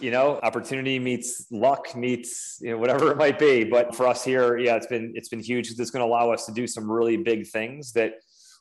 you 0.00 0.10
know, 0.10 0.38
opportunity 0.42 0.98
meets 0.98 1.46
luck 1.50 1.94
meets, 1.94 2.58
you 2.60 2.70
know, 2.70 2.78
whatever 2.78 3.10
it 3.12 3.16
might 3.16 3.38
be. 3.38 3.64
But 3.64 3.94
for 3.94 4.06
us 4.06 4.24
here, 4.24 4.56
yeah, 4.56 4.76
it's 4.76 4.86
been, 4.86 5.12
it's 5.14 5.28
been 5.28 5.40
huge 5.40 5.66
because 5.66 5.80
it's 5.80 5.90
going 5.90 6.02
to 6.02 6.06
allow 6.06 6.30
us 6.30 6.46
to 6.46 6.52
do 6.52 6.66
some 6.66 6.90
really 6.90 7.16
big 7.16 7.46
things 7.46 7.92
that 7.92 8.14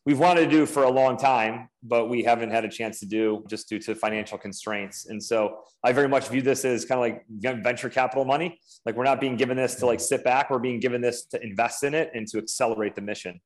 we've 0.06 0.20
wanted 0.20 0.42
to 0.46 0.50
do 0.50 0.66
for 0.66 0.84
a 0.84 0.90
long 0.90 1.18
time, 1.18 1.70
but 1.82 2.10
we 2.10 2.24
haven't 2.24 2.52
had 2.52 2.66
a 2.66 2.70
chance 2.70 3.00
to 3.00 3.06
do 3.06 3.44
just 3.50 3.70
due 3.70 3.80
to 3.80 3.96
financial 3.96 4.38
constraints. 4.38 5.06
And 5.06 5.22
so 5.22 5.60
I 5.84 5.92
very 5.94 6.08
much 6.08 6.28
view 6.28 6.42
this 6.42 6.66
as 6.66 6.86
kind 6.86 7.00
of 7.00 7.02
like 7.02 7.62
venture 7.64 7.90
capital 7.90 8.26
money. 8.26 8.60
Like 8.86 8.96
we're 8.96 9.04
not 9.06 9.22
being 9.22 9.38
given 9.38 9.58
this 9.58 9.76
to 9.76 9.86
like 9.86 10.00
sit 10.00 10.24
back, 10.24 10.50
we're 10.50 10.60
being 10.60 10.80
given 10.80 11.02
this 11.02 11.26
to 11.28 11.42
invest 11.42 11.84
in 11.84 11.94
it 11.94 12.12
and 12.14 12.28
to 12.30 12.38
accelerate 12.38 12.96
the 12.96 13.02
mission. 13.02 13.40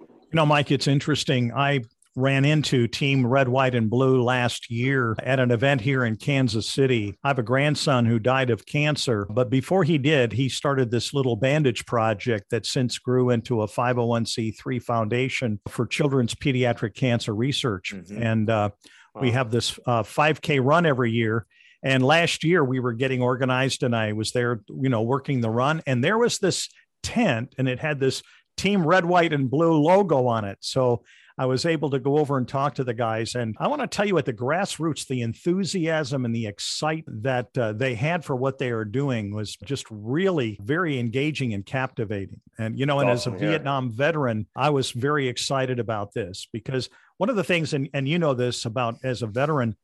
You 0.00 0.36
know, 0.36 0.46
Mike, 0.46 0.70
it's 0.70 0.86
interesting. 0.86 1.52
I 1.52 1.80
ran 2.14 2.44
into 2.44 2.86
Team 2.86 3.26
Red, 3.26 3.48
White, 3.48 3.74
and 3.74 3.88
Blue 3.88 4.22
last 4.22 4.70
year 4.70 5.16
at 5.22 5.40
an 5.40 5.50
event 5.50 5.80
here 5.80 6.04
in 6.04 6.16
Kansas 6.16 6.68
City. 6.68 7.18
I 7.24 7.28
have 7.28 7.38
a 7.38 7.42
grandson 7.42 8.04
who 8.04 8.18
died 8.18 8.50
of 8.50 8.66
cancer, 8.66 9.26
but 9.30 9.50
before 9.50 9.84
he 9.84 9.98
did, 9.98 10.32
he 10.32 10.48
started 10.48 10.90
this 10.90 11.14
little 11.14 11.36
bandage 11.36 11.86
project 11.86 12.50
that 12.50 12.66
since 12.66 12.98
grew 12.98 13.30
into 13.30 13.62
a 13.62 13.66
501c3 13.66 14.82
foundation 14.82 15.60
for 15.68 15.86
children's 15.86 16.34
pediatric 16.34 16.94
cancer 16.94 17.34
research. 17.34 17.92
Mm-hmm. 17.94 18.22
And 18.22 18.50
uh, 18.50 18.70
wow. 19.14 19.22
we 19.22 19.30
have 19.30 19.50
this 19.50 19.78
uh, 19.86 20.02
5K 20.02 20.60
run 20.62 20.86
every 20.86 21.12
year. 21.12 21.46
And 21.82 22.04
last 22.04 22.44
year 22.44 22.62
we 22.62 22.78
were 22.78 22.92
getting 22.92 23.22
organized 23.22 23.82
and 23.82 23.96
I 23.96 24.12
was 24.12 24.32
there, 24.32 24.60
you 24.68 24.88
know, 24.88 25.02
working 25.02 25.40
the 25.40 25.50
run. 25.50 25.82
And 25.86 26.04
there 26.04 26.18
was 26.18 26.38
this 26.38 26.68
tent 27.02 27.54
and 27.58 27.68
it 27.68 27.80
had 27.80 27.98
this 27.98 28.22
Team 28.56 28.86
Red, 28.86 29.04
White, 29.04 29.32
and 29.32 29.50
Blue 29.50 29.82
logo 29.82 30.26
on 30.26 30.44
it. 30.44 30.58
So 30.60 31.02
I 31.42 31.46
was 31.46 31.66
able 31.66 31.90
to 31.90 31.98
go 31.98 32.18
over 32.18 32.38
and 32.38 32.46
talk 32.46 32.76
to 32.76 32.84
the 32.84 32.94
guys. 32.94 33.34
And 33.34 33.56
I 33.58 33.66
want 33.66 33.82
to 33.82 33.88
tell 33.88 34.06
you 34.06 34.16
at 34.16 34.26
the 34.26 34.32
grassroots, 34.32 35.08
the 35.08 35.22
enthusiasm 35.22 36.24
and 36.24 36.32
the 36.32 36.46
excitement 36.46 37.24
that 37.24 37.58
uh, 37.58 37.72
they 37.72 37.96
had 37.96 38.24
for 38.24 38.36
what 38.36 38.58
they 38.58 38.70
are 38.70 38.84
doing 38.84 39.34
was 39.34 39.56
just 39.56 39.84
really 39.90 40.56
very 40.62 41.00
engaging 41.00 41.52
and 41.52 41.66
captivating. 41.66 42.40
And, 42.60 42.78
you 42.78 42.86
know, 42.86 43.00
and 43.00 43.10
awesome, 43.10 43.34
as 43.34 43.42
a 43.42 43.44
Vietnam 43.44 43.90
veteran, 43.90 44.46
I 44.54 44.70
was 44.70 44.92
very 44.92 45.26
excited 45.26 45.80
about 45.80 46.14
this 46.14 46.46
because 46.52 46.88
one 47.16 47.28
of 47.28 47.34
the 47.34 47.42
things, 47.42 47.72
and, 47.72 47.88
and 47.92 48.08
you 48.08 48.20
know 48.20 48.34
this 48.34 48.64
about 48.64 48.98
as 49.02 49.22
a 49.22 49.26
veteran, 49.26 49.76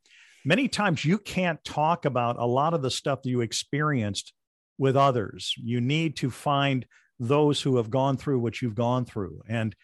many 0.45 0.69
times 0.69 1.05
you 1.05 1.19
can't 1.19 1.65
talk 1.65 2.05
about 2.05 2.39
a 2.39 2.47
lot 2.47 2.73
of 2.73 2.83
the 2.83 2.91
stuff 2.93 3.23
that 3.23 3.31
you 3.31 3.41
experienced 3.41 4.33
with 4.79 4.97
others. 4.97 5.55
You 5.57 5.81
need 5.81 6.15
to 6.19 6.31
find 6.31 6.87
those 7.19 7.61
who 7.61 7.79
have 7.79 7.91
gone 7.91 8.17
through 8.17 8.39
what 8.39 8.63
you've 8.63 8.77
gone 8.77 9.05
through. 9.05 9.43
And 9.49 9.75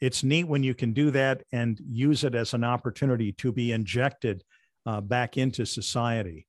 it's 0.00 0.24
neat 0.24 0.44
when 0.44 0.62
you 0.62 0.74
can 0.74 0.92
do 0.92 1.10
that 1.10 1.42
and 1.52 1.80
use 1.90 2.24
it 2.24 2.34
as 2.34 2.54
an 2.54 2.64
opportunity 2.64 3.32
to 3.32 3.52
be 3.52 3.72
injected 3.72 4.42
uh, 4.86 5.00
back 5.00 5.36
into 5.36 5.66
society. 5.66 6.46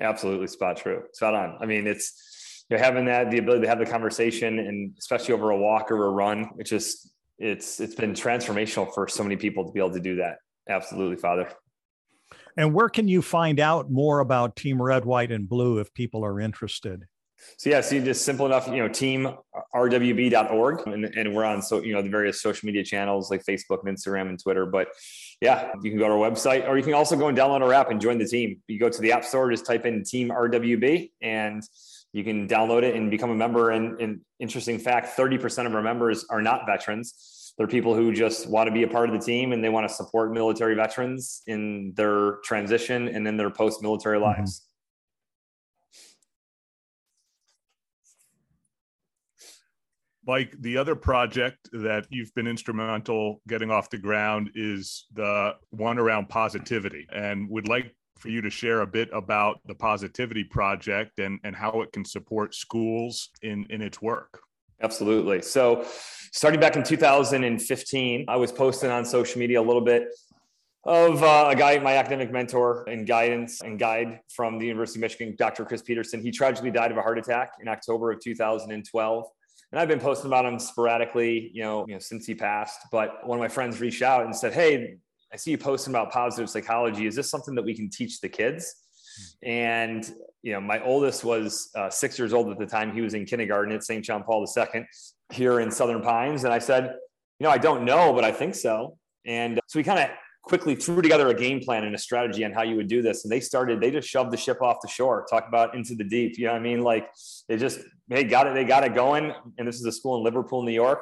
Absolutely, 0.00 0.46
spot 0.46 0.78
true, 0.78 1.04
spot 1.12 1.34
on. 1.34 1.58
I 1.60 1.66
mean, 1.66 1.86
it's 1.86 2.64
you 2.70 2.76
know, 2.76 2.82
having 2.82 3.04
that 3.06 3.30
the 3.30 3.38
ability 3.38 3.62
to 3.62 3.68
have 3.68 3.78
the 3.78 3.86
conversation, 3.86 4.58
and 4.58 4.92
especially 4.98 5.34
over 5.34 5.50
a 5.50 5.56
walk 5.56 5.90
or 5.90 6.06
a 6.06 6.10
run, 6.10 6.50
it's 6.58 6.70
just 6.70 7.10
it's 7.38 7.80
it's 7.80 7.94
been 7.94 8.12
transformational 8.12 8.92
for 8.94 9.06
so 9.08 9.22
many 9.22 9.36
people 9.36 9.66
to 9.66 9.72
be 9.72 9.80
able 9.80 9.92
to 9.92 10.00
do 10.00 10.16
that. 10.16 10.36
Absolutely, 10.68 11.16
Father. 11.16 11.50
And 12.56 12.72
where 12.72 12.88
can 12.88 13.08
you 13.08 13.20
find 13.22 13.60
out 13.60 13.90
more 13.90 14.20
about 14.20 14.56
Team 14.56 14.80
Red, 14.80 15.04
White, 15.04 15.32
and 15.32 15.48
Blue 15.48 15.78
if 15.78 15.92
people 15.92 16.24
are 16.24 16.40
interested? 16.40 17.04
So 17.56 17.70
yeah, 17.70 17.80
so 17.80 18.00
just 18.00 18.24
simple 18.24 18.46
enough, 18.46 18.66
you 18.68 18.78
know, 18.78 18.88
teamrwb.org 18.88 20.86
and, 20.86 21.04
and 21.04 21.34
we're 21.34 21.44
on 21.44 21.62
so 21.62 21.80
you 21.82 21.94
know 21.94 22.02
the 22.02 22.08
various 22.08 22.42
social 22.42 22.66
media 22.66 22.84
channels 22.84 23.30
like 23.30 23.44
Facebook 23.44 23.84
and 23.84 23.96
Instagram 23.96 24.28
and 24.28 24.42
Twitter. 24.42 24.66
But 24.66 24.88
yeah, 25.40 25.72
you 25.82 25.90
can 25.90 25.98
go 25.98 26.08
to 26.08 26.14
our 26.14 26.30
website 26.30 26.68
or 26.68 26.76
you 26.76 26.84
can 26.84 26.94
also 26.94 27.16
go 27.16 27.28
and 27.28 27.36
download 27.36 27.62
our 27.62 27.72
app 27.72 27.90
and 27.90 28.00
join 28.00 28.18
the 28.18 28.26
team. 28.26 28.60
You 28.66 28.78
go 28.78 28.88
to 28.88 29.00
the 29.00 29.12
app 29.12 29.24
store, 29.24 29.50
just 29.50 29.66
type 29.66 29.86
in 29.86 30.04
team 30.04 30.30
RWB 30.30 31.10
and 31.20 31.62
you 32.12 32.24
can 32.24 32.46
download 32.46 32.82
it 32.82 32.94
and 32.94 33.10
become 33.10 33.30
a 33.30 33.34
member. 33.34 33.70
And, 33.70 34.00
and 34.00 34.20
interesting 34.38 34.78
fact, 34.78 35.16
30% 35.16 35.66
of 35.66 35.74
our 35.74 35.82
members 35.82 36.26
are 36.30 36.42
not 36.42 36.66
veterans. 36.66 37.54
They're 37.56 37.66
people 37.66 37.94
who 37.94 38.12
just 38.12 38.48
want 38.48 38.68
to 38.68 38.72
be 38.72 38.82
a 38.82 38.88
part 38.88 39.08
of 39.08 39.18
the 39.18 39.24
team 39.24 39.52
and 39.52 39.62
they 39.62 39.68
want 39.68 39.88
to 39.88 39.94
support 39.94 40.32
military 40.32 40.74
veterans 40.74 41.42
in 41.46 41.92
their 41.96 42.36
transition 42.44 43.08
and 43.08 43.26
in 43.26 43.36
their 43.36 43.50
post-military 43.50 44.18
mm-hmm. 44.18 44.32
Mike, 50.26 50.54
the 50.60 50.76
other 50.76 50.94
project 50.94 51.68
that 51.72 52.06
you've 52.10 52.32
been 52.34 52.46
instrumental 52.46 53.40
getting 53.48 53.70
off 53.70 53.90
the 53.90 53.98
ground 53.98 54.50
is 54.54 55.06
the 55.12 55.54
one 55.70 55.98
around 55.98 56.28
positivity. 56.28 57.06
And 57.12 57.48
would 57.50 57.68
like 57.68 57.94
for 58.18 58.28
you 58.28 58.40
to 58.40 58.50
share 58.50 58.82
a 58.82 58.86
bit 58.86 59.10
about 59.12 59.58
the 59.66 59.74
Positivity 59.74 60.44
Project 60.44 61.18
and, 61.18 61.40
and 61.42 61.56
how 61.56 61.80
it 61.80 61.92
can 61.92 62.04
support 62.04 62.54
schools 62.54 63.30
in, 63.42 63.66
in 63.68 63.82
its 63.82 64.00
work. 64.00 64.40
Absolutely. 64.80 65.42
So, 65.42 65.84
starting 66.32 66.60
back 66.60 66.76
in 66.76 66.84
2015, 66.84 68.24
I 68.28 68.36
was 68.36 68.52
posting 68.52 68.90
on 68.90 69.04
social 69.04 69.40
media 69.40 69.60
a 69.60 69.62
little 69.62 69.82
bit 69.82 70.08
of 70.84 71.22
uh, 71.22 71.48
a 71.50 71.56
guy, 71.56 71.78
my 71.78 71.96
academic 71.96 72.32
mentor 72.32 72.84
and 72.88 73.06
guidance 73.06 73.60
and 73.62 73.78
guide 73.78 74.20
from 74.34 74.58
the 74.58 74.66
University 74.66 74.98
of 74.98 75.02
Michigan, 75.02 75.36
Dr. 75.38 75.64
Chris 75.64 75.82
Peterson. 75.82 76.20
He 76.20 76.30
tragically 76.30 76.72
died 76.72 76.90
of 76.90 76.96
a 76.96 77.02
heart 77.02 77.18
attack 77.18 77.52
in 77.60 77.68
October 77.68 78.10
of 78.10 78.20
2012. 78.20 79.24
And 79.72 79.80
I've 79.80 79.88
been 79.88 80.00
posting 80.00 80.26
about 80.26 80.44
him 80.44 80.58
sporadically, 80.58 81.50
you 81.54 81.62
know, 81.62 81.86
you 81.88 81.94
know, 81.94 81.98
since 81.98 82.26
he 82.26 82.34
passed. 82.34 82.78
But 82.90 83.26
one 83.26 83.38
of 83.38 83.40
my 83.40 83.48
friends 83.48 83.80
reached 83.80 84.02
out 84.02 84.24
and 84.24 84.36
said, 84.36 84.52
Hey, 84.52 84.96
I 85.32 85.36
see 85.36 85.50
you 85.50 85.58
posting 85.58 85.92
about 85.92 86.12
positive 86.12 86.50
psychology. 86.50 87.06
Is 87.06 87.16
this 87.16 87.30
something 87.30 87.54
that 87.54 87.64
we 87.64 87.74
can 87.74 87.88
teach 87.88 88.20
the 88.20 88.28
kids? 88.28 88.74
And 89.42 90.10
you 90.42 90.52
know, 90.52 90.60
my 90.60 90.82
oldest 90.84 91.24
was 91.24 91.70
uh, 91.74 91.88
six 91.88 92.18
years 92.18 92.32
old 92.32 92.50
at 92.50 92.58
the 92.58 92.66
time. 92.66 92.92
He 92.92 93.00
was 93.00 93.14
in 93.14 93.24
kindergarten 93.24 93.72
at 93.72 93.82
St. 93.82 94.04
John 94.04 94.22
Paul 94.24 94.46
II 94.56 94.86
here 95.32 95.60
in 95.60 95.70
Southern 95.70 96.02
Pines. 96.02 96.44
And 96.44 96.52
I 96.52 96.58
said, 96.58 96.94
you 97.38 97.44
know, 97.44 97.50
I 97.50 97.58
don't 97.58 97.84
know, 97.84 98.12
but 98.12 98.24
I 98.24 98.32
think 98.32 98.54
so. 98.54 98.98
And 99.24 99.58
so 99.66 99.78
we 99.78 99.84
kind 99.84 100.00
of 100.00 100.10
quickly 100.42 100.74
threw 100.74 101.00
together 101.00 101.28
a 101.28 101.34
game 101.34 101.60
plan 101.60 101.84
and 101.84 101.94
a 101.94 101.98
strategy 101.98 102.44
on 102.44 102.52
how 102.52 102.62
you 102.62 102.76
would 102.76 102.88
do 102.88 103.00
this. 103.00 103.24
And 103.24 103.32
they 103.32 103.40
started, 103.40 103.80
they 103.80 103.90
just 103.90 104.08
shoved 104.08 104.32
the 104.32 104.36
ship 104.36 104.60
off 104.60 104.78
the 104.82 104.88
shore, 104.88 105.24
talk 105.30 105.46
about 105.48 105.74
into 105.74 105.94
the 105.94 106.04
deep. 106.04 106.36
You 106.36 106.46
know 106.46 106.52
what 106.52 106.60
I 106.60 106.62
mean? 106.62 106.82
Like 106.82 107.08
they 107.48 107.56
just, 107.56 107.80
they 108.08 108.24
got 108.24 108.46
it, 108.46 108.54
they 108.54 108.64
got 108.64 108.84
it 108.84 108.94
going. 108.94 109.32
And 109.58 109.66
this 109.66 109.76
is 109.76 109.86
a 109.86 109.92
school 109.92 110.16
in 110.18 110.24
Liverpool, 110.24 110.62
New 110.62 110.72
York. 110.72 111.00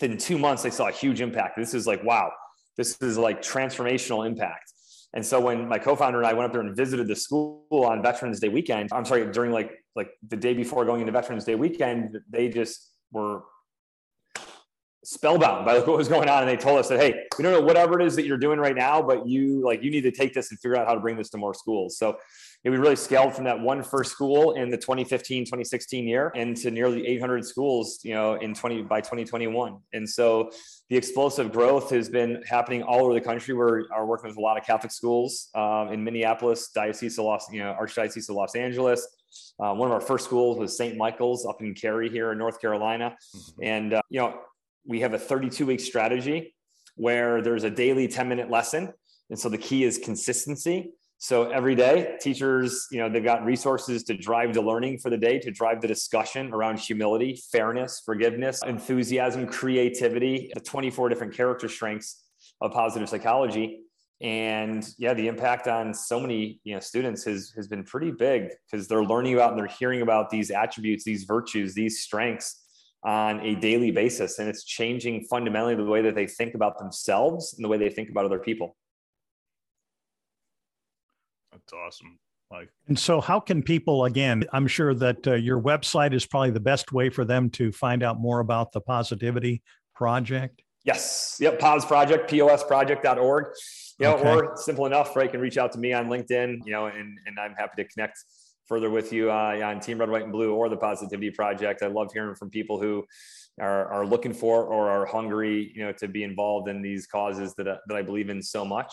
Within 0.00 0.16
two 0.16 0.38
months, 0.38 0.62
they 0.62 0.70
saw 0.70 0.88
a 0.88 0.92
huge 0.92 1.20
impact. 1.20 1.56
This 1.56 1.74
is 1.74 1.86
like, 1.86 2.02
wow, 2.04 2.32
this 2.76 3.00
is 3.00 3.18
like 3.18 3.42
transformational 3.42 4.26
impact. 4.26 4.72
And 5.14 5.24
so 5.24 5.40
when 5.40 5.68
my 5.68 5.78
co-founder 5.78 6.18
and 6.18 6.26
I 6.26 6.32
went 6.32 6.46
up 6.46 6.52
there 6.52 6.60
and 6.60 6.76
visited 6.76 7.06
the 7.06 7.14
school 7.14 7.66
on 7.70 8.02
Veterans 8.02 8.40
Day 8.40 8.48
weekend, 8.48 8.90
I'm 8.92 9.04
sorry, 9.04 9.30
during 9.30 9.52
like 9.52 9.72
like 9.94 10.10
the 10.28 10.36
day 10.36 10.54
before 10.54 10.84
going 10.84 11.00
into 11.00 11.12
Veterans 11.12 11.44
Day 11.44 11.54
weekend, 11.54 12.18
they 12.28 12.48
just 12.48 12.90
were 13.12 13.42
spellbound 15.04 15.64
by 15.64 15.78
what 15.78 15.96
was 15.96 16.08
going 16.08 16.28
on. 16.28 16.42
And 16.42 16.48
they 16.48 16.56
told 16.56 16.78
us 16.78 16.88
that 16.88 17.00
hey 17.00 17.24
we 17.38 17.42
don't 17.42 17.52
know 17.52 17.60
whatever 17.60 18.00
it 18.00 18.06
is 18.06 18.16
that 18.16 18.26
you're 18.26 18.38
doing 18.38 18.58
right 18.58 18.76
now 18.76 19.02
but 19.02 19.26
you 19.28 19.62
like 19.64 19.82
you 19.82 19.90
need 19.90 20.02
to 20.02 20.10
take 20.10 20.34
this 20.34 20.50
and 20.50 20.58
figure 20.60 20.76
out 20.76 20.86
how 20.86 20.94
to 20.94 21.00
bring 21.00 21.16
this 21.16 21.30
to 21.30 21.38
more 21.38 21.54
schools. 21.54 21.98
So 21.98 22.18
we 22.64 22.78
really 22.78 22.96
scaled 22.96 23.34
from 23.34 23.44
that 23.44 23.60
one 23.60 23.82
first 23.82 24.10
school 24.10 24.52
in 24.52 24.70
the 24.70 24.76
2015 24.76 25.44
2016 25.44 26.08
year 26.08 26.32
into 26.34 26.70
nearly 26.70 27.06
800 27.06 27.44
schools 27.44 28.00
you 28.02 28.14
know 28.14 28.34
in 28.34 28.54
20 28.54 28.82
by 28.82 29.00
2021 29.00 29.76
and 29.92 30.08
so 30.08 30.50
the 30.88 30.96
explosive 30.96 31.52
growth 31.52 31.90
has 31.90 32.08
been 32.08 32.42
happening 32.46 32.82
all 32.82 33.02
over 33.02 33.14
the 33.14 33.20
country. 33.20 33.54
We 33.54 33.62
are 33.62 34.06
working 34.06 34.28
with 34.28 34.36
a 34.36 34.40
lot 34.40 34.58
of 34.58 34.64
catholic 34.64 34.92
schools 34.92 35.50
um, 35.54 35.92
in 35.92 36.02
minneapolis 36.02 36.70
diocese 36.74 37.18
of 37.18 37.26
los 37.26 37.50
you 37.52 37.60
know 37.60 37.76
archdiocese 37.80 38.28
of 38.28 38.36
los 38.36 38.54
angeles. 38.54 39.06
Uh, 39.58 39.74
one 39.74 39.88
of 39.88 39.92
our 39.92 40.00
first 40.00 40.24
schools 40.24 40.58
was 40.58 40.76
st 40.76 40.96
michael's 40.96 41.44
up 41.46 41.60
in 41.60 41.74
cary 41.74 42.08
here 42.08 42.32
in 42.32 42.38
north 42.38 42.60
carolina. 42.60 43.16
Mm-hmm. 43.36 43.62
and 43.62 43.94
uh, 43.94 44.02
you 44.08 44.20
know 44.20 44.38
we 44.86 45.00
have 45.00 45.14
a 45.14 45.18
32 45.18 45.66
week 45.66 45.80
strategy 45.80 46.54
where 46.96 47.42
there's 47.42 47.64
a 47.64 47.70
daily 47.70 48.08
10 48.08 48.28
minute 48.28 48.50
lesson. 48.50 48.92
And 49.30 49.38
so 49.38 49.48
the 49.48 49.58
key 49.58 49.84
is 49.84 49.98
consistency. 49.98 50.92
So 51.18 51.50
every 51.50 51.74
day, 51.74 52.18
teachers, 52.20 52.86
you 52.90 52.98
know, 52.98 53.08
they've 53.08 53.24
got 53.24 53.44
resources 53.44 54.02
to 54.04 54.14
drive 54.16 54.52
the 54.52 54.60
learning 54.60 54.98
for 54.98 55.08
the 55.08 55.16
day, 55.16 55.38
to 55.38 55.50
drive 55.50 55.80
the 55.80 55.88
discussion 55.88 56.52
around 56.52 56.78
humility, 56.78 57.40
fairness, 57.50 58.02
forgiveness, 58.04 58.60
enthusiasm, 58.66 59.46
creativity, 59.46 60.50
the 60.52 60.60
24 60.60 61.08
different 61.08 61.32
character 61.32 61.68
strengths 61.68 62.24
of 62.60 62.72
positive 62.72 63.08
psychology. 63.08 63.80
And 64.20 64.86
yeah, 64.98 65.14
the 65.14 65.26
impact 65.26 65.66
on 65.66 65.94
so 65.94 66.20
many 66.20 66.60
you 66.62 66.74
know 66.74 66.80
students 66.80 67.24
has 67.24 67.52
has 67.56 67.68
been 67.68 67.84
pretty 67.84 68.10
big 68.10 68.50
because 68.70 68.86
they're 68.86 69.04
learning 69.04 69.34
about 69.34 69.52
and 69.52 69.58
they're 69.58 69.66
hearing 69.66 70.02
about 70.02 70.30
these 70.30 70.50
attributes, 70.50 71.04
these 71.04 71.24
virtues, 71.24 71.74
these 71.74 72.02
strengths 72.02 72.63
on 73.04 73.40
a 73.40 73.54
daily 73.54 73.90
basis. 73.90 74.38
And 74.38 74.48
it's 74.48 74.64
changing 74.64 75.24
fundamentally 75.24 75.74
the 75.74 75.84
way 75.84 76.02
that 76.02 76.14
they 76.14 76.26
think 76.26 76.54
about 76.54 76.78
themselves 76.78 77.54
and 77.54 77.64
the 77.64 77.68
way 77.68 77.76
they 77.76 77.90
think 77.90 78.08
about 78.10 78.24
other 78.24 78.38
people. 78.38 78.76
That's 81.52 81.72
awesome. 81.72 82.18
Mike. 82.50 82.68
And 82.88 82.98
so, 82.98 83.20
how 83.20 83.40
can 83.40 83.62
people, 83.62 84.04
again, 84.04 84.44
I'm 84.52 84.66
sure 84.66 84.94
that 84.94 85.26
uh, 85.26 85.34
your 85.34 85.60
website 85.60 86.12
is 86.12 86.26
probably 86.26 86.50
the 86.50 86.60
best 86.60 86.92
way 86.92 87.10
for 87.10 87.24
them 87.24 87.50
to 87.50 87.72
find 87.72 88.02
out 88.02 88.20
more 88.20 88.40
about 88.40 88.72
the 88.72 88.80
Positivity 88.80 89.62
Project? 89.94 90.62
Yes. 90.84 91.38
Yep. 91.40 91.60
POS 91.60 91.84
Project, 91.86 92.30
posproject.org. 92.30 93.46
You 93.98 94.06
know, 94.06 94.16
okay. 94.16 94.28
or 94.28 94.56
simple 94.56 94.86
enough, 94.86 95.14
right? 95.16 95.26
You 95.26 95.30
can 95.30 95.40
reach 95.40 95.56
out 95.56 95.72
to 95.72 95.78
me 95.78 95.92
on 95.92 96.08
LinkedIn, 96.08 96.66
you 96.66 96.72
know, 96.72 96.86
and, 96.86 97.16
and 97.26 97.38
I'm 97.38 97.54
happy 97.54 97.82
to 97.82 97.88
connect 97.88 98.18
further 98.66 98.90
with 98.90 99.12
you 99.12 99.30
uh, 99.30 99.60
on 99.64 99.80
Team 99.80 99.98
Red, 99.98 100.10
White, 100.10 100.24
and 100.24 100.32
Blue 100.32 100.54
or 100.54 100.68
the 100.68 100.76
Positivity 100.76 101.30
Project. 101.30 101.82
I 101.82 101.88
love 101.88 102.12
hearing 102.12 102.34
from 102.34 102.50
people 102.50 102.80
who 102.80 103.04
are, 103.60 103.86
are 103.86 104.06
looking 104.06 104.32
for 104.32 104.64
or 104.64 104.90
are 104.90 105.06
hungry, 105.06 105.72
you 105.74 105.84
know, 105.84 105.92
to 105.92 106.08
be 106.08 106.22
involved 106.22 106.68
in 106.68 106.82
these 106.82 107.06
causes 107.06 107.54
that, 107.54 107.68
uh, 107.68 107.76
that 107.86 107.96
I 107.96 108.02
believe 108.02 108.30
in 108.30 108.42
so 108.42 108.64
much. 108.64 108.92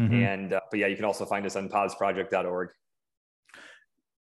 Mm-hmm. 0.00 0.14
And, 0.14 0.52
uh, 0.52 0.60
but 0.70 0.80
yeah, 0.80 0.86
you 0.86 0.96
can 0.96 1.04
also 1.04 1.24
find 1.24 1.44
us 1.44 1.56
on 1.56 1.68
posproject.org. 1.68 2.70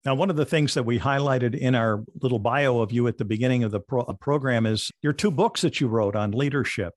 Now, 0.04 0.16
one 0.16 0.30
of 0.30 0.36
the 0.36 0.44
things 0.44 0.74
that 0.74 0.82
we 0.82 0.98
highlighted 0.98 1.56
in 1.56 1.74
our 1.74 2.02
little 2.20 2.40
bio 2.40 2.80
of 2.80 2.90
you 2.90 3.06
at 3.06 3.18
the 3.18 3.24
beginning 3.24 3.62
of 3.62 3.70
the 3.70 3.80
pro- 3.80 4.04
program 4.14 4.66
is 4.66 4.90
your 5.00 5.12
two 5.12 5.30
books 5.30 5.62
that 5.62 5.80
you 5.80 5.86
wrote 5.86 6.16
on 6.16 6.32
leadership. 6.32 6.92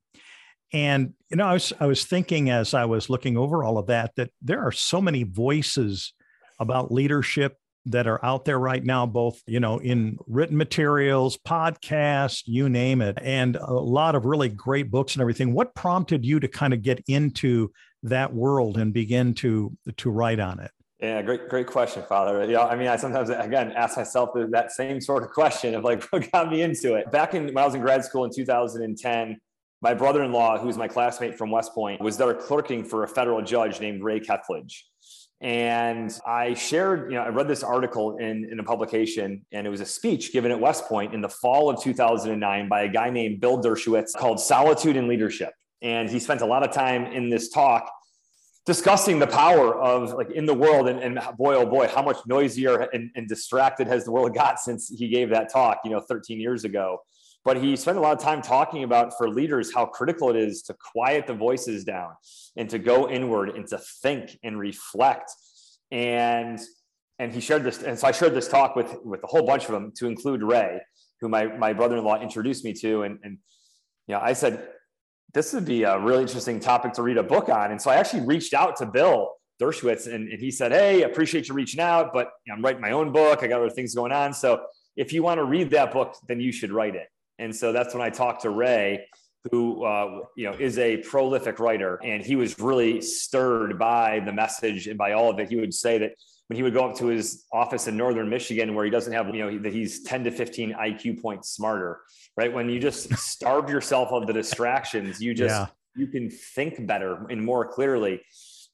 And 0.74 1.14
you 1.30 1.38
know, 1.38 1.46
I 1.46 1.54
was 1.54 1.72
I 1.80 1.86
was 1.86 2.04
thinking 2.06 2.50
as 2.50 2.74
I 2.74 2.86
was 2.86 3.10
looking 3.10 3.38
over 3.38 3.64
all 3.64 3.78
of 3.78 3.88
that 3.88 4.16
that 4.16 4.32
there 4.42 4.62
are 4.62 4.72
so 4.72 5.00
many 5.00 5.22
voices 5.22 6.14
about 6.60 6.92
leadership 6.92 7.58
that 7.86 8.08
are 8.08 8.24
out 8.24 8.46
there 8.46 8.60
right 8.60 8.84
now, 8.84 9.06
both, 9.06 9.42
you 9.46 9.60
know, 9.60 9.80
in 9.80 10.18
written 10.28 10.58
materials, 10.58 11.38
podcasts, 11.38 12.44
you 12.46 12.70
name 12.70 13.02
it, 13.02 13.18
and 13.22 13.56
a 13.56 13.74
lot 13.74 14.16
of 14.16 14.26
really 14.26 14.50
great 14.50 14.90
books 14.90 15.14
and 15.14 15.22
everything. 15.22 15.54
What 15.54 15.76
prompted 15.76 16.26
you 16.26 16.40
to 16.40 16.48
kind 16.48 16.74
of 16.74 16.82
get 16.82 17.04
into 17.08 17.72
that 18.04 18.34
world 18.34 18.78
and 18.78 18.94
begin 18.94 19.34
to 19.36 19.76
to 19.98 20.10
write 20.10 20.40
on 20.40 20.60
it? 20.60 20.72
Yeah, 21.00 21.22
great, 21.22 21.50
great 21.50 21.68
question, 21.68 22.04
Father. 22.08 22.50
Yeah, 22.50 22.66
I 22.66 22.76
mean, 22.76 22.88
I 22.88 22.96
sometimes 22.96 23.30
again 23.30 23.74
ask 23.74 23.98
myself 23.98 24.30
that 24.34 24.72
same 24.72 25.02
sort 25.02 25.24
of 25.24 25.30
question 25.30 25.76
of 25.76 25.84
like, 25.84 26.04
what 26.12 26.32
got 26.32 26.50
me 26.50 26.62
into 26.62 26.96
it? 26.96 27.12
Back 27.12 27.34
in 27.34 27.46
when 27.48 27.58
I 27.58 27.66
was 27.66 27.76
in 27.76 27.82
grad 27.82 28.04
school 28.04 28.26
in 28.26 28.32
2010, 28.34 29.38
my 29.82 29.94
brother-in-law, 29.94 30.60
who's 30.60 30.78
my 30.78 30.88
classmate 30.88 31.38
from 31.38 31.52
West 31.52 31.74
Point, 31.74 32.02
was 32.02 32.18
there 32.18 32.34
clerking 32.34 32.84
for 32.84 33.04
a 33.04 33.08
federal 33.08 33.42
judge 33.42 33.80
named 33.80 34.02
Ray 34.04 34.20
Kethledge. 34.20 34.84
And 35.42 36.18
I 36.26 36.54
shared, 36.54 37.12
you 37.12 37.18
know, 37.18 37.24
I 37.24 37.28
read 37.28 37.48
this 37.48 37.62
article 37.62 38.18
in, 38.18 38.48
in 38.50 38.60
a 38.60 38.64
publication, 38.64 39.46
and 39.52 39.68
it 39.68 39.70
was 39.70 39.82
a 39.82 39.86
speech 39.86 40.32
given 40.32 40.52
at 40.52 40.60
West 40.60 40.86
Point 40.86 41.14
in 41.14 41.22
the 41.22 41.30
fall 41.30 41.70
of 41.70 41.82
2009 41.82 42.70
by 42.70 42.84
a 42.84 42.88
guy 42.88 43.10
named 43.10 43.42
Bill 43.42 43.62
Deresiewicz 43.62 44.14
called 44.16 44.40
Solitude 44.40 44.96
and 44.96 45.08
Leadership. 45.08 45.54
And 45.82 46.10
he 46.10 46.20
spent 46.20 46.42
a 46.42 46.46
lot 46.46 46.64
of 46.68 46.74
time 46.74 47.06
in 47.08 47.30
this 47.30 47.50
talk 47.50 47.92
discussing 48.66 49.20
the 49.20 49.28
power 49.28 49.80
of 49.80 50.14
like 50.14 50.32
in 50.32 50.46
the 50.46 50.54
world 50.54 50.88
and, 50.90 51.00
and 51.00 51.20
boy 51.38 51.56
oh 51.56 51.66
boy 51.66 51.88
how 51.88 52.02
much 52.02 52.18
noisier 52.26 52.90
and, 52.94 53.12
and 53.16 53.28
distracted 53.28 53.88
has 53.88 54.06
the 54.06 54.12
world 54.12 54.34
got 54.44 54.60
since 54.60 54.90
he 54.90 55.08
gave 55.08 55.30
that 55.30 55.52
talk 55.52 55.80
you 55.84 55.92
know 55.92 56.00
13 56.00 56.40
years 56.40 56.64
ago 56.64 57.00
but 57.46 57.58
he 57.58 57.76
spent 57.76 57.98
a 57.98 58.02
lot 58.02 58.18
of 58.18 58.22
time 58.22 58.42
talking 58.42 58.84
about 58.84 59.16
for 59.16 59.30
leaders 59.30 59.72
how 59.74 59.86
critical 59.86 60.32
it 60.32 60.36
is 60.36 60.64
to 60.64 60.74
quiet 60.74 61.28
the 61.28 61.34
voices 61.34 61.84
down 61.84 62.10
and 62.58 62.68
to 62.72 62.80
go 62.80 63.08
inward 63.08 63.50
and 63.50 63.68
to 63.68 63.78
think 63.78 64.38
and 64.44 64.60
reflect. 64.60 65.32
And 65.92 66.60
and 67.20 67.32
he 67.32 67.40
shared 67.40 67.64
this 67.64 67.82
and 67.82 67.98
so 67.98 68.08
i 68.08 68.12
shared 68.12 68.34
this 68.34 68.50
talk 68.50 68.76
with 68.76 68.98
with 69.06 69.24
a 69.24 69.28
whole 69.28 69.46
bunch 69.46 69.66
of 69.66 69.72
them 69.72 69.94
to 69.96 70.06
include 70.06 70.44
ray 70.44 70.82
who 71.22 71.30
my, 71.30 71.46
my 71.46 71.72
brother-in-law 71.72 72.20
introduced 72.20 72.66
me 72.66 72.74
to. 72.74 73.04
And 73.04 73.20
and 73.24 73.38
you 74.08 74.16
know 74.16 74.20
i 74.22 74.34
said 74.34 74.68
this 75.34 75.54
would 75.54 75.66
be 75.66 75.84
a 75.84 76.00
really 76.00 76.24
interesting 76.24 76.60
topic 76.60 76.94
to 76.94 77.04
read 77.04 77.18
a 77.18 77.24
book 77.24 77.48
on. 77.48 77.72
And 77.72 77.82
so 77.82 77.92
i 77.92 77.96
actually 77.96 78.26
reached 78.26 78.54
out 78.54 78.76
to 78.78 78.88
bill 78.88 79.34
deresiewicz 79.62 80.12
and, 80.14 80.28
and 80.28 80.40
he 80.42 80.52
said 80.52 80.72
hey 80.72 81.04
appreciate 81.04 81.48
you 81.48 81.54
reaching 81.54 81.80
out 81.80 82.12
but 82.12 82.32
you 82.46 82.52
know, 82.52 82.58
i'm 82.58 82.66
writing 82.66 82.82
my 82.82 82.92
own 82.92 83.12
book. 83.12 83.44
I 83.44 83.48
got 83.48 83.62
other 83.62 83.70
things 83.70 83.94
going 83.94 84.12
on. 84.12 84.34
So 84.34 84.66
if 84.98 85.14
you 85.14 85.22
want 85.22 85.38
to 85.38 85.46
read 85.46 85.70
that 85.70 85.94
book 85.94 86.18
then 86.28 86.40
you 86.42 86.52
should 86.52 86.72
write 86.72 86.96
it 86.96 87.08
and 87.40 87.56
so 87.56 87.72
that's 87.72 87.94
when 87.94 88.02
I 88.02 88.10
talked 88.10 88.42
to 88.44 88.50
Ray, 88.50 89.08
who 89.52 89.84
uh, 89.84 90.22
you 90.36 90.50
know 90.50 90.58
is 90.58 90.78
a 90.78 90.98
prolific 90.98 91.60
writer, 91.60 92.00
and 92.04 92.24
he 92.24 92.36
was 92.36 92.60
really 92.60 93.02
stirred 93.02 93.78
by 93.78 94.20
the 94.20 94.34
message 94.34 94.88
and 94.88 94.98
by 94.98 95.14
all 95.14 95.30
of 95.30 95.40
it. 95.40 95.50
He 95.50 95.56
would 95.56 95.74
say 95.74 95.98
that 96.00 96.14
when 96.48 96.58
he 96.58 96.64
would 96.64 96.74
go 96.74 96.90
up 96.90 96.98
to 96.98 97.08
his 97.08 97.46
office 97.52 97.88
in 97.88 97.98
northern 97.98 98.30
Michigan, 98.30 98.76
where 98.76 98.86
he 98.86 98.92
doesn't 98.92 99.14
have 99.14 99.34
you 99.34 99.44
know 99.44 99.60
that 99.60 99.74
he's 99.74 100.04
10 100.04 100.26
to 100.26 100.32
15 100.32 100.74
IQ 100.74 101.22
points 101.22 101.50
smarter, 101.50 102.02
right? 102.38 102.54
When 102.54 102.70
you 102.70 102.80
just 102.80 103.14
starve 103.18 103.70
yourself 103.70 104.12
of 104.12 104.28
the 104.28 104.34
distractions, 104.34 105.22
you 105.22 105.34
just 105.34 105.54
yeah. 105.54 105.68
you 105.96 106.08
can 106.08 106.30
think 106.30 106.86
better 106.86 107.26
and 107.30 107.44
more 107.44 107.68
clearly. 107.68 108.22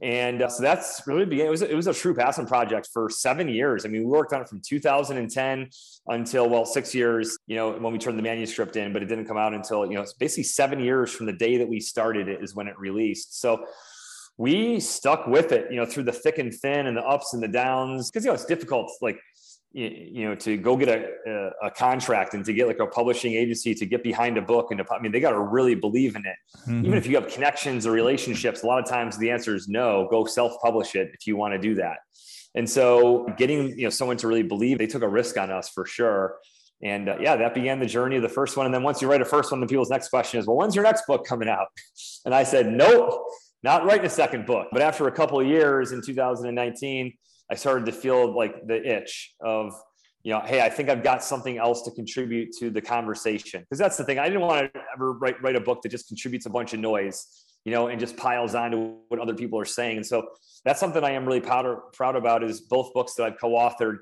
And 0.02 0.42
uh, 0.42 0.50
so 0.50 0.64
that's 0.64 1.04
really 1.06 1.26
began. 1.26 1.46
It 1.46 1.50
was, 1.50 1.62
it 1.62 1.76
was 1.76 1.88
a 1.88 1.94
true 1.94 2.16
passion 2.16 2.48
project 2.48 2.90
for 2.92 3.10
seven 3.10 3.48
years. 3.48 3.86
I 3.86 3.90
mean, 3.90 4.02
we 4.02 4.08
worked 4.08 4.34
on 4.34 4.42
it 4.42 4.50
from 4.50 4.60
2010 4.66 5.70
until, 6.08 6.50
well, 6.50 6.66
six 6.66 6.96
years, 6.96 7.38
you 7.46 7.56
know, 7.56 7.72
when 7.72 7.94
we 7.94 8.00
turned 8.00 8.18
the 8.18 8.24
manuscript 8.24 8.76
in, 8.78 8.94
but 8.94 9.04
it 9.04 9.06
didn't 9.06 9.26
come 9.26 9.38
out 9.38 9.54
until, 9.54 9.86
you 9.86 9.94
know, 9.94 10.02
it's 10.02 10.14
basically 10.14 10.44
seven 10.44 10.80
years 10.80 11.12
from 11.12 11.28
the 11.28 11.34
day 11.34 11.58
that 11.58 11.70
we 11.70 11.80
started 11.80 12.28
it 12.28 12.44
is 12.44 12.56
when 12.56 12.68
it 12.68 12.78
released. 12.80 13.40
So 13.40 13.64
we 14.38 14.80
stuck 14.80 15.28
with 15.28 15.52
it, 15.52 15.72
you 15.72 15.78
know, 15.78 15.86
through 15.86 16.04
the 16.04 16.12
thick 16.12 16.40
and 16.40 16.52
thin 16.52 16.88
and 16.88 16.98
the 16.98 17.04
ups 17.04 17.36
and 17.36 17.44
the 17.44 17.48
downs. 17.48 18.10
Cause, 18.10 18.26
you 18.26 18.30
know, 18.30 18.34
it's 18.34 18.46
difficult. 18.46 18.92
Like, 19.02 19.20
you 19.74 20.26
know 20.26 20.36
to 20.36 20.58
go 20.58 20.76
get 20.76 20.90
a, 20.90 21.52
a, 21.64 21.72
contract 21.72 22.34
and 22.34 22.44
to 22.44 22.52
get 22.52 22.68
like 22.68 22.80
a 22.80 22.88
publishing 22.88 23.34
agency 23.34 23.74
to 23.74 23.86
get 23.86 24.04
behind 24.04 24.38
a 24.38 24.42
book 24.42 24.68
and 24.72 24.80
to, 24.80 24.94
i 24.94 25.00
mean 25.00 25.14
they 25.14 25.22
got 25.22 25.32
to 25.32 25.40
really 25.40 25.76
believe 25.76 26.16
in 26.16 26.26
it. 26.26 26.36
Mm-hmm. 26.68 26.86
even 26.86 26.98
if 26.98 27.08
you 27.08 27.16
have 27.16 27.30
connections 27.30 27.88
or 27.88 27.92
relationships 27.92 28.64
a 28.64 28.66
lot 28.66 28.84
of 28.84 28.90
times 28.90 29.18
the 29.18 29.30
answer 29.30 29.56
is 29.56 29.70
no. 29.70 30.08
Go 30.12 30.26
self-publish 30.26 30.96
it 30.96 31.12
if 31.14 31.26
you 31.26 31.38
want 31.38 31.54
to 31.54 31.60
do 31.60 31.76
that. 31.76 31.98
And 32.54 32.70
so 32.70 33.32
getting 33.38 33.78
you 33.78 33.86
know 33.86 33.90
someone 33.90 34.18
to 34.18 34.28
really 34.28 34.44
believe 34.44 34.78
they 34.78 34.88
took 34.88 35.04
a 35.04 35.10
risk 35.10 35.38
on 35.38 35.52
us 35.52 35.70
for 35.70 35.86
sure. 35.86 36.38
And 36.84 37.08
uh, 37.08 37.18
yeah 37.22 37.38
that 37.38 37.54
began 37.54 37.80
the 37.80 37.86
journey 37.86 38.18
of 38.18 38.24
the 38.24 38.30
first 38.30 38.58
one. 38.58 38.66
And 38.66 38.76
then 38.76 38.84
once 38.84 39.02
you 39.02 39.10
write 39.10 39.22
a 39.22 39.26
first 39.26 39.52
one 39.52 39.62
the 39.62 39.68
people's 39.68 39.90
next 39.90 40.10
question 40.10 40.40
is 40.40 40.48
well 40.48 40.58
when's 40.58 40.76
your 40.76 40.84
next 40.84 41.08
book 41.08 41.26
coming 41.26 41.48
out? 41.48 41.68
And 42.24 42.36
i 42.36 42.44
said 42.44 42.68
nope 42.68 43.24
not 43.64 43.86
writing 43.86 44.06
a 44.06 44.10
second 44.10 44.46
book. 44.46 44.68
But 44.72 44.82
after 44.82 45.08
a 45.08 45.12
couple 45.12 45.40
of 45.40 45.48
years 45.48 45.92
in 45.92 46.02
2019 46.02 47.14
I 47.52 47.56
started 47.56 47.86
to 47.88 47.92
feel 47.92 48.34
like 48.34 48.66
the 48.66 48.82
itch 48.98 49.36
of, 49.42 49.74
you 50.24 50.32
know, 50.32 50.40
hey, 50.40 50.62
I 50.62 50.70
think 50.70 50.88
I've 50.88 51.04
got 51.04 51.22
something 51.22 51.58
else 51.58 51.82
to 51.84 51.92
contribute 51.92 52.54
to 52.60 52.70
the 52.70 52.82
conversation. 52.82 53.60
Because 53.60 53.78
that's 53.78 53.98
the 53.98 54.06
thing. 54.06 54.20
I 54.20 54.28
didn't 54.30 54.42
want 54.42 54.74
to 54.74 54.82
ever 54.96 55.14
write, 55.14 55.42
write 55.44 55.58
a 55.58 55.60
book 55.60 55.82
that 55.82 55.90
just 55.90 56.08
contributes 56.08 56.46
a 56.46 56.50
bunch 56.50 56.74
of 56.74 56.80
noise, 56.80 57.28
you 57.66 57.74
know, 57.74 57.88
and 57.88 58.00
just 58.00 58.16
piles 58.16 58.56
on 58.56 58.72
to 58.72 58.96
what 59.10 59.20
other 59.20 59.34
people 59.34 59.60
are 59.60 59.66
saying. 59.66 59.98
And 59.98 60.06
so 60.06 60.30
that's 60.64 60.80
something 60.80 61.04
I 61.04 61.12
am 61.12 61.26
really 61.26 61.42
proud, 61.42 61.66
proud 61.92 62.16
about 62.16 62.42
is 62.42 62.62
both 62.62 62.94
books 62.94 63.16
that 63.16 63.24
I've 63.24 63.38
co-authored. 63.38 63.98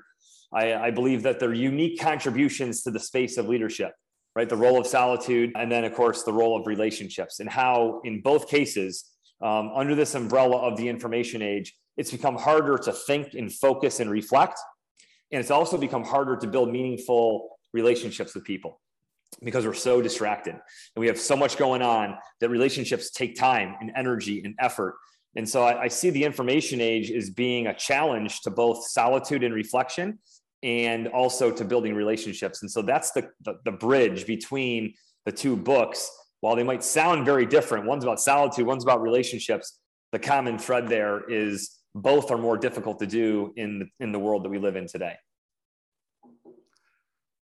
I, 0.52 0.74
I 0.74 0.90
believe 0.92 1.24
that 1.24 1.40
they're 1.40 1.52
unique 1.52 2.00
contributions 2.00 2.82
to 2.84 2.92
the 2.92 3.00
space 3.00 3.36
of 3.36 3.48
leadership, 3.48 3.92
right? 4.36 4.48
The 4.48 4.56
role 4.56 4.78
of 4.78 4.86
solitude, 4.86 5.52
and 5.56 5.72
then 5.72 5.84
of 5.84 5.94
course 5.94 6.22
the 6.22 6.32
role 6.32 6.56
of 6.56 6.66
relationships, 6.66 7.40
and 7.40 7.48
how 7.48 8.00
in 8.04 8.20
both 8.20 8.48
cases, 8.48 9.10
um, 9.42 9.70
under 9.74 9.94
this 9.94 10.14
umbrella 10.14 10.58
of 10.58 10.76
the 10.76 10.88
information 10.88 11.40
age, 11.40 11.74
it's 11.96 12.10
become 12.10 12.36
harder 12.36 12.78
to 12.78 12.92
think 12.92 13.34
and 13.34 13.52
focus 13.52 14.00
and 14.00 14.10
reflect. 14.10 14.58
And 15.32 15.40
it's 15.40 15.50
also 15.50 15.76
become 15.76 16.04
harder 16.04 16.36
to 16.36 16.46
build 16.46 16.70
meaningful 16.70 17.50
relationships 17.72 18.34
with 18.34 18.44
people 18.44 18.80
because 19.42 19.64
we're 19.64 19.74
so 19.74 20.02
distracted 20.02 20.52
and 20.52 21.00
we 21.00 21.06
have 21.06 21.18
so 21.18 21.36
much 21.36 21.56
going 21.56 21.82
on 21.82 22.16
that 22.40 22.48
relationships 22.48 23.10
take 23.10 23.36
time 23.36 23.76
and 23.80 23.92
energy 23.96 24.42
and 24.44 24.54
effort. 24.58 24.96
And 25.36 25.48
so 25.48 25.62
I, 25.62 25.82
I 25.82 25.88
see 25.88 26.10
the 26.10 26.24
information 26.24 26.80
age 26.80 27.10
as 27.12 27.30
being 27.30 27.68
a 27.68 27.74
challenge 27.74 28.40
to 28.42 28.50
both 28.50 28.84
solitude 28.88 29.44
and 29.44 29.54
reflection 29.54 30.18
and 30.62 31.08
also 31.08 31.50
to 31.50 31.64
building 31.64 31.94
relationships. 31.94 32.62
And 32.62 32.70
so 32.70 32.82
that's 32.82 33.12
the, 33.12 33.30
the, 33.44 33.54
the 33.64 33.72
bridge 33.72 34.26
between 34.26 34.94
the 35.24 35.32
two 35.32 35.56
books. 35.56 36.10
While 36.40 36.56
they 36.56 36.62
might 36.62 36.82
sound 36.82 37.24
very 37.24 37.46
different, 37.46 37.86
one's 37.86 38.04
about 38.04 38.20
solitude, 38.20 38.66
one's 38.66 38.82
about 38.82 39.00
relationships, 39.00 39.78
the 40.12 40.18
common 40.18 40.58
thread 40.58 40.88
there 40.88 41.22
is 41.30 41.79
both 41.94 42.30
are 42.30 42.38
more 42.38 42.56
difficult 42.56 42.98
to 43.00 43.06
do 43.06 43.52
in 43.56 43.80
the, 43.80 43.86
in 44.00 44.12
the 44.12 44.18
world 44.18 44.44
that 44.44 44.48
we 44.48 44.58
live 44.58 44.76
in 44.76 44.86
today. 44.86 45.16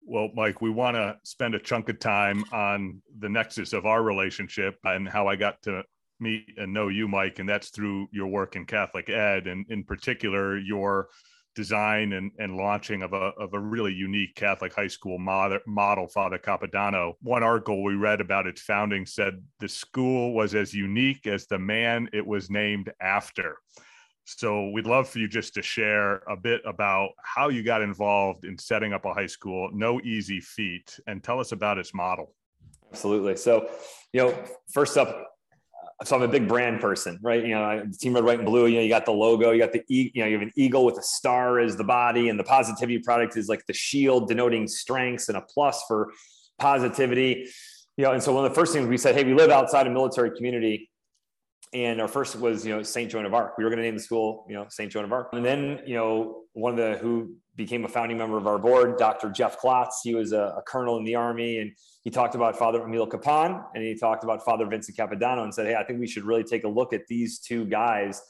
Well, 0.02 0.30
Mike, 0.34 0.60
we 0.60 0.70
want 0.70 0.96
to 0.96 1.16
spend 1.22 1.54
a 1.54 1.60
chunk 1.60 1.88
of 1.88 2.00
time 2.00 2.44
on 2.52 3.00
the 3.18 3.28
nexus 3.28 3.72
of 3.72 3.86
our 3.86 4.02
relationship 4.02 4.76
and 4.82 5.08
how 5.08 5.28
I 5.28 5.36
got 5.36 5.62
to 5.62 5.84
meet 6.18 6.54
and 6.56 6.72
know 6.72 6.88
you, 6.88 7.06
Mike, 7.06 7.38
and 7.38 7.48
that's 7.48 7.70
through 7.70 8.08
your 8.12 8.26
work 8.26 8.56
in 8.56 8.66
Catholic 8.66 9.08
Ed, 9.08 9.46
and 9.46 9.64
in 9.70 9.84
particular 9.84 10.58
your 10.58 11.08
design 11.54 12.12
and, 12.12 12.30
and 12.38 12.56
launching 12.56 13.02
of 13.02 13.12
a, 13.12 13.32
of 13.38 13.54
a 13.54 13.58
really 13.58 13.92
unique 13.92 14.34
Catholic 14.34 14.72
high 14.72 14.86
school 14.86 15.18
model, 15.18 15.58
model, 15.66 16.08
Father 16.08 16.38
Capodanno. 16.38 17.14
One 17.22 17.42
article 17.42 17.82
we 17.82 17.94
read 17.94 18.20
about 18.20 18.46
its 18.46 18.62
founding 18.62 19.04
said 19.04 19.42
the 19.58 19.68
school 19.68 20.32
was 20.32 20.54
as 20.54 20.72
unique 20.72 21.26
as 21.26 21.46
the 21.46 21.58
man 21.58 22.08
it 22.12 22.26
was 22.26 22.50
named 22.50 22.92
after. 23.00 23.58
So 24.38 24.70
we'd 24.70 24.86
love 24.86 25.08
for 25.08 25.18
you 25.18 25.28
just 25.28 25.54
to 25.54 25.62
share 25.62 26.16
a 26.28 26.36
bit 26.36 26.62
about 26.64 27.10
how 27.22 27.48
you 27.48 27.62
got 27.62 27.82
involved 27.82 28.44
in 28.44 28.56
setting 28.56 28.92
up 28.92 29.04
a 29.04 29.12
high 29.12 29.26
school. 29.26 29.70
No 29.72 30.00
easy 30.02 30.40
feat, 30.40 30.98
and 31.06 31.22
tell 31.22 31.40
us 31.40 31.52
about 31.52 31.78
its 31.78 31.92
model. 31.92 32.34
Absolutely. 32.92 33.36
So, 33.36 33.68
you 34.12 34.22
know, 34.22 34.44
first 34.72 34.96
up, 34.96 35.08
uh, 35.08 36.04
so 36.04 36.16
I'm 36.16 36.22
a 36.22 36.28
big 36.28 36.46
brand 36.46 36.80
person, 36.80 37.18
right? 37.22 37.44
You 37.44 37.54
know, 37.54 37.84
team 37.98 38.14
red, 38.14 38.24
white, 38.24 38.38
and 38.38 38.46
blue. 38.46 38.66
You 38.66 38.76
know, 38.76 38.82
you 38.82 38.88
got 38.88 39.04
the 39.04 39.12
logo, 39.12 39.50
you 39.50 39.58
got 39.58 39.72
the 39.72 39.82
e- 39.88 40.12
you 40.14 40.22
know, 40.22 40.28
you 40.28 40.34
have 40.34 40.42
an 40.42 40.52
eagle 40.56 40.84
with 40.84 40.96
a 40.98 41.02
star 41.02 41.58
as 41.58 41.76
the 41.76 41.84
body, 41.84 42.28
and 42.28 42.38
the 42.38 42.44
positivity 42.44 42.98
product 42.98 43.36
is 43.36 43.48
like 43.48 43.64
the 43.66 43.72
shield 43.72 44.28
denoting 44.28 44.68
strengths 44.68 45.28
and 45.28 45.36
a 45.38 45.42
plus 45.42 45.82
for 45.88 46.12
positivity. 46.58 47.48
You 47.96 48.04
know, 48.04 48.12
and 48.12 48.22
so 48.22 48.32
one 48.32 48.44
of 48.44 48.50
the 48.52 48.54
first 48.54 48.72
things 48.72 48.86
we 48.86 48.96
said, 48.96 49.14
hey, 49.14 49.24
we 49.24 49.34
live 49.34 49.50
outside 49.50 49.86
a 49.86 49.90
military 49.90 50.30
community 50.36 50.89
and 51.72 52.00
our 52.00 52.08
first 52.08 52.36
was, 52.36 52.66
you 52.66 52.74
know, 52.74 52.82
St. 52.82 53.10
Joan 53.10 53.26
of 53.26 53.34
Arc. 53.34 53.56
We 53.56 53.64
were 53.64 53.70
going 53.70 53.78
to 53.78 53.84
name 53.84 53.96
the 53.96 54.02
school, 54.02 54.44
you 54.48 54.54
know, 54.54 54.66
St. 54.68 54.90
Joan 54.90 55.04
of 55.04 55.12
Arc. 55.12 55.28
And 55.32 55.44
then, 55.44 55.80
you 55.86 55.94
know, 55.94 56.42
one 56.52 56.72
of 56.72 56.78
the 56.78 56.98
who 56.98 57.36
became 57.54 57.84
a 57.84 57.88
founding 57.88 58.18
member 58.18 58.36
of 58.36 58.46
our 58.46 58.58
board, 58.58 58.98
Dr. 58.98 59.30
Jeff 59.30 59.58
Klotz, 59.58 60.00
he 60.02 60.14
was 60.14 60.32
a, 60.32 60.54
a 60.56 60.62
colonel 60.66 60.96
in 60.96 61.04
the 61.04 61.14
army 61.14 61.58
and 61.58 61.72
he 62.02 62.10
talked 62.10 62.34
about 62.34 62.56
Father 62.56 62.82
Emil 62.82 63.06
Kapaun, 63.06 63.62
and 63.74 63.84
he 63.84 63.94
talked 63.94 64.24
about 64.24 64.42
Father 64.42 64.64
Vincent 64.66 64.96
Capodanno 64.96 65.44
and 65.44 65.54
said, 65.54 65.66
Hey, 65.66 65.74
I 65.74 65.84
think 65.84 66.00
we 66.00 66.06
should 66.06 66.24
really 66.24 66.44
take 66.44 66.64
a 66.64 66.68
look 66.68 66.92
at 66.92 67.06
these 67.08 67.38
two 67.38 67.66
guys, 67.66 68.22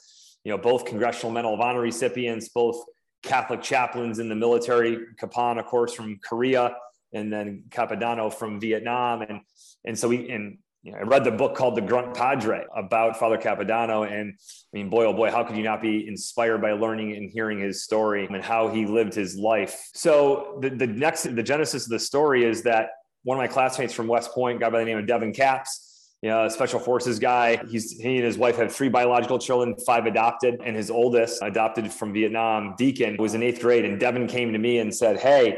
you 0.43 0.51
know, 0.51 0.57
both 0.57 0.85
Congressional 0.85 1.31
Medal 1.31 1.53
of 1.53 1.61
Honor 1.61 1.79
recipients, 1.79 2.49
both 2.49 2.83
Catholic 3.23 3.61
chaplains 3.61 4.19
in 4.19 4.27
the 4.27 4.35
military, 4.35 4.97
Kapaun, 5.21 5.57
of 5.57 5.65
course, 5.65 5.93
from 5.93 6.19
Korea, 6.21 6.75
and 7.13 7.31
then 7.31 7.63
Capodanno 7.69 8.33
from 8.33 8.59
Vietnam. 8.59 9.21
And, 9.21 9.41
and 9.85 9.97
so 9.97 10.09
we, 10.09 10.29
and 10.29 10.57
you 10.83 10.91
know, 10.91 10.97
I 10.97 11.01
read 11.01 11.23
the 11.23 11.31
book 11.31 11.55
called 11.55 11.75
The 11.75 11.81
Grunt 11.81 12.15
Padre 12.15 12.65
about 12.75 13.17
Father 13.17 13.37
Capodanno. 13.37 14.11
And 14.11 14.33
I 14.33 14.77
mean, 14.77 14.89
boy, 14.89 15.05
oh 15.05 15.13
boy, 15.13 15.29
how 15.29 15.43
could 15.43 15.55
you 15.55 15.63
not 15.63 15.81
be 15.81 16.07
inspired 16.07 16.59
by 16.59 16.71
learning 16.71 17.15
and 17.15 17.29
hearing 17.29 17.59
his 17.59 17.83
story 17.83 18.25
and 18.25 18.43
how 18.43 18.69
he 18.69 18.85
lived 18.87 19.13
his 19.13 19.35
life? 19.35 19.89
So 19.93 20.57
the, 20.61 20.69
the 20.69 20.87
next, 20.87 21.23
the 21.23 21.43
genesis 21.43 21.85
of 21.85 21.89
the 21.89 21.99
story 21.99 22.45
is 22.45 22.63
that 22.63 22.89
one 23.23 23.37
of 23.37 23.41
my 23.41 23.47
classmates 23.47 23.93
from 23.93 24.07
West 24.07 24.31
Point, 24.31 24.59
guy 24.59 24.69
by 24.71 24.79
the 24.79 24.85
name 24.85 24.97
of 24.97 25.05
Devin 25.05 25.33
Capps, 25.33 25.87
you 26.23 26.29
know, 26.29 26.45
a 26.45 26.49
special 26.49 26.79
forces 26.79 27.19
guy. 27.19 27.63
He's 27.69 27.99
he 27.99 28.17
and 28.17 28.25
his 28.25 28.37
wife 28.37 28.55
have 28.57 28.73
three 28.73 28.89
biological 28.89 29.39
children, 29.39 29.75
five 29.85 30.05
adopted, 30.05 30.61
and 30.63 30.75
his 30.75 30.91
oldest, 30.91 31.41
adopted 31.41 31.91
from 31.91 32.13
Vietnam, 32.13 32.75
Deacon, 32.77 33.17
was 33.17 33.33
in 33.33 33.41
eighth 33.41 33.59
grade. 33.59 33.85
And 33.85 33.99
Devin 33.99 34.27
came 34.27 34.53
to 34.53 34.59
me 34.59 34.79
and 34.79 34.93
said, 34.93 35.19
Hey, 35.19 35.57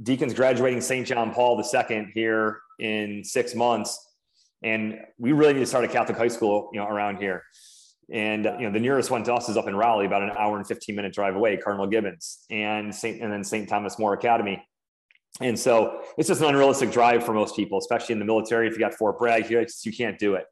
Deacon's 0.00 0.34
graduating 0.34 0.80
St. 0.80 1.06
John 1.06 1.32
Paul 1.32 1.60
II 1.60 2.08
here 2.14 2.60
in 2.78 3.24
six 3.24 3.54
months 3.54 4.05
and 4.66 4.98
we 5.16 5.32
really 5.32 5.52
need 5.54 5.60
to 5.60 5.66
start 5.66 5.84
a 5.84 5.88
Catholic 5.88 6.18
high 6.18 6.28
school, 6.28 6.70
you 6.72 6.80
know, 6.80 6.86
around 6.86 7.18
here. 7.18 7.44
And 8.12 8.44
you 8.44 8.66
know, 8.66 8.72
the 8.72 8.80
nearest 8.80 9.10
one 9.10 9.22
to 9.24 9.34
us 9.34 9.48
is 9.48 9.56
up 9.56 9.68
in 9.68 9.76
Raleigh, 9.76 10.06
about 10.06 10.22
an 10.22 10.30
hour 10.36 10.56
and 10.56 10.66
15 10.66 10.94
minute 10.94 11.12
drive 11.12 11.36
away, 11.36 11.56
Cardinal 11.56 11.86
Gibbons, 11.86 12.44
and 12.50 12.94
St. 12.94 13.22
and 13.22 13.32
then 13.32 13.44
St. 13.44 13.68
Thomas 13.68 13.98
More 13.98 14.12
Academy. 14.12 14.64
And 15.40 15.58
so 15.58 16.02
it's 16.18 16.28
just 16.28 16.40
an 16.40 16.48
unrealistic 16.48 16.90
drive 16.90 17.24
for 17.24 17.32
most 17.32 17.54
people, 17.54 17.78
especially 17.78 18.14
in 18.14 18.18
the 18.18 18.24
military. 18.24 18.66
If 18.66 18.72
you 18.72 18.80
got 18.80 18.94
Fort 18.94 19.18
Bragg, 19.18 19.50
you, 19.50 19.64
you 19.84 19.92
can't 19.92 20.18
do 20.18 20.34
it. 20.34 20.46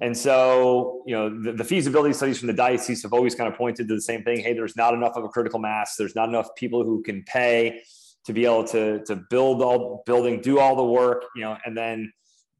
And 0.00 0.16
so, 0.16 1.02
you 1.06 1.14
know, 1.14 1.42
the, 1.42 1.52
the, 1.52 1.64
feasibility 1.64 2.14
studies 2.14 2.38
from 2.38 2.46
the 2.46 2.54
diocese 2.54 3.02
have 3.02 3.12
always 3.12 3.34
kind 3.34 3.52
of 3.52 3.58
pointed 3.58 3.88
to 3.88 3.94
the 3.94 4.00
same 4.00 4.22
thing. 4.22 4.40
Hey, 4.40 4.54
there's 4.54 4.76
not 4.76 4.94
enough 4.94 5.12
of 5.16 5.24
a 5.24 5.28
critical 5.28 5.58
mass. 5.58 5.96
There's 5.96 6.14
not 6.14 6.28
enough 6.28 6.48
people 6.56 6.84
who 6.84 7.02
can 7.02 7.22
pay 7.24 7.82
to 8.24 8.32
be 8.32 8.46
able 8.46 8.64
to, 8.68 9.04
to 9.04 9.16
build 9.28 9.60
all 9.60 10.02
building, 10.06 10.40
do 10.40 10.58
all 10.58 10.74
the 10.74 10.84
work, 10.84 11.24
you 11.34 11.42
know, 11.42 11.58
and 11.66 11.76
then 11.76 12.10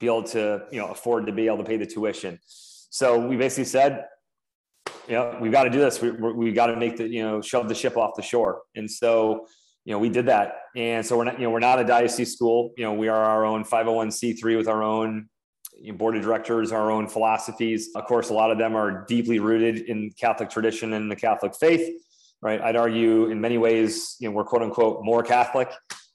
be 0.00 0.06
able 0.06 0.24
to 0.24 0.62
you 0.72 0.80
know 0.80 0.88
afford 0.88 1.26
to 1.26 1.32
be 1.32 1.46
able 1.46 1.58
to 1.58 1.64
pay 1.64 1.76
the 1.76 1.86
tuition. 1.86 2.40
So 2.90 3.24
we 3.24 3.36
basically 3.36 3.66
said, 3.66 4.06
you 5.06 5.14
know, 5.14 5.38
we've 5.40 5.52
got 5.52 5.64
to 5.64 5.70
do 5.70 5.78
this. 5.78 6.00
We 6.00 6.10
we 6.10 6.52
got 6.52 6.66
to 6.66 6.76
make 6.76 6.96
the 6.96 7.06
you 7.06 7.22
know 7.22 7.40
shove 7.40 7.68
the 7.68 7.74
ship 7.74 7.96
off 7.96 8.16
the 8.16 8.22
shore. 8.22 8.62
And 8.74 8.90
so 8.90 9.46
you 9.84 9.92
know 9.92 9.98
we 9.98 10.08
did 10.08 10.26
that. 10.26 10.54
And 10.74 11.06
so 11.06 11.16
we're 11.16 11.24
not 11.24 11.38
you 11.38 11.44
know 11.44 11.50
we're 11.50 11.60
not 11.60 11.78
a 11.78 11.84
diocese 11.84 12.34
school. 12.34 12.72
You 12.76 12.84
know 12.84 12.94
we 12.94 13.08
are 13.08 13.22
our 13.22 13.44
own 13.44 13.64
501c3 13.64 14.56
with 14.56 14.68
our 14.68 14.82
own 14.82 15.28
board 15.94 16.16
of 16.16 16.22
directors, 16.22 16.72
our 16.72 16.90
own 16.90 17.06
philosophies. 17.06 17.90
Of 17.94 18.04
course, 18.06 18.30
a 18.30 18.34
lot 18.34 18.50
of 18.50 18.58
them 18.58 18.74
are 18.74 19.04
deeply 19.06 19.38
rooted 19.38 19.88
in 19.88 20.10
Catholic 20.18 20.50
tradition 20.50 20.94
and 20.94 21.10
the 21.10 21.16
Catholic 21.16 21.54
faith. 21.54 21.88
Right. 22.42 22.60
I'd 22.60 22.76
argue 22.76 23.26
in 23.26 23.38
many 23.38 23.58
ways, 23.58 24.16
you 24.18 24.26
know, 24.26 24.34
we're 24.34 24.44
quote 24.44 24.62
unquote 24.62 25.04
more 25.04 25.22
Catholic 25.22 25.70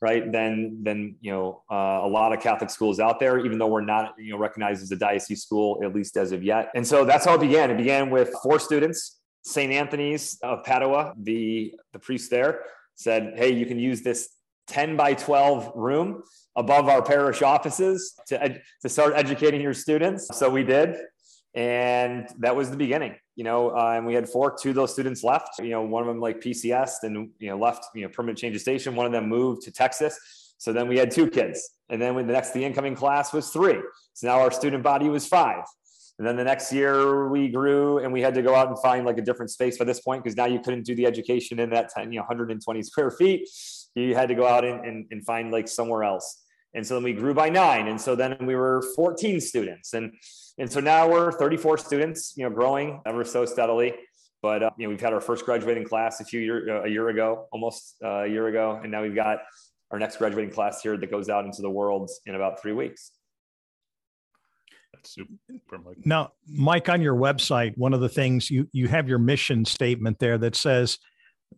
right 0.08 0.24
than 0.38 0.54
than 0.88 0.98
you 1.26 1.32
know 1.34 1.48
uh, 1.76 2.08
a 2.08 2.10
lot 2.18 2.30
of 2.34 2.40
catholic 2.48 2.70
schools 2.78 2.98
out 3.06 3.18
there 3.24 3.36
even 3.46 3.58
though 3.60 3.72
we're 3.76 3.90
not 3.96 4.06
you 4.26 4.32
know 4.32 4.40
recognized 4.48 4.80
as 4.86 4.92
a 4.98 5.00
diocese 5.08 5.42
school 5.46 5.68
at 5.86 5.92
least 5.98 6.14
as 6.24 6.30
of 6.36 6.42
yet. 6.54 6.64
And 6.78 6.86
so 6.92 6.98
that's 7.10 7.26
how 7.28 7.34
it 7.40 7.44
began. 7.48 7.66
It 7.72 7.78
began 7.86 8.04
with 8.18 8.30
four 8.44 8.58
students 8.68 9.00
st 9.56 9.72
anthony's 9.82 10.24
of 10.50 10.64
padua. 10.70 11.14
The 11.30 11.74
the 11.94 12.02
priest 12.08 12.28
there 12.36 12.52
said 13.06 13.22
hey 13.40 13.52
you 13.60 13.66
can 13.72 13.80
use 13.90 14.00
this 14.10 14.20
10 14.68 14.96
by 15.04 15.14
12 15.14 15.72
room 15.76 16.08
above 16.56 16.86
our 16.94 17.04
parish 17.14 17.42
offices 17.42 18.00
to, 18.28 18.42
ed- 18.42 18.62
to 18.82 18.90
start 18.90 19.14
educating 19.16 19.62
your 19.62 19.74
students. 19.86 20.22
So 20.40 20.50
we 20.50 20.64
did 20.64 20.96
and 21.56 22.28
that 22.40 22.56
was 22.56 22.70
the 22.70 22.78
beginning 22.78 23.16
you 23.36 23.44
know 23.44 23.70
uh, 23.70 23.94
and 23.96 24.06
we 24.06 24.14
had 24.14 24.28
four 24.28 24.56
two 24.56 24.70
of 24.70 24.76
those 24.76 24.92
students 24.92 25.24
left 25.24 25.60
you 25.60 25.70
know 25.70 25.82
one 25.82 26.02
of 26.02 26.08
them 26.08 26.20
like 26.20 26.40
pcs 26.40 27.04
and 27.04 27.30
you 27.40 27.50
know 27.50 27.58
left 27.58 27.86
you 27.96 28.04
know 28.04 28.10
permanent 28.10 28.38
change 28.38 28.56
of 28.56 28.62
station. 28.62 28.96
One 28.96 29.06
of 29.06 29.12
them 29.12 29.28
moved 29.28 29.64
to 29.64 29.72
texas. 29.72 30.54
So 30.58 30.72
then 30.74 30.88
we 30.88 30.98
had 30.98 31.12
two 31.12 31.30
kids. 31.30 31.70
And 31.90 32.02
then 32.02 32.16
when 32.16 32.28
the 32.28 32.34
next 32.34 32.54
the 32.54 32.64
incoming 32.64 32.96
class 32.96 33.34
was 33.34 33.50
three. 33.50 33.78
So 34.14 34.28
now 34.28 34.40
our 34.40 34.52
student 34.52 34.84
body 34.84 35.10
was 35.10 35.28
five. 35.28 35.64
And 36.18 36.26
then 36.26 36.38
the 36.38 36.46
next 36.46 36.72
year 36.72 37.28
we 37.28 37.50
grew 37.50 38.00
and 38.00 38.12
we 38.12 38.22
had 38.22 38.34
to 38.36 38.42
go 38.42 38.56
out 38.56 38.70
and 38.70 38.80
find 38.80 39.06
like 39.06 39.18
a 39.18 39.22
different 39.22 39.52
space 39.52 39.78
by 39.78 39.84
this 39.84 40.00
point 40.00 40.24
because 40.24 40.38
now 40.38 40.46
you 40.46 40.60
couldn't 40.62 40.84
do 40.84 40.96
the 40.96 41.06
education 41.06 41.60
in 41.60 41.70
that 41.72 41.90
10, 41.90 42.12
you 42.12 42.20
know, 42.20 42.24
120 42.24 42.84
square 42.84 43.12
feet. 43.12 43.50
You 43.96 44.16
had 44.16 44.30
to 44.30 44.36
go 44.36 44.48
out 44.48 44.64
and, 44.64 44.86
and, 44.86 45.06
and 45.12 45.26
find 45.26 45.52
like 45.52 45.68
somewhere 45.68 46.04
else. 46.04 46.45
And 46.76 46.86
so 46.86 46.96
then 46.96 47.04
we 47.04 47.14
grew 47.14 47.34
by 47.34 47.50
nine. 47.50 47.88
And 47.88 48.00
so 48.00 48.16
then 48.16 48.38
we 48.46 48.54
were 48.54 48.84
14 48.96 49.40
students. 49.40 49.94
And, 49.94 50.14
and 50.58 50.70
so 50.72 50.82
now 50.82 51.10
we're 51.10 51.32
34 51.32 51.78
students, 51.78 52.34
you 52.36 52.44
know, 52.44 52.54
growing 52.54 53.02
ever 53.06 53.24
so 53.24 53.46
steadily. 53.46 53.94
But, 54.42 54.62
uh, 54.62 54.70
you 54.78 54.86
know, 54.86 54.90
we've 54.90 55.02
had 55.02 55.14
our 55.14 55.22
first 55.22 55.46
graduating 55.46 55.86
class 55.86 56.20
a 56.20 56.26
few 56.26 56.42
year, 56.42 56.84
a 56.84 56.90
year 56.90 57.10
ago, 57.10 57.48
almost 57.52 57.96
uh, 58.04 58.24
a 58.24 58.28
year 58.28 58.48
ago. 58.48 58.80
And 58.84 58.92
now 58.92 59.02
we've 59.02 59.16
got 59.16 59.40
our 59.90 59.98
next 59.98 60.18
graduating 60.18 60.52
class 60.52 60.82
here 60.82 60.98
that 60.98 61.10
goes 61.10 61.30
out 61.30 61.46
into 61.46 61.62
the 61.62 61.70
world 61.70 62.12
in 62.26 62.36
about 62.36 62.62
three 62.62 62.74
weeks. 62.74 63.12
That's 64.94 65.14
super, 65.14 65.78
Mike. 65.84 65.98
Now, 66.04 66.34
Mike, 66.46 66.90
on 66.90 67.02
your 67.02 67.16
website, 67.16 67.78
one 67.78 67.94
of 67.94 68.02
the 68.02 68.10
things 68.10 68.52
you, 68.52 68.68
you 68.74 68.90
have 68.90 69.08
your 69.08 69.20
mission 69.20 69.64
statement 69.64 70.20
there 70.20 70.38
that 70.40 70.56
says 70.56 71.00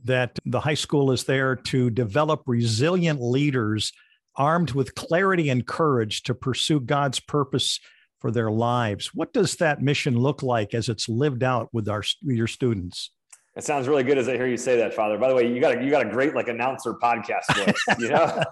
that 0.03 0.37
the 0.45 0.59
high 0.59 0.75
school 0.75 1.11
is 1.11 1.23
there 1.23 1.55
to 1.55 1.89
develop 1.89 2.43
resilient 2.45 3.19
leaders 3.19 3.91
armed 4.37 4.71
with 4.71 4.95
clarity 4.95 5.49
and 5.49 5.65
courage 5.65 6.23
to 6.23 6.33
pursue 6.33 6.79
God's 6.79 7.19
purpose 7.19 7.79
for 8.19 8.31
their 8.31 8.51
lives. 8.51 9.13
What 9.13 9.33
does 9.33 9.55
that 9.57 9.81
mission 9.81 10.17
look 10.17 10.41
like 10.43 10.73
as 10.73 10.89
it's 10.89 11.07
lived 11.09 11.43
out 11.43 11.69
with 11.73 11.87
our 11.87 12.03
your 12.21 12.47
students? 12.47 13.11
It 13.55 13.63
sounds 13.63 13.87
really 13.87 14.03
good 14.03 14.19
as 14.19 14.29
I 14.29 14.33
hear 14.33 14.45
you 14.45 14.55
say 14.55 14.77
that, 14.77 14.93
Father. 14.93 15.17
By 15.17 15.29
the 15.29 15.35
way, 15.35 15.51
you 15.51 15.59
got 15.59 15.79
a, 15.79 15.83
you 15.83 15.89
got 15.89 16.05
a 16.05 16.09
great 16.09 16.35
like 16.35 16.47
announcer 16.47 16.93
podcast 16.93 17.41
voice. 17.55 17.83
You 17.99 18.09
know, 18.09 18.43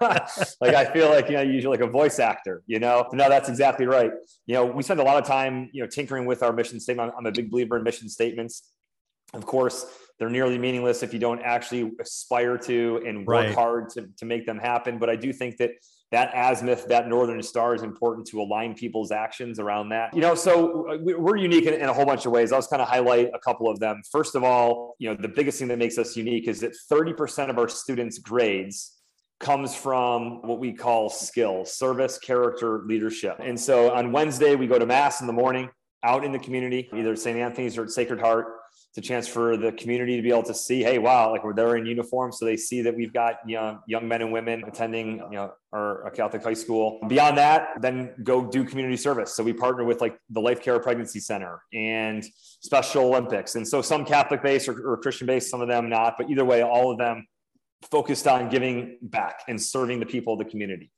like 0.60 0.74
I 0.74 0.84
feel 0.92 1.08
like 1.08 1.28
you 1.28 1.36
know 1.36 1.42
usually 1.42 1.78
like 1.78 1.86
a 1.86 1.90
voice 1.90 2.18
actor. 2.18 2.64
You 2.66 2.80
know, 2.80 3.08
no, 3.12 3.28
that's 3.28 3.48
exactly 3.48 3.86
right. 3.86 4.10
You 4.46 4.54
know, 4.54 4.66
we 4.66 4.82
spend 4.82 4.98
a 4.98 5.04
lot 5.04 5.16
of 5.16 5.24
time 5.24 5.70
you 5.72 5.80
know 5.80 5.88
tinkering 5.88 6.26
with 6.26 6.42
our 6.42 6.52
mission 6.52 6.80
statement. 6.80 7.12
I'm 7.16 7.24
a 7.24 7.30
big 7.30 7.52
believer 7.52 7.76
in 7.76 7.84
mission 7.84 8.08
statements. 8.08 8.72
Of 9.32 9.46
course, 9.46 9.86
they're 10.18 10.30
nearly 10.30 10.58
meaningless 10.58 11.02
if 11.02 11.12
you 11.12 11.18
don't 11.18 11.40
actually 11.42 11.92
aspire 12.00 12.56
to 12.58 13.02
and 13.06 13.26
work 13.26 13.46
right. 13.46 13.54
hard 13.54 13.90
to, 13.90 14.08
to 14.16 14.24
make 14.24 14.46
them 14.46 14.58
happen. 14.58 14.98
But 14.98 15.10
I 15.10 15.16
do 15.16 15.32
think 15.32 15.58
that 15.58 15.72
that 16.12 16.30
azimuth, 16.34 16.86
that 16.86 17.08
northern 17.08 17.42
star 17.42 17.74
is 17.74 17.82
important 17.82 18.26
to 18.28 18.40
align 18.40 18.74
people's 18.74 19.10
actions 19.10 19.58
around 19.58 19.88
that. 19.88 20.14
You 20.14 20.20
know, 20.20 20.34
so 20.34 20.88
uh, 20.88 20.98
we're 21.00 21.36
unique 21.36 21.66
in, 21.66 21.74
in, 21.74 21.88
a 21.88 21.92
whole 21.92 22.06
bunch 22.06 22.26
of 22.26 22.32
ways. 22.32 22.52
I'll 22.52 22.60
just 22.60 22.70
kind 22.70 22.80
of 22.80 22.88
highlight 22.88 23.30
a 23.34 23.38
couple 23.40 23.68
of 23.68 23.80
them. 23.80 24.00
First 24.10 24.36
of 24.36 24.44
all, 24.44 24.94
you 24.98 25.10
know, 25.10 25.16
the 25.20 25.28
biggest 25.28 25.58
thing 25.58 25.68
that 25.68 25.78
makes 25.78 25.98
us 25.98 26.16
unique 26.16 26.46
is 26.46 26.60
that 26.60 26.76
30% 26.90 27.50
of 27.50 27.58
our 27.58 27.68
students' 27.68 28.18
grades 28.18 28.92
comes 29.40 29.74
from 29.74 30.40
what 30.42 30.60
we 30.60 30.72
call 30.72 31.10
skills, 31.10 31.74
service, 31.74 32.18
character, 32.18 32.82
leadership. 32.86 33.36
And 33.42 33.58
so 33.58 33.92
on 33.92 34.12
Wednesday, 34.12 34.54
we 34.54 34.66
go 34.66 34.78
to 34.78 34.86
mass 34.86 35.20
in 35.20 35.26
the 35.26 35.32
morning 35.32 35.68
out 36.02 36.24
in 36.24 36.32
the 36.32 36.38
community, 36.38 36.88
either 36.94 37.16
St. 37.16 37.38
Anthony's 37.38 37.78
or 37.78 37.84
at 37.84 37.90
Sacred 37.90 38.20
Heart 38.20 38.46
it's 38.96 39.06
a 39.06 39.08
chance 39.08 39.28
for 39.28 39.58
the 39.58 39.72
community 39.72 40.16
to 40.16 40.22
be 40.22 40.30
able 40.30 40.42
to 40.44 40.54
see, 40.54 40.82
hey, 40.82 40.98
wow, 40.98 41.30
like 41.30 41.42
they're 41.54 41.76
in 41.76 41.84
uniform, 41.84 42.32
so 42.32 42.46
they 42.46 42.56
see 42.56 42.80
that 42.80 42.96
we've 42.96 43.12
got 43.12 43.36
young 43.46 43.80
young 43.86 44.08
men 44.08 44.22
and 44.22 44.32
women 44.32 44.64
attending, 44.66 45.18
you 45.18 45.32
know, 45.32 45.52
our, 45.72 46.10
Catholic 46.12 46.42
high 46.42 46.54
school. 46.54 46.98
Beyond 47.06 47.36
that, 47.36 47.82
then 47.82 48.14
go 48.22 48.46
do 48.46 48.64
community 48.64 48.96
service. 48.96 49.34
So 49.34 49.44
we 49.44 49.52
partner 49.52 49.84
with 49.84 50.00
like 50.00 50.18
the 50.30 50.40
Life 50.40 50.62
Care 50.62 50.78
Pregnancy 50.78 51.20
Center 51.20 51.60
and 51.74 52.24
Special 52.60 53.04
Olympics, 53.04 53.54
and 53.54 53.68
so 53.68 53.82
some 53.82 54.04
Catholic 54.04 54.42
based 54.42 54.66
or, 54.66 54.92
or 54.92 54.96
Christian 54.96 55.26
based, 55.26 55.50
some 55.50 55.60
of 55.60 55.68
them 55.68 55.90
not, 55.90 56.14
but 56.16 56.30
either 56.30 56.44
way, 56.44 56.62
all 56.62 56.90
of 56.90 56.96
them 56.96 57.26
focused 57.90 58.26
on 58.26 58.48
giving 58.48 58.98
back 59.02 59.40
and 59.46 59.60
serving 59.60 60.00
the 60.00 60.06
people 60.06 60.32
of 60.32 60.38
the 60.38 60.46
community. 60.46 60.90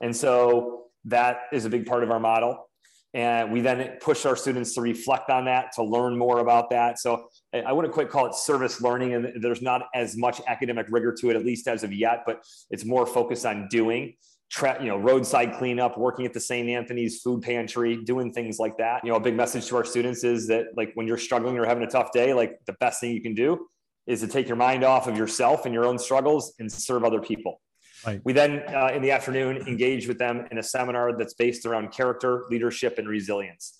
And 0.00 0.16
so 0.16 0.86
that 1.04 1.42
is 1.52 1.64
a 1.64 1.70
big 1.70 1.86
part 1.86 2.02
of 2.02 2.10
our 2.10 2.18
model 2.18 2.68
and 3.14 3.52
we 3.52 3.60
then 3.60 3.96
push 4.00 4.26
our 4.26 4.34
students 4.34 4.74
to 4.74 4.80
reflect 4.80 5.30
on 5.30 5.44
that 5.44 5.72
to 5.72 5.82
learn 5.82 6.18
more 6.18 6.40
about 6.40 6.68
that. 6.70 6.98
So 6.98 7.28
i 7.54 7.72
wouldn't 7.72 7.94
quite 7.94 8.10
call 8.10 8.26
it 8.26 8.34
service 8.34 8.82
learning 8.82 9.14
and 9.14 9.40
there's 9.40 9.62
not 9.62 9.86
as 9.94 10.16
much 10.16 10.40
academic 10.48 10.86
rigor 10.90 11.14
to 11.20 11.30
it 11.30 11.36
at 11.36 11.44
least 11.44 11.68
as 11.68 11.84
of 11.84 11.92
yet 11.92 12.24
but 12.26 12.42
it's 12.70 12.84
more 12.84 13.06
focused 13.06 13.46
on 13.46 13.68
doing 13.68 14.12
tra- 14.50 14.80
you 14.80 14.88
know 14.88 14.96
roadside 14.96 15.54
cleanup 15.54 15.96
working 15.96 16.26
at 16.26 16.32
the 16.32 16.40
st 16.40 16.68
anthony's 16.68 17.20
food 17.22 17.42
pantry 17.42 18.02
doing 18.04 18.32
things 18.32 18.58
like 18.58 18.76
that. 18.78 19.04
You 19.04 19.10
know 19.10 19.16
a 19.16 19.20
big 19.20 19.36
message 19.36 19.66
to 19.68 19.76
our 19.76 19.84
students 19.84 20.24
is 20.24 20.46
that 20.48 20.66
like 20.76 20.92
when 20.94 21.06
you're 21.06 21.18
struggling 21.18 21.58
or 21.58 21.64
having 21.64 21.84
a 21.84 21.90
tough 21.90 22.12
day 22.12 22.34
like 22.34 22.58
the 22.66 22.74
best 22.74 23.00
thing 23.00 23.12
you 23.12 23.22
can 23.22 23.34
do 23.34 23.66
is 24.06 24.20
to 24.20 24.26
take 24.26 24.48
your 24.48 24.56
mind 24.56 24.84
off 24.84 25.06
of 25.06 25.16
yourself 25.16 25.64
and 25.64 25.74
your 25.74 25.86
own 25.86 25.98
struggles 25.98 26.54
and 26.58 26.70
serve 26.70 27.04
other 27.04 27.20
people 27.20 27.60
Right. 28.06 28.20
We 28.24 28.32
then, 28.32 28.62
uh, 28.74 28.90
in 28.94 29.02
the 29.02 29.10
afternoon, 29.10 29.66
engage 29.66 30.06
with 30.06 30.18
them 30.18 30.46
in 30.50 30.58
a 30.58 30.62
seminar 30.62 31.16
that's 31.16 31.34
based 31.34 31.64
around 31.66 31.92
character, 31.92 32.44
leadership, 32.50 32.98
and 32.98 33.08
resilience. 33.08 33.78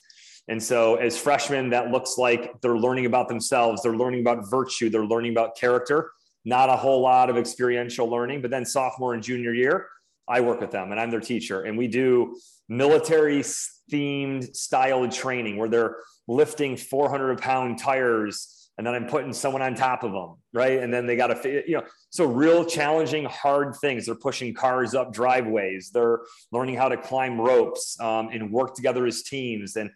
And 0.48 0.62
so, 0.62 0.96
as 0.96 1.16
freshmen, 1.16 1.70
that 1.70 1.90
looks 1.90 2.18
like 2.18 2.60
they're 2.60 2.76
learning 2.76 3.06
about 3.06 3.28
themselves, 3.28 3.82
they're 3.82 3.96
learning 3.96 4.20
about 4.20 4.50
virtue, 4.50 4.90
they're 4.90 5.06
learning 5.06 5.32
about 5.32 5.56
character, 5.56 6.10
not 6.44 6.68
a 6.68 6.76
whole 6.76 7.00
lot 7.00 7.30
of 7.30 7.36
experiential 7.36 8.08
learning. 8.08 8.42
But 8.42 8.50
then, 8.50 8.64
sophomore 8.64 9.14
and 9.14 9.22
junior 9.22 9.54
year, 9.54 9.88
I 10.28 10.40
work 10.40 10.60
with 10.60 10.70
them 10.70 10.90
and 10.90 11.00
I'm 11.00 11.10
their 11.10 11.20
teacher. 11.20 11.62
And 11.62 11.76
we 11.76 11.88
do 11.88 12.38
military 12.68 13.40
themed 13.40 14.54
style 14.56 15.06
training 15.08 15.56
where 15.56 15.68
they're 15.68 15.96
lifting 16.26 16.76
400 16.76 17.38
pound 17.38 17.78
tires 17.78 18.63
and 18.76 18.86
then 18.86 18.94
I'm 18.94 19.06
putting 19.06 19.32
someone 19.32 19.62
on 19.62 19.74
top 19.74 20.02
of 20.02 20.12
them, 20.12 20.34
right? 20.52 20.80
And 20.80 20.92
then 20.92 21.06
they 21.06 21.14
got 21.16 21.28
to, 21.28 21.62
you 21.66 21.76
know, 21.76 21.84
so 22.10 22.26
real 22.26 22.64
challenging, 22.64 23.24
hard 23.26 23.76
things. 23.76 24.06
They're 24.06 24.16
pushing 24.16 24.52
cars 24.52 24.94
up 24.94 25.12
driveways. 25.12 25.90
They're 25.90 26.20
learning 26.50 26.76
how 26.76 26.88
to 26.88 26.96
climb 26.96 27.40
ropes 27.40 27.98
um, 28.00 28.30
and 28.32 28.50
work 28.50 28.74
together 28.74 29.06
as 29.06 29.22
teams. 29.22 29.76
And 29.76 29.90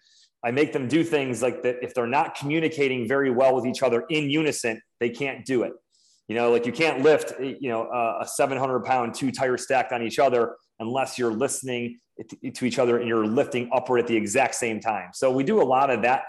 I 0.45 0.53
make 0.53 0.73
them 0.73 0.87
do 0.87 1.03
things 1.03 1.43
like 1.43 1.63
that. 1.63 1.83
If 1.83 1.93
they're 1.93 2.07
not 2.07 2.37
communicating 2.37 3.09
very 3.09 3.31
well 3.31 3.57
with 3.57 3.67
each 3.67 3.83
other 3.83 4.05
in 4.11 4.31
unison, 4.31 4.81
they 5.01 5.11
can't 5.11 5.45
do 5.45 5.65
it. 5.65 5.73
You 6.29 6.37
know, 6.37 6.53
like 6.53 6.67
you 6.67 6.73
can't 6.73 7.03
lift, 7.03 7.33
you 7.41 7.71
know, 7.71 7.89
a 8.21 8.27
700 8.27 8.85
pound 8.85 9.15
two 9.15 9.33
tires 9.33 9.63
stacked 9.63 9.93
on 9.93 10.03
each 10.03 10.19
other 10.19 10.57
unless 10.79 11.19
you're 11.19 11.33
listening 11.33 11.99
to 12.55 12.65
each 12.65 12.79
other 12.79 12.99
and 12.99 13.09
you're 13.09 13.27
lifting 13.27 13.71
upward 13.73 14.01
at 14.01 14.07
the 14.07 14.17
exact 14.17 14.55
same 14.55 14.79
time. 14.79 15.11
So 15.15 15.33
we 15.33 15.43
do 15.43 15.61
a 15.61 15.65
lot 15.65 15.91
of 15.91 16.03
that 16.03 16.25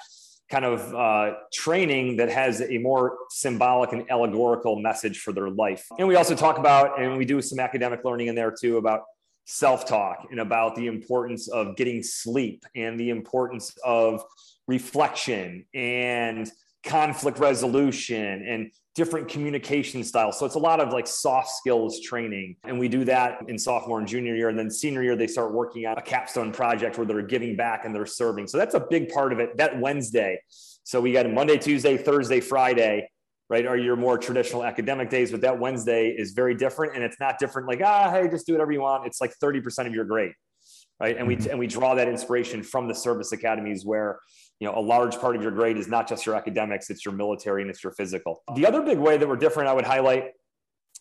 kind 0.50 0.66
of 0.66 0.96
uh, 0.96 1.36
training 1.54 2.18
that 2.18 2.30
has 2.30 2.62
a 2.62 2.78
more 2.80 3.18
symbolic 3.30 3.94
and 3.94 4.10
allegorical 4.10 4.80
message 4.80 5.20
for 5.20 5.32
their 5.32 5.50
life. 5.50 5.86
And 5.98 6.08
we 6.08 6.16
also 6.16 6.36
talk 6.36 6.58
about, 6.58 7.00
and 7.00 7.18
we 7.18 7.26
do 7.26 7.42
some 7.42 7.60
academic 7.60 8.04
learning 8.04 8.28
in 8.28 8.36
there 8.36 8.54
too, 8.60 8.78
about 8.78 9.04
self 9.46 9.86
talk 9.86 10.28
and 10.32 10.40
about 10.40 10.76
the 10.76 10.88
importance 10.88 11.48
of 11.48 11.76
getting 11.76 12.04
sleep 12.04 12.66
and 12.76 13.00
the 13.00 13.10
importance 13.10 13.78
of 13.84 14.24
reflection 14.68 15.66
and 15.74 16.52
conflict 16.84 17.40
resolution 17.40 18.46
and 18.48 18.72
different 18.96 19.28
communication 19.28 20.04
styles. 20.04 20.38
So 20.38 20.46
it's 20.46 20.56
a 20.56 20.60
lot 20.60 20.80
of 20.80 20.92
like 20.92 21.08
soft 21.08 21.50
skills 21.52 22.02
training. 22.02 22.56
And 22.66 22.80
we 22.80 22.88
do 22.88 23.06
that 23.06 23.40
in 23.48 23.58
sophomore 23.58 24.00
and 24.00 24.08
junior 24.08 24.36
year. 24.36 24.50
And 24.50 24.58
then 24.58 24.70
senior 24.70 25.04
year, 25.04 25.16
they 25.16 25.28
start 25.28 25.54
working 25.54 25.86
on 25.86 25.98
a 25.98 26.02
capstone 26.02 26.52
project 26.52 26.98
where 26.98 27.06
they're 27.06 27.22
giving 27.22 27.56
back 27.56 27.86
and 27.86 27.94
they're 27.94 28.06
serving. 28.06 28.48
So 28.48 28.58
that's 28.58 28.76
a 28.76 28.86
big 28.90 29.10
part 29.10 29.32
of 29.32 29.40
it. 29.40 29.58
That 29.58 29.80
Wednesday. 29.80 30.42
So 30.84 31.00
we 31.00 31.12
got 31.12 31.30
Monday, 31.32 31.58
Tuesday, 31.58 31.98
Thursday, 31.98 32.40
Friday, 32.40 33.10
right? 33.50 33.66
Are 33.66 33.78
your 33.78 33.96
more 33.96 34.18
traditional 34.18 34.64
academic 34.64 35.10
days, 35.10 35.32
but 35.32 35.42
that 35.42 35.60
Wednesday 35.60 36.10
is 36.10 36.32
very 36.32 36.56
different. 36.56 36.96
And 36.96 37.04
it's 37.04 37.20
not 37.20 37.40
different 37.40 37.68
like, 37.68 37.82
ah, 37.84 38.10
hey, 38.12 38.28
just 38.28 38.48
do 38.48 38.54
whatever 38.54 38.72
you 38.72 38.82
want. 38.82 39.06
It's 39.06 39.22
like 39.22 39.34
30% 39.42 39.88
of 39.88 39.94
your 39.94 40.06
grade. 40.06 40.34
Right. 41.00 41.18
And 41.18 41.26
we 41.26 41.38
mm-hmm. 41.38 41.52
and 41.52 41.60
we 41.60 41.68
draw 41.68 41.96
that 41.96 42.10
inspiration 42.10 42.62
from 42.62 42.90
the 42.90 42.94
service 42.94 43.32
academies 43.32 43.86
where 43.86 44.20
you 44.60 44.68
know 44.68 44.78
a 44.78 44.82
large 44.82 45.18
part 45.20 45.36
of 45.36 45.42
your 45.42 45.52
grade 45.52 45.78
is 45.78 45.88
not 45.88 46.08
just 46.08 46.26
your 46.26 46.36
academics 46.36 46.90
it's 46.90 47.06
your 47.06 47.14
military 47.14 47.62
and 47.62 47.70
it's 47.70 47.84
your 47.84 47.94
physical 47.94 48.44
the 48.56 48.66
other 48.66 48.82
big 48.82 48.98
way 48.98 49.18
that 49.18 49.28
we're 49.28 49.36
different 49.36 49.70
i 49.70 49.74
would 49.74 49.86
highlight 49.86 50.32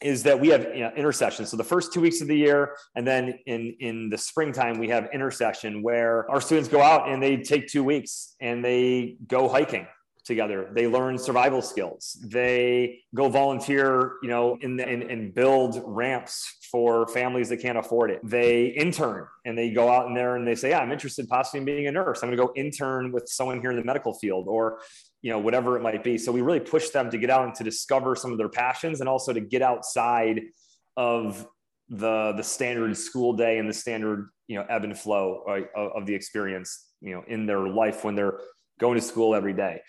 is 0.01 0.23
that 0.23 0.39
we 0.39 0.49
have 0.49 0.65
you 0.75 0.81
know, 0.81 0.93
intersession. 0.97 1.45
So 1.45 1.57
the 1.57 1.65
first 1.65 1.93
two 1.93 2.01
weeks 2.01 2.21
of 2.21 2.29
the 2.29 2.37
year, 2.37 2.77
and 2.95 3.07
then 3.07 3.39
in 3.47 3.75
in 3.81 4.11
the 4.11 4.19
springtime, 4.19 4.79
we 4.79 4.89
have 4.89 5.09
intersession 5.13 5.83
where 5.83 6.31
our 6.31 6.41
students 6.41 6.69
go 6.69 6.81
out 6.81 7.09
and 7.09 7.23
they 7.23 7.39
take 7.39 7.67
two 7.67 7.83
weeks 7.83 8.37
and 8.41 8.65
they 8.65 9.17
go 9.27 9.49
hiking 9.49 9.87
together. 10.25 10.69
They 10.73 10.87
learn 10.87 11.19
survival 11.19 11.63
skills. 11.63 12.17
They 12.25 13.01
go 13.15 13.29
volunteer, 13.29 14.13
you 14.23 14.29
know, 14.29 14.57
in 14.61 14.79
and, 14.79 15.03
and 15.03 15.35
build 15.35 15.83
ramps 15.85 16.58
for 16.71 17.07
families 17.09 17.49
that 17.49 17.59
can't 17.59 17.79
afford 17.79 18.11
it. 18.11 18.21
They 18.23 18.67
intern 18.67 19.27
and 19.45 19.57
they 19.57 19.71
go 19.71 19.91
out 19.91 20.07
in 20.07 20.15
there 20.15 20.37
and 20.37 20.47
they 20.47 20.55
say, 20.55 20.71
yeah, 20.71 20.81
I'm 20.81 20.93
interested 20.93 21.29
possibly 21.29 21.61
in 21.61 21.65
being 21.65 21.87
a 21.87 21.93
nurse. 21.93 22.23
I'm 22.23 22.29
going 22.29 22.39
to 22.39 22.45
go 22.45 22.53
intern 22.55 23.13
with 23.13 23.29
someone 23.29 23.61
here 23.61 23.71
in 23.71 23.77
the 23.77 23.85
medical 23.85 24.15
field 24.15 24.47
or, 24.49 24.81
you 25.23 25.31
know, 25.31 25.39
whatever 25.39 25.77
it 25.77 25.83
might 25.83 26.05
be. 26.05 26.19
So 26.19 26.33
we 26.33 26.43
really 26.43 26.61
push 26.61 26.91
them 26.91 27.11
to 27.11 27.19
get 27.19 27.31
out 27.31 27.45
and 27.45 27.55
to 27.57 27.65
discover 27.65 28.15
some 28.15 28.33
of 28.33 28.39
their 28.39 28.49
passions 28.49 29.01
and 29.01 29.09
also 29.09 29.33
to 29.33 29.41
get 29.41 29.63
outside 29.63 30.43
of 30.97 31.47
the, 31.89 32.35
the 32.37 32.43
standard 32.43 32.97
school 32.97 33.33
day 33.33 33.59
and 33.59 33.69
the 33.69 33.75
standard, 33.75 34.29
you 34.47 34.57
know, 34.57 34.67
ebb 34.69 34.85
and 34.85 34.99
flow 34.99 35.45
uh, 35.49 35.61
of, 35.75 36.03
of 36.03 36.07
the 36.07 36.15
experience, 36.15 36.87
you 37.01 37.15
know, 37.15 37.25
in 37.27 37.47
their 37.47 37.67
life 37.67 38.05
when 38.05 38.15
they're 38.15 38.41
going 38.79 38.95
to 38.95 39.01
school 39.01 39.35
every 39.35 39.53
day. 39.53 39.83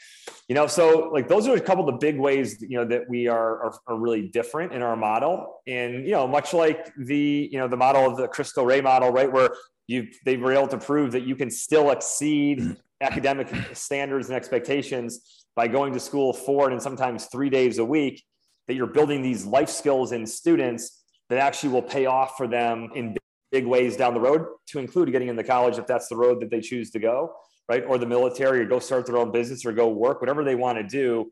You 0.48 0.56
know, 0.56 0.68
so 0.68 1.10
like 1.14 1.28
those 1.28 1.48
are 1.48 1.56
a 1.56 1.62
couple 1.62 1.88
of 1.88 1.94
the 1.94 1.98
big 2.00 2.20
ways, 2.20 2.62
you 2.62 2.78
know, 2.78 2.86
that 2.86 3.10
we 3.10 3.28
are, 3.28 3.64
are, 3.64 3.74
are 3.88 3.96
really 3.98 4.28
different 4.28 4.74
in 4.74 4.82
our 4.82 4.96
model. 4.96 5.62
And, 5.68 6.06
you 6.06 6.12
know, 6.12 6.28
much 6.28 6.54
like 6.54 6.92
the, 6.98 7.50
you 7.52 7.60
know, 7.60 7.68
the 7.68 7.78
model 7.78 8.06
of 8.06 8.18
the 8.18 8.28
Cristo 8.28 8.64
Rey 8.64 8.82
model, 8.82 9.12
right, 9.12 9.32
where 9.32 9.52
you 9.88 10.08
they 10.26 10.38
were 10.38 10.54
able 10.54 10.68
to 10.68 10.78
prove 10.78 11.12
that 11.14 11.24
you 11.24 11.36
can 11.36 11.50
still 11.50 11.92
exceed 11.92 12.78
academic 13.02 13.48
standards 13.74 14.28
and 14.28 14.36
expectations 14.36 15.44
by 15.56 15.68
going 15.68 15.94
to 15.94 16.00
school 16.00 16.34
four 16.34 16.70
and 16.70 16.82
sometimes 16.82 17.26
three 17.26 17.50
days 17.50 17.78
a 17.78 17.86
week, 17.86 18.24
that 18.68 18.76
you're 18.76 18.88
building 18.88 19.22
these 19.22 19.46
life 19.46 19.70
skills 19.70 20.12
in 20.12 20.26
students 20.26 21.04
that 21.30 21.40
actually 21.40 21.70
will 21.70 21.82
pay 21.82 22.06
off 22.06 22.38
for 22.38 22.48
them 22.48 22.90
in 22.96 23.16
big 23.52 23.66
ways 23.66 23.98
down 23.98 24.14
the 24.14 24.20
road 24.20 24.46
to 24.68 24.80
include 24.80 25.12
getting 25.12 25.28
into 25.28 25.44
college 25.44 25.78
if 25.78 25.88
that's 25.88 26.08
the 26.08 26.16
road 26.16 26.40
that 26.42 26.52
they 26.52 26.62
choose 26.62 26.92
to 26.92 27.00
go 27.00 27.34
right? 27.70 27.84
Or 27.86 27.98
the 27.98 28.08
military, 28.08 28.62
or 28.62 28.66
go 28.66 28.80
start 28.80 29.06
their 29.06 29.18
own 29.18 29.32
business, 29.32 29.66
or 29.66 29.72
go 29.72 29.88
work, 29.90 30.20
whatever 30.22 30.44
they 30.44 30.56
want 30.56 30.80
to 30.80 30.84
do. 30.84 31.32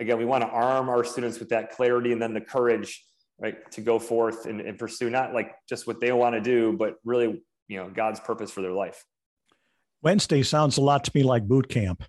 Again, 0.00 0.18
we 0.18 0.24
want 0.24 0.42
to 0.42 0.48
arm 0.48 0.88
our 0.88 1.04
students 1.04 1.38
with 1.38 1.50
that 1.50 1.70
clarity 1.70 2.12
and 2.12 2.20
then 2.20 2.34
the 2.34 2.40
courage, 2.40 3.04
right, 3.38 3.70
to 3.72 3.82
go 3.82 3.98
forth 3.98 4.46
and, 4.46 4.60
and 4.60 4.78
pursue 4.78 5.10
not 5.10 5.32
like 5.32 5.54
just 5.68 5.86
what 5.86 6.00
they 6.00 6.12
want 6.12 6.34
to 6.34 6.40
do, 6.40 6.72
but 6.72 6.96
really, 7.04 7.42
you 7.68 7.76
know, 7.78 7.90
God's 7.90 8.20
purpose 8.20 8.50
for 8.50 8.62
their 8.62 8.72
life. 8.72 9.04
Wednesday 10.02 10.42
sounds 10.42 10.78
a 10.78 10.80
lot 10.80 11.04
to 11.04 11.10
me 11.14 11.22
like 11.22 11.46
boot 11.46 11.68
camp. 11.68 12.02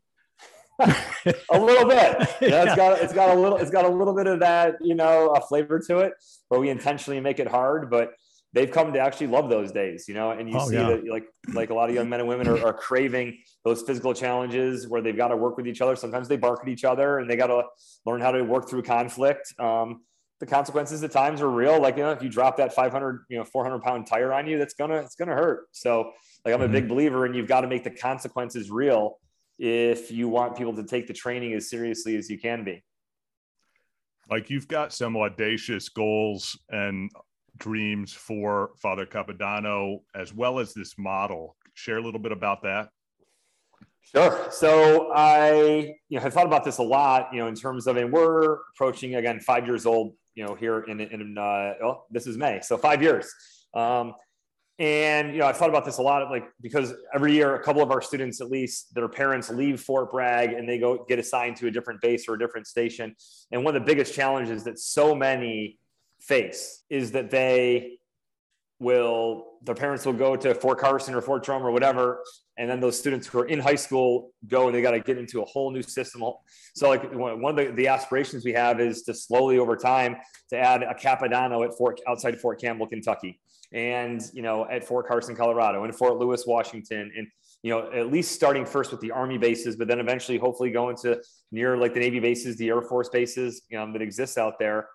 a 0.80 1.59
little 1.59 1.88
bit. 1.88 2.18
Yeah, 2.41 2.65
it's 2.65 2.76
got 2.76 3.01
it's 3.01 3.13
got 3.13 3.36
a 3.36 3.39
little 3.39 3.57
it's 3.57 3.72
got 3.72 3.86
a 3.86 3.89
little 3.89 4.13
bit 4.13 4.28
of 4.28 4.39
that 4.41 4.76
you 4.80 4.93
know 4.93 5.30
a 5.30 5.41
flavor 5.41 5.80
to 5.88 5.99
it, 5.99 6.13
where 6.49 6.59
we 6.59 6.70
intentionally 6.70 7.20
make 7.20 7.39
it 7.39 7.47
hard, 7.47 7.89
but 7.89 8.11
they've 8.53 8.71
come 8.71 8.93
to 8.93 8.99
actually 8.99 9.27
love 9.27 9.49
those 9.49 9.71
days, 9.71 10.07
you 10.07 10.13
know, 10.13 10.31
and 10.31 10.49
you 10.49 10.57
oh, 10.57 10.67
see 10.67 10.75
yeah. 10.75 10.89
that 10.89 11.07
like 11.07 11.25
like 11.53 11.69
a 11.69 11.73
lot 11.73 11.89
of 11.89 11.95
young 11.95 12.09
men 12.09 12.19
and 12.19 12.29
women 12.29 12.47
are, 12.47 12.65
are, 12.65 12.73
craving 12.73 13.37
those 13.63 13.81
physical 13.81 14.13
challenges 14.13 14.87
where 14.87 15.01
they've 15.01 15.17
got 15.17 15.29
to 15.29 15.37
work 15.37 15.57
with 15.57 15.67
each 15.67 15.81
other. 15.81 15.95
Sometimes 15.95 16.27
they 16.27 16.37
bark 16.37 16.61
at 16.61 16.69
each 16.69 16.83
other 16.83 17.19
and 17.19 17.29
they 17.29 17.35
got 17.35 17.47
to 17.47 17.63
learn 18.05 18.21
how 18.21 18.31
to 18.31 18.43
work 18.43 18.69
through 18.69 18.83
conflict. 18.83 19.53
Um, 19.59 20.01
the 20.39 20.45
consequences 20.45 21.03
at 21.03 21.11
times 21.11 21.41
are 21.41 21.49
real. 21.49 21.81
Like, 21.81 21.97
you 21.97 22.03
know, 22.03 22.11
if 22.11 22.21
you 22.21 22.29
drop 22.29 22.57
that 22.57 22.73
500, 22.73 23.25
you 23.29 23.37
know, 23.37 23.43
400 23.43 23.81
pound 23.81 24.05
tire 24.05 24.31
on 24.33 24.45
you, 24.47 24.57
that's 24.57 24.75
gonna, 24.75 24.97
it's 24.97 25.15
gonna 25.15 25.33
hurt. 25.33 25.67
So 25.71 26.11
like, 26.45 26.53
I'm 26.53 26.61
mm-hmm. 26.61 26.63
a 26.63 26.67
big 26.67 26.87
believer 26.87 27.25
and 27.25 27.35
you've 27.35 27.47
got 27.47 27.61
to 27.61 27.67
make 27.67 27.83
the 27.83 27.89
consequences 27.91 28.69
real 28.69 29.17
if 29.57 30.11
you 30.11 30.29
want 30.29 30.55
people 30.55 30.75
to 30.75 30.83
take 30.83 31.07
the 31.07 31.13
training 31.13 31.53
as 31.53 31.69
seriously 31.69 32.15
as 32.15 32.29
you 32.29 32.37
can 32.37 32.63
be. 32.63 32.83
Like 34.29 34.49
you've 34.49 34.67
got 34.67 34.93
some 34.93 35.15
audacious 35.15 35.89
goals 35.89 36.59
and 36.69 37.09
dreams 37.57 38.13
for 38.13 38.71
Father 38.81 39.05
Capodanno, 39.05 39.99
as 40.15 40.33
well 40.33 40.59
as 40.59 40.73
this 40.73 40.95
model. 40.97 41.55
Share 41.73 41.97
a 41.97 42.01
little 42.01 42.19
bit 42.19 42.31
about 42.31 42.63
that. 42.63 42.89
Sure. 44.01 44.47
So 44.51 45.11
I, 45.13 45.95
you 46.07 46.17
know, 46.17 46.21
have 46.21 46.33
thought 46.33 46.45
about 46.45 46.63
this 46.63 46.77
a 46.77 46.83
lot, 46.83 47.29
you 47.33 47.39
know, 47.39 47.47
in 47.47 47.55
terms 47.55 47.87
of, 47.87 47.97
and 47.97 48.11
we're 48.11 48.59
approaching 48.73 49.15
again 49.15 49.39
five 49.41 49.65
years 49.65 49.85
old, 49.85 50.13
you 50.33 50.45
know, 50.45 50.55
here 50.55 50.79
in, 50.81 51.01
in 51.01 51.37
uh, 51.37 51.73
oh, 51.83 52.05
this 52.09 52.25
is 52.25 52.37
May, 52.37 52.61
so 52.61 52.77
five 52.77 53.01
years. 53.01 53.29
Um, 53.73 54.13
and 54.79 55.33
you 55.33 55.39
know, 55.39 55.47
I've 55.47 55.57
thought 55.57 55.69
about 55.69 55.85
this 55.85 55.97
a 55.97 56.01
lot, 56.03 56.29
like 56.29 56.47
because 56.61 56.93
every 57.13 57.33
year 57.33 57.55
a 57.55 57.63
couple 57.63 57.81
of 57.81 57.91
our 57.91 58.01
students, 58.01 58.39
at 58.41 58.49
least, 58.49 58.93
their 58.93 59.09
parents 59.09 59.49
leave 59.49 59.81
Fort 59.81 60.11
Bragg 60.11 60.53
and 60.53 60.69
they 60.69 60.77
go 60.77 61.03
get 61.09 61.17
assigned 61.17 61.57
to 61.57 61.67
a 61.67 61.71
different 61.71 61.99
base 61.99 62.29
or 62.29 62.35
a 62.35 62.39
different 62.39 62.67
station. 62.67 63.15
And 63.51 63.65
one 63.65 63.75
of 63.75 63.81
the 63.81 63.85
biggest 63.85 64.13
challenges 64.13 64.63
that 64.65 64.77
so 64.79 65.15
many 65.15 65.79
face 66.20 66.84
is 66.89 67.11
that 67.11 67.32
they 67.32 67.97
will 68.80 69.45
their 69.63 69.76
parents 69.76 70.05
will 70.05 70.13
go 70.13 70.36
to 70.36 70.53
Fort 70.53 70.78
Carson 70.78 71.15
or 71.15 71.22
Fort 71.22 71.43
Drum 71.43 71.65
or 71.65 71.72
whatever, 71.72 72.24
and 72.57 72.70
then 72.70 72.80
those 72.80 72.97
students 72.97 73.28
who 73.28 73.39
are 73.39 73.45
in 73.45 73.59
high 73.59 73.76
school 73.76 74.32
go 74.47 74.68
and 74.68 74.76
they 74.76 74.82
got 74.82 74.91
to 74.91 74.99
get 74.99 75.18
into 75.18 75.41
a 75.41 75.45
whole 75.45 75.72
new 75.72 75.82
system. 75.82 76.22
So, 76.76 76.89
like 76.89 77.11
one 77.13 77.57
of 77.59 77.68
the, 77.68 77.74
the 77.74 77.88
aspirations 77.88 78.45
we 78.45 78.53
have 78.53 78.80
is 78.80 79.01
to 79.03 79.13
slowly 79.13 79.57
over 79.57 79.76
time 79.76 80.18
to 80.49 80.57
add 80.57 80.84
a 80.84 80.93
Capodanno 80.93 81.65
at 81.65 81.76
Fort 81.76 81.99
outside 82.07 82.39
Fort 82.39 82.61
Campbell, 82.61 82.88
Kentucky, 82.88 83.39
and 83.74 84.22
you 84.34 84.41
know 84.41 84.68
at 84.70 84.84
Fort 84.84 85.07
Carson, 85.07 85.36
Colorado, 85.36 85.84
and 85.84 85.95
Fort 85.95 86.18
Lewis, 86.18 86.45
Washington, 86.45 87.11
and 87.18 87.28
you 87.63 87.72
know 87.72 87.91
at 87.91 88.11
least 88.11 88.34
starting 88.34 88.65
first 88.65 88.91
with 88.91 89.01
the 89.01 89.11
Army 89.11 89.38
bases, 89.38 89.76
but 89.76 89.88
then 89.88 89.99
eventually 89.99 90.38
hopefully 90.38 90.70
going 90.70 90.95
to 90.97 91.20
near 91.51 91.78
like 91.78 91.93
the 91.93 91.99
Navy 91.99 92.20
bases, 92.20 92.57
the 92.57 92.70
Air 92.70 92.82
Force 92.84 93.09
bases 93.09 93.63
you 93.70 93.78
know, 93.78 93.91
that 93.91 94.01
exists 94.03 94.38
out 94.38 94.59
there 94.59 94.88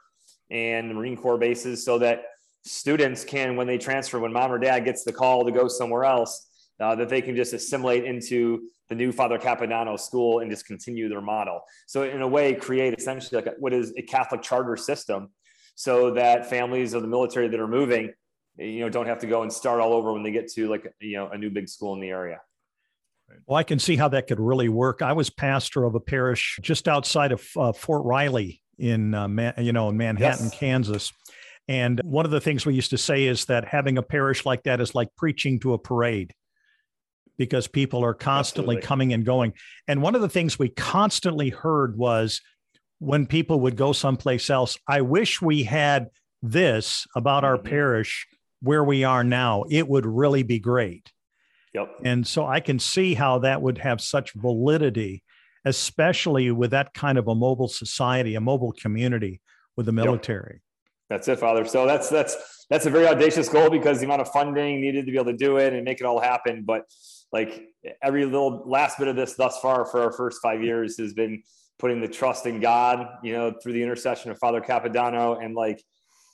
and 0.50 0.90
the 0.90 0.94
Marine 0.94 1.16
Corps 1.16 1.38
bases 1.38 1.84
so 1.84 1.98
that 1.98 2.24
students 2.64 3.24
can, 3.24 3.56
when 3.56 3.66
they 3.66 3.78
transfer, 3.78 4.18
when 4.18 4.32
mom 4.32 4.52
or 4.52 4.58
dad 4.58 4.84
gets 4.84 5.04
the 5.04 5.12
call 5.12 5.44
to 5.44 5.52
go 5.52 5.68
somewhere 5.68 6.04
else, 6.04 6.48
uh, 6.80 6.94
that 6.94 7.08
they 7.08 7.22
can 7.22 7.36
just 7.36 7.52
assimilate 7.52 8.04
into 8.04 8.68
the 8.88 8.94
new 8.94 9.12
Father 9.12 9.38
Capodanno 9.38 9.98
school 9.98 10.40
and 10.40 10.50
just 10.50 10.66
continue 10.66 11.08
their 11.08 11.20
model. 11.20 11.62
So 11.86 12.02
in 12.02 12.20
a 12.22 12.28
way, 12.28 12.54
create 12.54 12.94
essentially 12.98 13.40
like 13.40 13.54
a, 13.54 13.56
what 13.58 13.72
is 13.72 13.92
a 13.96 14.02
Catholic 14.02 14.42
charter 14.42 14.76
system 14.76 15.30
so 15.74 16.12
that 16.12 16.48
families 16.50 16.92
of 16.92 17.02
the 17.02 17.08
military 17.08 17.48
that 17.48 17.58
are 17.58 17.68
moving, 17.68 18.12
you 18.58 18.80
know, 18.80 18.88
don't 18.88 19.06
have 19.06 19.18
to 19.20 19.26
go 19.26 19.42
and 19.42 19.52
start 19.52 19.80
all 19.80 19.92
over 19.92 20.12
when 20.12 20.22
they 20.22 20.30
get 20.30 20.48
to 20.52 20.68
like, 20.68 20.92
you 21.00 21.16
know, 21.16 21.28
a 21.28 21.38
new 21.38 21.50
big 21.50 21.68
school 21.68 21.94
in 21.94 22.00
the 22.00 22.08
area. 22.08 22.40
Well, 23.46 23.56
I 23.56 23.62
can 23.62 23.78
see 23.78 23.96
how 23.96 24.08
that 24.08 24.26
could 24.26 24.40
really 24.40 24.68
work. 24.68 25.00
I 25.00 25.14
was 25.14 25.30
pastor 25.30 25.84
of 25.84 25.94
a 25.94 26.00
parish 26.00 26.58
just 26.60 26.86
outside 26.86 27.32
of 27.32 27.48
uh, 27.56 27.72
Fort 27.72 28.04
Riley 28.04 28.61
in 28.78 29.14
uh, 29.14 29.28
Man, 29.28 29.54
you 29.58 29.72
know 29.72 29.88
in 29.88 29.96
Manhattan, 29.96 30.46
yes. 30.46 30.58
Kansas. 30.58 31.12
And 31.68 32.00
one 32.04 32.24
of 32.24 32.30
the 32.30 32.40
things 32.40 32.66
we 32.66 32.74
used 32.74 32.90
to 32.90 32.98
say 32.98 33.24
is 33.24 33.44
that 33.46 33.66
having 33.66 33.96
a 33.96 34.02
parish 34.02 34.44
like 34.44 34.64
that 34.64 34.80
is 34.80 34.94
like 34.94 35.08
preaching 35.16 35.60
to 35.60 35.74
a 35.74 35.78
parade 35.78 36.34
because 37.38 37.66
people 37.66 38.04
are 38.04 38.14
constantly 38.14 38.76
Absolutely. 38.76 38.86
coming 38.86 39.12
and 39.12 39.24
going. 39.24 39.52
And 39.88 40.02
one 40.02 40.14
of 40.14 40.20
the 40.20 40.28
things 40.28 40.58
we 40.58 40.68
constantly 40.68 41.50
heard 41.50 41.96
was 41.96 42.40
when 42.98 43.26
people 43.26 43.60
would 43.60 43.76
go 43.76 43.92
someplace 43.92 44.50
else, 44.50 44.78
I 44.86 45.00
wish 45.00 45.40
we 45.40 45.62
had 45.62 46.08
this 46.42 47.06
about 47.16 47.44
our 47.44 47.56
mm-hmm. 47.56 47.68
parish 47.68 48.26
where 48.60 48.84
we 48.84 49.04
are 49.04 49.24
now. 49.24 49.64
It 49.70 49.88
would 49.88 50.06
really 50.06 50.42
be 50.42 50.58
great. 50.58 51.12
Yep. 51.74 52.00
And 52.04 52.26
so 52.26 52.46
I 52.46 52.60
can 52.60 52.78
see 52.78 53.14
how 53.14 53.38
that 53.40 53.62
would 53.62 53.78
have 53.78 54.00
such 54.00 54.34
validity 54.34 55.22
especially 55.64 56.50
with 56.50 56.70
that 56.70 56.94
kind 56.94 57.18
of 57.18 57.28
a 57.28 57.34
mobile 57.34 57.68
society, 57.68 58.34
a 58.34 58.40
mobile 58.40 58.72
community 58.72 59.40
with 59.76 59.86
the 59.86 59.92
military. 59.92 60.54
Yep. 60.54 60.60
That's 61.10 61.28
it, 61.28 61.38
Father. 61.38 61.64
So 61.66 61.86
that's 61.86 62.08
that's 62.08 62.66
that's 62.70 62.86
a 62.86 62.90
very 62.90 63.06
audacious 63.06 63.48
goal 63.48 63.68
because 63.68 63.98
the 63.98 64.06
amount 64.06 64.22
of 64.22 64.28
funding 64.28 64.80
needed 64.80 65.04
to 65.06 65.12
be 65.12 65.18
able 65.18 65.30
to 65.32 65.36
do 65.36 65.58
it 65.58 65.74
and 65.74 65.84
make 65.84 66.00
it 66.00 66.04
all 66.04 66.20
happen. 66.20 66.64
But 66.64 66.84
like 67.32 67.68
every 68.02 68.24
little 68.24 68.62
last 68.66 68.98
bit 68.98 69.08
of 69.08 69.16
this 69.16 69.34
thus 69.34 69.58
far 69.60 69.84
for 69.84 70.02
our 70.02 70.12
first 70.12 70.40
five 70.42 70.62
years 70.62 70.98
has 70.98 71.12
been 71.12 71.42
putting 71.78 72.00
the 72.00 72.08
trust 72.08 72.46
in 72.46 72.60
God, 72.60 73.06
you 73.22 73.32
know, 73.32 73.52
through 73.62 73.72
the 73.72 73.82
intercession 73.82 74.30
of 74.30 74.38
Father 74.38 74.60
Capodanno 74.60 75.42
and 75.44 75.54
like 75.54 75.82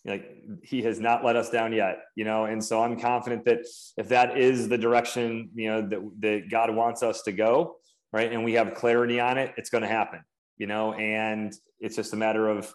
like 0.04 0.24
he 0.62 0.82
has 0.82 1.00
not 1.00 1.24
let 1.24 1.36
us 1.36 1.50
down 1.50 1.72
yet 1.72 1.98
you 2.14 2.24
know 2.24 2.44
and 2.44 2.64
so 2.64 2.82
i'm 2.82 2.98
confident 2.98 3.44
that 3.44 3.58
if 3.96 4.08
that 4.08 4.38
is 4.38 4.68
the 4.68 4.78
direction 4.78 5.50
you 5.54 5.68
know 5.68 5.82
that, 5.82 6.00
that 6.20 6.50
god 6.50 6.74
wants 6.74 7.02
us 7.02 7.22
to 7.22 7.32
go 7.32 7.76
right? 8.12 8.32
And 8.32 8.44
we 8.44 8.54
have 8.54 8.74
clarity 8.74 9.20
on 9.20 9.38
it, 9.38 9.54
it's 9.56 9.70
going 9.70 9.82
to 9.82 9.88
happen, 9.88 10.20
you 10.56 10.66
know, 10.66 10.92
and 10.94 11.52
it's 11.80 11.96
just 11.96 12.12
a 12.12 12.16
matter 12.16 12.48
of 12.48 12.72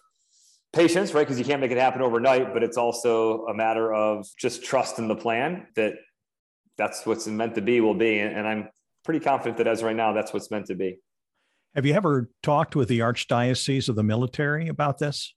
patience, 0.72 1.14
right? 1.14 1.22
Because 1.22 1.38
you 1.38 1.44
can't 1.44 1.60
make 1.60 1.70
it 1.70 1.78
happen 1.78 2.02
overnight, 2.02 2.52
but 2.52 2.62
it's 2.62 2.76
also 2.76 3.46
a 3.46 3.54
matter 3.54 3.92
of 3.92 4.26
just 4.38 4.64
trust 4.64 4.98
in 4.98 5.08
the 5.08 5.16
plan 5.16 5.66
that 5.76 5.94
that's 6.76 7.06
what's 7.06 7.26
meant 7.26 7.54
to 7.54 7.60
be 7.60 7.80
will 7.80 7.94
be. 7.94 8.18
And 8.18 8.46
I'm 8.46 8.68
pretty 9.04 9.20
confident 9.20 9.58
that 9.58 9.66
as 9.66 9.82
right 9.82 9.94
now, 9.94 10.12
that's 10.12 10.32
what's 10.32 10.50
meant 10.50 10.66
to 10.66 10.74
be. 10.74 10.98
Have 11.74 11.86
you 11.86 11.94
ever 11.94 12.30
talked 12.42 12.76
with 12.76 12.88
the 12.88 13.00
Archdiocese 13.00 13.88
of 13.88 13.96
the 13.96 14.02
military 14.02 14.68
about 14.68 14.98
this? 14.98 15.34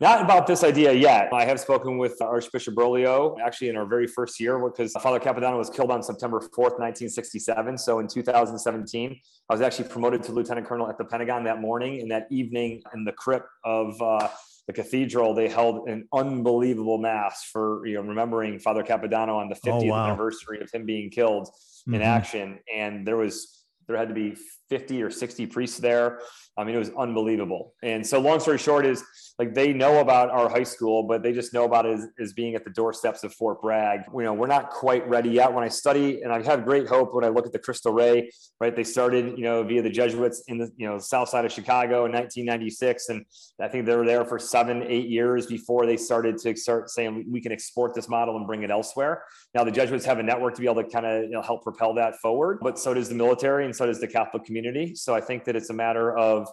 Not 0.00 0.20
about 0.20 0.46
this 0.46 0.64
idea 0.64 0.92
yet. 0.92 1.32
I 1.32 1.44
have 1.44 1.60
spoken 1.60 1.98
with 1.98 2.20
Archbishop 2.20 2.74
Broglio 2.74 3.36
actually 3.40 3.68
in 3.68 3.76
our 3.76 3.86
very 3.86 4.06
first 4.06 4.40
year 4.40 4.58
because 4.58 4.92
Father 4.92 5.20
Capodanno 5.20 5.58
was 5.58 5.70
killed 5.70 5.90
on 5.90 6.02
September 6.02 6.40
4th, 6.40 6.78
1967. 6.78 7.78
So 7.78 7.98
in 8.00 8.08
2017, 8.08 9.20
I 9.48 9.52
was 9.52 9.60
actually 9.60 9.88
promoted 9.88 10.22
to 10.24 10.32
lieutenant 10.32 10.66
colonel 10.66 10.88
at 10.88 10.98
the 10.98 11.04
Pentagon 11.04 11.44
that 11.44 11.60
morning. 11.60 12.00
And 12.00 12.10
that 12.10 12.26
evening 12.30 12.82
in 12.94 13.04
the 13.04 13.12
crypt 13.12 13.46
of 13.64 14.00
uh, 14.02 14.28
the 14.66 14.72
cathedral, 14.72 15.34
they 15.34 15.48
held 15.48 15.88
an 15.88 16.08
unbelievable 16.12 16.98
mass 16.98 17.44
for 17.44 17.86
you 17.86 17.94
know 17.94 18.02
remembering 18.02 18.58
Father 18.58 18.82
Capodanno 18.82 19.36
on 19.36 19.48
the 19.48 19.56
50th 19.56 19.82
oh, 19.82 19.86
wow. 19.86 20.06
anniversary 20.06 20.60
of 20.60 20.70
him 20.70 20.86
being 20.86 21.10
killed 21.10 21.46
mm-hmm. 21.46 21.94
in 21.94 22.02
action. 22.02 22.58
And 22.72 23.06
there 23.06 23.16
was 23.16 23.62
there 23.86 23.96
had 23.96 24.08
to 24.08 24.14
be 24.14 24.36
50 24.70 25.02
or 25.02 25.10
60 25.10 25.46
priests 25.46 25.78
there. 25.78 26.20
I 26.56 26.64
mean, 26.64 26.74
it 26.74 26.78
was 26.78 26.90
unbelievable. 26.96 27.74
And 27.82 28.06
so, 28.06 28.20
long 28.20 28.40
story 28.40 28.58
short, 28.58 28.86
is 28.86 29.04
like 29.42 29.54
they 29.54 29.72
know 29.72 29.98
about 29.98 30.30
our 30.30 30.48
high 30.48 30.62
school, 30.62 31.02
but 31.02 31.20
they 31.24 31.32
just 31.32 31.52
know 31.52 31.64
about 31.64 31.84
it 31.84 31.98
as, 31.98 32.06
as, 32.20 32.32
being 32.32 32.54
at 32.54 32.62
the 32.62 32.70
doorsteps 32.70 33.24
of 33.24 33.34
Fort 33.34 33.60
Bragg. 33.60 34.02
You 34.14 34.22
know, 34.22 34.32
we're 34.32 34.46
not 34.46 34.70
quite 34.70 35.06
ready 35.08 35.30
yet. 35.30 35.52
When 35.52 35.64
I 35.64 35.68
study, 35.68 36.22
and 36.22 36.32
I 36.32 36.40
have 36.42 36.64
great 36.64 36.86
hope 36.86 37.12
when 37.12 37.24
I 37.24 37.28
look 37.28 37.44
at 37.44 37.50
the 37.50 37.58
Cristo 37.58 37.90
Rey, 37.90 38.30
right? 38.60 38.74
They 38.74 38.84
started, 38.84 39.36
you 39.36 39.42
know, 39.42 39.64
via 39.64 39.82
the 39.82 39.90
Jesuits 39.90 40.44
in 40.46 40.58
the 40.58 40.70
you 40.76 40.88
know 40.88 40.98
south 40.98 41.28
side 41.28 41.44
of 41.44 41.50
Chicago 41.50 42.04
in 42.04 42.12
1996, 42.12 43.08
and 43.08 43.26
I 43.60 43.66
think 43.66 43.84
they 43.84 43.96
were 43.96 44.06
there 44.06 44.24
for 44.24 44.38
seven, 44.38 44.84
eight 44.84 45.08
years 45.08 45.46
before 45.46 45.86
they 45.86 45.96
started 45.96 46.38
to 46.38 46.54
start 46.54 46.88
saying 46.88 47.26
we 47.28 47.40
can 47.40 47.50
export 47.50 47.96
this 47.96 48.08
model 48.08 48.36
and 48.36 48.46
bring 48.46 48.62
it 48.62 48.70
elsewhere. 48.70 49.24
Now 49.56 49.64
the 49.64 49.72
Jesuits 49.72 50.04
have 50.04 50.20
a 50.20 50.22
network 50.22 50.54
to 50.54 50.60
be 50.60 50.68
able 50.68 50.84
to 50.84 50.88
kind 50.88 51.04
of 51.04 51.24
you 51.24 51.30
know, 51.30 51.42
help 51.42 51.64
propel 51.64 51.94
that 51.94 52.14
forward, 52.20 52.58
but 52.62 52.78
so 52.78 52.94
does 52.94 53.08
the 53.08 53.16
military 53.16 53.64
and 53.64 53.74
so 53.74 53.86
does 53.86 54.00
the 54.00 54.06
Catholic 54.06 54.44
community. 54.44 54.94
So 54.94 55.16
I 55.16 55.20
think 55.20 55.44
that 55.46 55.56
it's 55.56 55.70
a 55.70 55.74
matter 55.74 56.16
of 56.16 56.46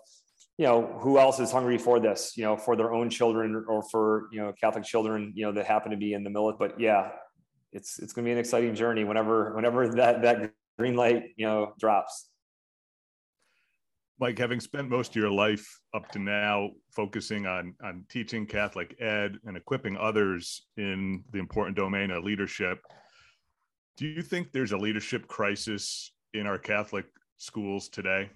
you 0.59 0.65
know 0.65 0.99
who 0.99 1.17
else 1.17 1.39
is 1.39 1.51
hungry 1.51 1.77
for 1.77 2.01
this 2.01 2.33
you 2.35 2.43
know 2.43 2.57
for 2.57 2.75
their 2.75 2.93
own 2.93 3.09
children 3.09 3.65
or 3.67 3.81
for 3.81 4.27
you 4.31 4.41
know 4.41 4.53
catholic 4.59 4.83
children 4.83 5.31
you 5.33 5.45
know 5.45 5.53
that 5.53 5.65
happen 5.65 5.89
to 5.89 5.97
be 5.97 6.13
in 6.13 6.23
the 6.23 6.29
military? 6.29 6.69
But 6.69 6.79
yeah 6.79 7.11
it's 7.71 7.97
it's 7.99 8.11
going 8.13 8.25
to 8.25 8.27
be 8.27 8.33
an 8.33 8.37
exciting 8.37 8.75
journey 8.75 9.05
whenever 9.05 9.55
whenever 9.55 9.87
that 9.87 10.21
that 10.21 10.51
green 10.77 10.95
light 10.95 11.31
you 11.37 11.47
know 11.47 11.73
drops. 11.79 12.29
Mike 14.19 14.37
having 14.37 14.59
spent 14.59 14.89
most 14.89 15.11
of 15.11 15.15
your 15.15 15.31
life 15.31 15.65
up 15.93 16.11
to 16.11 16.19
now 16.19 16.71
focusing 16.91 17.45
on 17.45 17.73
on 17.81 18.03
teaching 18.09 18.45
catholic 18.45 18.99
ed 18.99 19.37
and 19.45 19.55
equipping 19.55 19.95
others 19.95 20.67
in 20.75 21.23
the 21.31 21.39
important 21.39 21.77
domain 21.77 22.11
of 22.11 22.25
leadership 22.25 22.81
do 23.95 24.05
you 24.05 24.21
think 24.21 24.51
there's 24.51 24.73
a 24.73 24.77
leadership 24.77 25.25
crisis 25.29 26.11
in 26.33 26.45
our 26.45 26.57
catholic 26.57 27.05
schools 27.37 27.87
today 27.87 28.29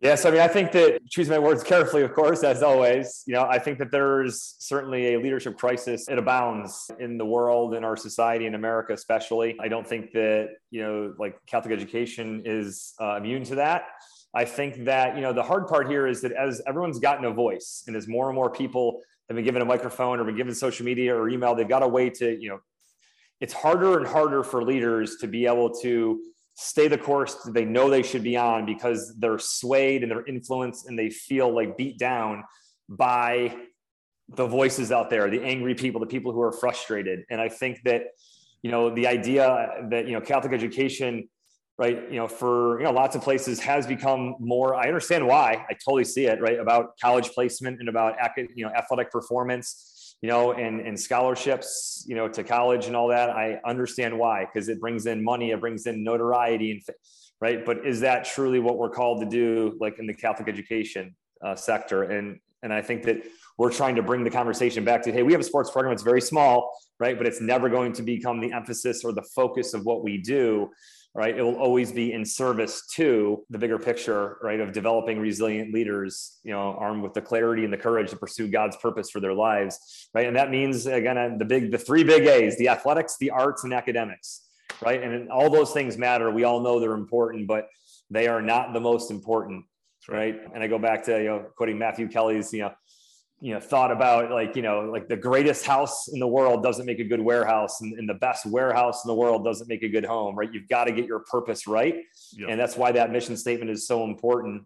Yes, 0.00 0.24
I 0.24 0.30
mean, 0.30 0.40
I 0.40 0.48
think 0.48 0.72
that 0.72 1.06
choose 1.10 1.28
my 1.28 1.38
words 1.38 1.62
carefully, 1.62 2.02
of 2.02 2.14
course, 2.14 2.42
as 2.42 2.62
always, 2.62 3.22
you 3.26 3.34
know, 3.34 3.42
I 3.42 3.58
think 3.58 3.76
that 3.80 3.90
there's 3.90 4.54
certainly 4.58 5.12
a 5.12 5.20
leadership 5.20 5.58
crisis. 5.58 6.08
It 6.08 6.16
abounds 6.16 6.90
in 6.98 7.18
the 7.18 7.26
world, 7.26 7.74
in 7.74 7.84
our 7.84 7.98
society, 7.98 8.46
in 8.46 8.54
America, 8.54 8.94
especially. 8.94 9.58
I 9.60 9.68
don't 9.68 9.86
think 9.86 10.12
that, 10.12 10.52
you 10.70 10.80
know, 10.80 11.14
like 11.18 11.38
Catholic 11.44 11.74
education 11.74 12.42
is 12.46 12.94
uh, 12.98 13.16
immune 13.16 13.44
to 13.44 13.56
that. 13.56 13.88
I 14.34 14.46
think 14.46 14.86
that, 14.86 15.16
you 15.16 15.20
know, 15.20 15.34
the 15.34 15.42
hard 15.42 15.66
part 15.66 15.90
here 15.90 16.06
is 16.06 16.22
that 16.22 16.32
as 16.32 16.62
everyone's 16.66 16.98
gotten 16.98 17.26
a 17.26 17.30
voice 17.30 17.84
and 17.86 17.94
as 17.94 18.08
more 18.08 18.28
and 18.30 18.34
more 18.34 18.48
people 18.48 19.02
have 19.28 19.36
been 19.36 19.44
given 19.44 19.60
a 19.60 19.66
microphone 19.66 20.18
or 20.18 20.24
been 20.24 20.36
given 20.36 20.54
social 20.54 20.86
media 20.86 21.14
or 21.14 21.28
email, 21.28 21.54
they've 21.54 21.68
got 21.68 21.82
a 21.82 21.88
way 21.88 22.08
to, 22.08 22.40
you 22.40 22.48
know, 22.48 22.60
it's 23.40 23.52
harder 23.52 23.98
and 23.98 24.06
harder 24.06 24.42
for 24.44 24.62
leaders 24.62 25.16
to 25.16 25.26
be 25.26 25.44
able 25.44 25.74
to 25.80 26.22
stay 26.62 26.88
the 26.88 26.98
course 26.98 27.36
they 27.46 27.64
know 27.64 27.88
they 27.88 28.02
should 28.02 28.22
be 28.22 28.36
on 28.36 28.66
because 28.66 29.14
they're 29.18 29.38
swayed 29.38 30.02
and 30.02 30.12
they're 30.12 30.26
influenced 30.26 30.86
and 30.86 30.98
they 30.98 31.08
feel 31.08 31.54
like 31.54 31.74
beat 31.78 31.98
down 31.98 32.44
by 32.86 33.56
the 34.28 34.46
voices 34.46 34.92
out 34.92 35.08
there, 35.08 35.30
the 35.30 35.42
angry 35.42 35.74
people, 35.74 36.00
the 36.00 36.06
people 36.06 36.32
who 36.32 36.40
are 36.42 36.52
frustrated. 36.52 37.24
And 37.30 37.40
I 37.40 37.48
think 37.48 37.80
that, 37.84 38.02
you 38.62 38.70
know, 38.70 38.94
the 38.94 39.06
idea 39.06 39.86
that, 39.88 40.06
you 40.06 40.12
know, 40.12 40.20
Catholic 40.20 40.52
education, 40.52 41.30
right, 41.78 42.04
you 42.10 42.18
know, 42.18 42.28
for, 42.28 42.78
you 42.78 42.84
know, 42.84 42.92
lots 42.92 43.16
of 43.16 43.22
places 43.22 43.58
has 43.60 43.86
become 43.86 44.36
more, 44.38 44.74
I 44.74 44.86
understand 44.86 45.26
why, 45.26 45.64
I 45.68 45.72
totally 45.82 46.04
see 46.04 46.26
it, 46.26 46.42
right, 46.42 46.58
about 46.58 46.98
college 47.00 47.30
placement 47.30 47.80
and 47.80 47.88
about, 47.88 48.16
you 48.54 48.66
know, 48.66 48.70
athletic 48.72 49.10
performance 49.10 49.89
you 50.22 50.28
know, 50.28 50.52
and, 50.52 50.80
and 50.80 50.98
scholarships, 50.98 52.04
you 52.06 52.14
know, 52.14 52.28
to 52.28 52.44
college 52.44 52.86
and 52.86 52.94
all 52.94 53.08
that. 53.08 53.30
I 53.30 53.58
understand 53.64 54.18
why, 54.18 54.44
because 54.44 54.68
it 54.68 54.80
brings 54.80 55.06
in 55.06 55.24
money, 55.24 55.50
it 55.50 55.60
brings 55.60 55.86
in 55.86 56.04
notoriety 56.04 56.72
and 56.72 56.82
right. 57.40 57.64
But 57.64 57.86
is 57.86 58.00
that 58.00 58.24
truly 58.24 58.58
what 58.58 58.76
we're 58.76 58.90
called 58.90 59.20
to 59.20 59.26
do, 59.26 59.76
like 59.80 59.98
in 59.98 60.06
the 60.06 60.14
Catholic 60.14 60.48
education 60.48 61.14
uh, 61.44 61.56
sector? 61.56 62.04
And 62.04 62.38
and 62.62 62.72
I 62.72 62.82
think 62.82 63.04
that 63.04 63.22
we're 63.56 63.72
trying 63.72 63.96
to 63.96 64.02
bring 64.02 64.22
the 64.24 64.30
conversation 64.30 64.84
back 64.84 65.02
to, 65.02 65.12
hey, 65.12 65.22
we 65.22 65.32
have 65.32 65.40
a 65.40 65.44
sports 65.44 65.70
program. 65.70 65.92
It's 65.94 66.02
very 66.02 66.20
small, 66.20 66.70
right? 66.98 67.16
But 67.16 67.26
it's 67.26 67.40
never 67.40 67.70
going 67.70 67.94
to 67.94 68.02
become 68.02 68.40
the 68.40 68.52
emphasis 68.52 69.02
or 69.04 69.12
the 69.12 69.22
focus 69.34 69.72
of 69.72 69.84
what 69.84 70.04
we 70.04 70.18
do 70.18 70.70
right? 71.14 71.36
It 71.36 71.42
will 71.42 71.56
always 71.56 71.90
be 71.90 72.12
in 72.12 72.24
service 72.24 72.86
to 72.94 73.44
the 73.50 73.58
bigger 73.58 73.78
picture, 73.78 74.38
right? 74.42 74.60
Of 74.60 74.72
developing 74.72 75.18
resilient 75.18 75.74
leaders, 75.74 76.38
you 76.44 76.52
know, 76.52 76.76
armed 76.78 77.02
with 77.02 77.14
the 77.14 77.20
clarity 77.20 77.64
and 77.64 77.72
the 77.72 77.78
courage 77.78 78.10
to 78.10 78.16
pursue 78.16 78.48
God's 78.48 78.76
purpose 78.76 79.10
for 79.10 79.18
their 79.18 79.34
lives, 79.34 80.08
right? 80.14 80.26
And 80.26 80.36
that 80.36 80.50
means, 80.50 80.86
again, 80.86 81.18
uh, 81.18 81.30
the 81.36 81.44
big, 81.44 81.72
the 81.72 81.78
three 81.78 82.04
big 82.04 82.26
A's 82.26 82.56
the 82.58 82.68
athletics, 82.68 83.16
the 83.18 83.30
arts, 83.30 83.64
and 83.64 83.74
academics, 83.74 84.42
right? 84.84 85.02
And 85.02 85.30
all 85.30 85.50
those 85.50 85.72
things 85.72 85.98
matter. 85.98 86.30
We 86.30 86.44
all 86.44 86.60
know 86.60 86.78
they're 86.78 86.92
important, 86.92 87.48
but 87.48 87.66
they 88.08 88.28
are 88.28 88.40
not 88.40 88.72
the 88.72 88.80
most 88.80 89.10
important, 89.10 89.64
right? 90.08 90.36
And 90.54 90.62
I 90.62 90.68
go 90.68 90.78
back 90.78 91.04
to, 91.06 91.18
you 91.18 91.28
know, 91.28 91.46
quoting 91.56 91.78
Matthew 91.78 92.08
Kelly's, 92.08 92.52
you 92.52 92.60
know, 92.60 92.72
you 93.40 93.54
know 93.54 93.60
thought 93.60 93.90
about 93.90 94.30
like 94.30 94.54
you 94.54 94.62
know 94.62 94.80
like 94.80 95.08
the 95.08 95.16
greatest 95.16 95.64
house 95.64 96.08
in 96.08 96.20
the 96.20 96.26
world 96.26 96.62
doesn't 96.62 96.86
make 96.86 96.98
a 96.98 97.04
good 97.04 97.20
warehouse 97.20 97.80
and, 97.80 97.98
and 97.98 98.08
the 98.08 98.14
best 98.14 98.44
warehouse 98.46 99.04
in 99.04 99.08
the 99.08 99.14
world 99.14 99.44
doesn't 99.44 99.68
make 99.68 99.82
a 99.82 99.88
good 99.88 100.04
home 100.04 100.36
right 100.36 100.52
you've 100.52 100.68
got 100.68 100.84
to 100.84 100.92
get 100.92 101.06
your 101.06 101.20
purpose 101.20 101.66
right 101.66 101.96
yep. 102.32 102.50
and 102.50 102.60
that's 102.60 102.76
why 102.76 102.92
that 102.92 103.10
mission 103.10 103.36
statement 103.36 103.70
is 103.70 103.86
so 103.86 104.04
important 104.04 104.62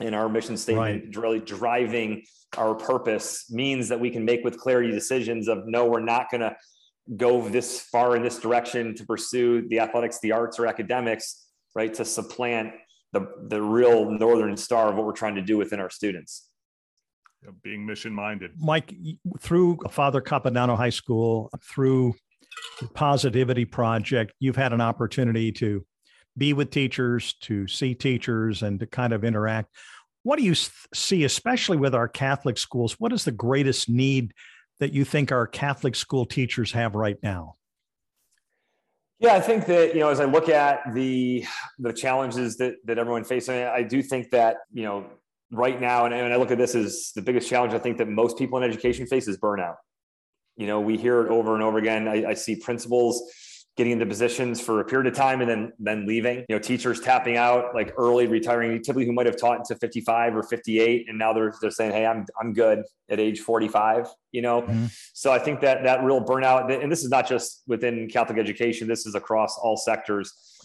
and 0.00 0.14
our 0.14 0.28
mission 0.28 0.56
statement 0.56 1.04
right. 1.04 1.16
really 1.16 1.40
driving 1.40 2.22
our 2.56 2.74
purpose 2.74 3.50
means 3.50 3.88
that 3.88 4.00
we 4.00 4.10
can 4.10 4.24
make 4.24 4.42
with 4.44 4.58
clarity 4.58 4.90
decisions 4.90 5.46
of 5.46 5.66
no 5.66 5.84
we're 5.84 6.00
not 6.00 6.30
going 6.30 6.40
to 6.40 6.56
go 7.16 7.46
this 7.48 7.82
far 7.82 8.16
in 8.16 8.22
this 8.22 8.38
direction 8.38 8.94
to 8.94 9.04
pursue 9.04 9.66
the 9.68 9.78
athletics 9.78 10.18
the 10.20 10.32
arts 10.32 10.58
or 10.58 10.66
academics 10.66 11.46
right 11.74 11.92
to 11.92 12.04
supplant 12.04 12.72
the 13.12 13.28
the 13.48 13.60
real 13.60 14.10
northern 14.10 14.56
star 14.56 14.88
of 14.88 14.96
what 14.96 15.04
we're 15.04 15.12
trying 15.12 15.34
to 15.34 15.42
do 15.42 15.58
within 15.58 15.80
our 15.80 15.90
students 15.90 16.48
being 17.62 17.86
mission 17.86 18.12
minded. 18.12 18.52
Mike, 18.58 18.94
through 19.38 19.78
Father 19.90 20.20
Capodanno 20.20 20.76
High 20.76 20.90
School, 20.90 21.50
through 21.62 22.14
the 22.80 22.88
Positivity 22.88 23.64
Project, 23.64 24.32
you've 24.40 24.56
had 24.56 24.72
an 24.72 24.80
opportunity 24.80 25.52
to 25.52 25.84
be 26.36 26.52
with 26.52 26.70
teachers, 26.70 27.34
to 27.42 27.66
see 27.66 27.94
teachers, 27.94 28.62
and 28.62 28.80
to 28.80 28.86
kind 28.86 29.12
of 29.12 29.24
interact. 29.24 29.74
What 30.22 30.38
do 30.38 30.44
you 30.44 30.54
see, 30.54 31.24
especially 31.24 31.76
with 31.76 31.94
our 31.94 32.08
Catholic 32.08 32.58
schools? 32.58 32.94
What 32.98 33.12
is 33.12 33.24
the 33.24 33.32
greatest 33.32 33.88
need 33.88 34.32
that 34.80 34.92
you 34.92 35.04
think 35.04 35.32
our 35.32 35.46
Catholic 35.46 35.94
school 35.94 36.26
teachers 36.26 36.72
have 36.72 36.94
right 36.94 37.16
now? 37.22 37.56
Yeah, 39.18 39.34
I 39.34 39.40
think 39.40 39.64
that 39.66 39.94
you 39.94 40.00
know, 40.00 40.10
as 40.10 40.20
I 40.20 40.24
look 40.26 40.48
at 40.48 40.92
the 40.92 41.44
the 41.78 41.92
challenges 41.92 42.58
that 42.58 42.74
that 42.84 42.98
everyone 42.98 43.24
faces, 43.24 43.48
I 43.48 43.82
do 43.82 44.02
think 44.02 44.30
that 44.30 44.58
you 44.72 44.82
know 44.82 45.06
right 45.50 45.80
now, 45.80 46.04
and, 46.04 46.14
and 46.14 46.32
I 46.32 46.36
look 46.36 46.50
at 46.50 46.58
this 46.58 46.74
as 46.74 47.12
the 47.14 47.22
biggest 47.22 47.48
challenge 47.48 47.72
I 47.72 47.78
think 47.78 47.98
that 47.98 48.08
most 48.08 48.38
people 48.38 48.58
in 48.58 48.64
education 48.64 49.06
face 49.06 49.28
is 49.28 49.38
burnout. 49.38 49.76
You 50.56 50.66
know, 50.66 50.80
we 50.80 50.96
hear 50.96 51.24
it 51.24 51.30
over 51.30 51.54
and 51.54 51.62
over 51.62 51.78
again. 51.78 52.08
I, 52.08 52.30
I 52.30 52.34
see 52.34 52.56
principals 52.56 53.22
getting 53.76 53.92
into 53.92 54.06
positions 54.06 54.58
for 54.58 54.80
a 54.80 54.84
period 54.84 55.06
of 55.06 55.14
time 55.14 55.42
and 55.42 55.50
then 55.50 55.72
then 55.78 56.06
leaving. 56.06 56.38
You 56.48 56.56
know, 56.56 56.58
teachers 56.58 57.00
tapping 57.00 57.36
out, 57.36 57.74
like 57.74 57.92
early 57.98 58.26
retiring, 58.26 58.82
typically 58.82 59.04
who 59.04 59.12
might 59.12 59.26
have 59.26 59.36
taught 59.36 59.64
to 59.66 59.76
55 59.76 60.34
or 60.34 60.42
58, 60.42 61.08
and 61.08 61.18
now 61.18 61.32
they're 61.32 61.52
they're 61.60 61.70
saying, 61.70 61.92
"Hey, 61.92 62.06
I'm 62.06 62.24
I'm 62.40 62.54
good 62.54 62.82
at 63.10 63.20
age 63.20 63.40
45." 63.40 64.08
You 64.32 64.42
know, 64.42 64.62
mm-hmm. 64.62 64.86
so 65.12 65.30
I 65.30 65.38
think 65.38 65.60
that 65.60 65.84
that 65.84 66.02
real 66.02 66.24
burnout, 66.24 66.72
and 66.82 66.90
this 66.90 67.04
is 67.04 67.10
not 67.10 67.28
just 67.28 67.62
within 67.66 68.08
Catholic 68.08 68.38
education. 68.38 68.88
This 68.88 69.06
is 69.06 69.14
across 69.14 69.58
all 69.58 69.76
sectors 69.76 70.55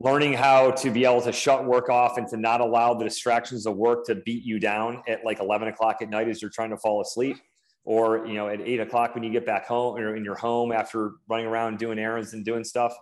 learning 0.00 0.32
how 0.32 0.70
to 0.70 0.90
be 0.90 1.04
able 1.04 1.20
to 1.20 1.30
shut 1.30 1.66
work 1.66 1.90
off 1.90 2.16
and 2.16 2.26
to 2.26 2.36
not 2.38 2.62
allow 2.62 2.94
the 2.94 3.04
distractions 3.04 3.66
of 3.66 3.76
work 3.76 4.06
to 4.06 4.14
beat 4.14 4.42
you 4.42 4.58
down 4.58 5.02
at 5.06 5.24
like 5.24 5.40
11 5.40 5.68
o'clock 5.68 5.98
at 6.00 6.08
night 6.08 6.26
as 6.26 6.40
you're 6.40 6.50
trying 6.50 6.70
to 6.70 6.76
fall 6.78 7.02
asleep. 7.02 7.36
Or 7.84 8.26
you 8.26 8.34
know 8.34 8.48
at 8.48 8.60
eight 8.60 8.78
o'clock 8.78 9.14
when 9.14 9.24
you 9.24 9.30
get 9.30 9.46
back 9.46 9.66
home 9.66 9.96
or 9.96 10.14
in 10.14 10.22
your 10.22 10.34
home 10.34 10.70
after 10.70 11.12
running 11.28 11.46
around 11.46 11.78
doing 11.78 11.98
errands 11.98 12.34
and 12.34 12.44
doing 12.44 12.62
stuff 12.62 12.94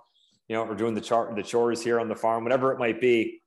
you 0.46 0.55
know 0.55 0.62
or 0.62 0.76
doing 0.76 0.94
the 0.94 1.01
chart 1.01 1.34
the 1.34 1.42
chores 1.42 1.82
here 1.82 1.99
on 1.99 2.09
the 2.09 2.14
farm 2.14 2.44
whatever 2.44 2.72
it 2.72 2.78
might 2.78 3.01
be. 3.01 3.42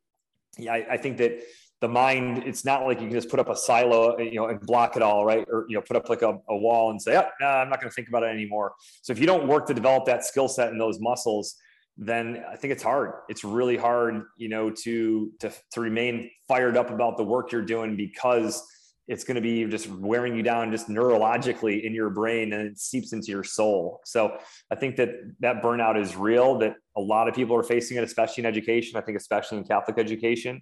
Yeah 0.58 0.74
I, 0.74 0.86
I 0.92 0.98
think 0.98 1.18
that 1.18 1.42
the 1.80 1.88
mind 1.88 2.44
it's 2.46 2.66
not 2.66 2.86
like 2.86 3.00
you 3.00 3.08
can 3.08 3.16
just 3.16 3.30
put 3.30 3.40
up 3.40 3.48
a 3.48 3.56
silo 3.56 4.20
you 4.20 4.36
know 4.36 4.48
and 4.48 4.60
block 4.60 4.98
it 4.98 5.02
all 5.02 5.24
right? 5.26 5.48
Or 5.50 5.66
you 5.70 5.76
know 5.76 5.82
put 5.82 5.96
up 5.96 6.10
like 6.10 6.22
a, 6.22 6.38
a 6.50 6.56
wall 6.56 6.92
and 6.92 7.02
say 7.02 7.16
oh, 7.16 7.46
i'm 7.46 7.70
not 7.70 7.80
going 7.80 7.90
to 7.90 7.96
think 7.96 8.10
about 8.10 8.24
it 8.24 8.28
anymore. 8.28 8.74
So 9.02 9.14
if 9.14 9.18
you 9.18 9.26
don't 9.26 9.48
work 9.48 9.66
to 9.68 9.74
develop 9.74 10.06
that 10.08 10.26
skill 10.26 10.50
set 10.50 10.70
and 10.70 10.80
those 10.80 11.00
muscles 11.00 11.56
then 12.04 12.44
I 12.52 12.56
think 12.56 12.74
it's 12.74 12.82
hard. 12.82 13.14
It's 13.30 13.44
really 13.44 13.78
hard, 13.78 14.24
you 14.36 14.50
know, 14.50 14.72
to 14.72 15.32
to 15.40 15.52
to 15.74 15.80
remain 15.80 16.32
fired 16.48 16.76
up 16.76 16.90
about 16.90 17.16
the 17.16 17.24
work 17.24 17.52
you're 17.52 17.62
doing 17.62 17.96
because 17.96 18.62
it's 19.08 19.24
going 19.24 19.36
to 19.36 19.42
be 19.42 19.66
just 19.66 19.88
wearing 19.88 20.36
you 20.36 20.42
down 20.42 20.72
just 20.72 20.90
neurologically 20.90 21.84
in 21.84 21.94
your 21.94 22.10
brain 22.10 22.54
and 22.54 22.68
it 22.68 22.80
seeps 22.80 23.14
into 23.14 23.28
your 23.28 23.44
soul. 23.44 24.00
So 24.04 24.38
I 24.72 24.76
think 24.76 24.96
that 24.96 25.10
that 25.42 25.62
burnout 25.62 26.02
is 26.02 26.16
real 26.16 26.58
that 26.60 26.76
a 26.98 27.02
lot 27.02 27.28
of 27.28 27.36
people 27.36 27.56
are 27.56 27.64
facing 27.64 27.98
it 27.98 28.04
especially 28.04 28.42
in 28.42 28.46
education, 28.48 28.98
I 28.98 29.02
think 29.02 29.18
especially 29.18 29.60
in 29.60 29.64
Catholic 29.66 30.00
education. 30.00 30.62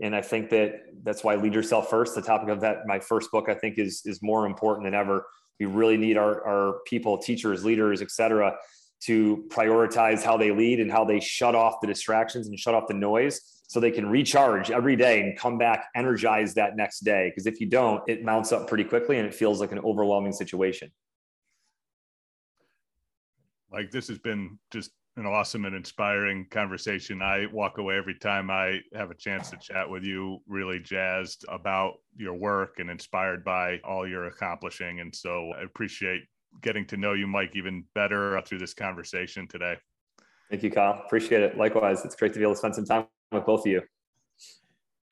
And 0.00 0.16
I 0.16 0.22
think 0.22 0.48
that 0.50 0.72
that's 1.02 1.22
why 1.22 1.34
lead 1.34 1.54
yourself 1.54 1.90
first, 1.90 2.14
the 2.14 2.22
topic 2.22 2.48
of 2.48 2.60
that 2.60 2.86
my 2.86 2.98
first 2.98 3.30
book 3.30 3.50
I 3.50 3.54
think 3.54 3.78
is 3.78 4.00
is 4.06 4.20
more 4.22 4.46
important 4.46 4.86
than 4.86 4.94
ever. 4.94 5.26
We 5.60 5.66
really 5.66 5.98
need 5.98 6.16
our 6.16 6.42
our 6.46 6.78
people, 6.86 7.18
teachers, 7.18 7.62
leaders, 7.62 8.00
et 8.00 8.10
cetera, 8.10 8.56
to 9.04 9.44
prioritize 9.48 10.22
how 10.22 10.36
they 10.36 10.52
lead 10.52 10.80
and 10.80 10.90
how 10.90 11.04
they 11.04 11.20
shut 11.20 11.54
off 11.54 11.80
the 11.80 11.86
distractions 11.86 12.46
and 12.46 12.58
shut 12.58 12.74
off 12.74 12.86
the 12.86 12.94
noise 12.94 13.40
so 13.66 13.80
they 13.80 13.90
can 13.90 14.06
recharge 14.06 14.70
every 14.70 14.96
day 14.96 15.22
and 15.22 15.38
come 15.38 15.58
back 15.58 15.86
energized 15.96 16.56
that 16.56 16.76
next 16.76 17.00
day. 17.00 17.30
Because 17.30 17.46
if 17.46 17.60
you 17.60 17.66
don't, 17.66 18.02
it 18.08 18.24
mounts 18.24 18.52
up 18.52 18.68
pretty 18.68 18.84
quickly 18.84 19.18
and 19.18 19.26
it 19.26 19.34
feels 19.34 19.60
like 19.60 19.72
an 19.72 19.78
overwhelming 19.80 20.32
situation. 20.32 20.90
Like 23.72 23.90
this 23.90 24.08
has 24.08 24.18
been 24.18 24.58
just 24.70 24.90
an 25.16 25.26
awesome 25.26 25.64
and 25.64 25.74
inspiring 25.74 26.46
conversation. 26.50 27.22
I 27.22 27.46
walk 27.52 27.78
away 27.78 27.96
every 27.96 28.14
time 28.14 28.50
I 28.50 28.80
have 28.94 29.10
a 29.10 29.14
chance 29.14 29.50
to 29.50 29.56
chat 29.56 29.88
with 29.88 30.04
you, 30.04 30.38
really 30.46 30.78
jazzed 30.78 31.44
about 31.48 31.94
your 32.16 32.34
work 32.34 32.74
and 32.78 32.90
inspired 32.90 33.44
by 33.44 33.78
all 33.84 34.08
you're 34.08 34.26
accomplishing. 34.26 35.00
And 35.00 35.14
so 35.14 35.52
I 35.58 35.62
appreciate 35.62 36.22
getting 36.60 36.86
to 36.86 36.96
know 36.96 37.12
you, 37.12 37.26
Mike, 37.26 37.54
even 37.54 37.84
better 37.94 38.40
through 38.42 38.58
this 38.58 38.74
conversation 38.74 39.48
today. 39.48 39.76
Thank 40.50 40.62
you, 40.62 40.70
Kyle. 40.70 41.02
Appreciate 41.06 41.42
it. 41.42 41.56
Likewise, 41.56 42.04
it's 42.04 42.14
great 42.14 42.32
to 42.34 42.38
be 42.38 42.44
able 42.44 42.52
to 42.52 42.58
spend 42.58 42.74
some 42.74 42.84
time 42.84 43.06
with 43.30 43.46
both 43.46 43.60
of 43.60 43.66
you. 43.66 43.82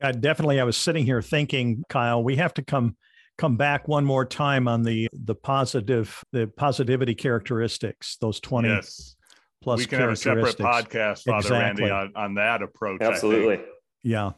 Uh, 0.02 0.12
definitely. 0.12 0.60
I 0.60 0.64
was 0.64 0.76
sitting 0.76 1.04
here 1.04 1.22
thinking, 1.22 1.84
Kyle, 1.88 2.22
we 2.22 2.36
have 2.36 2.54
to 2.54 2.62
come 2.62 2.96
come 3.38 3.56
back 3.56 3.88
one 3.88 4.04
more 4.04 4.26
time 4.26 4.68
on 4.68 4.82
the 4.82 5.08
the 5.12 5.34
positive 5.34 6.22
the 6.30 6.46
positivity 6.58 7.14
characteristics 7.14 8.18
those 8.20 8.38
20 8.38 8.68
yes 8.68 9.16
plus 9.62 9.80
we 9.80 9.86
can 9.86 10.00
have 10.00 10.10
a 10.10 10.16
separate 10.16 10.56
podcast, 10.56 11.24
Father 11.24 11.38
exactly. 11.38 11.84
Randy, 11.84 11.90
on, 11.90 12.12
on 12.16 12.34
that 12.34 12.62
approach. 12.62 13.02
Absolutely. 13.02 13.60
Yeah. 14.02 14.32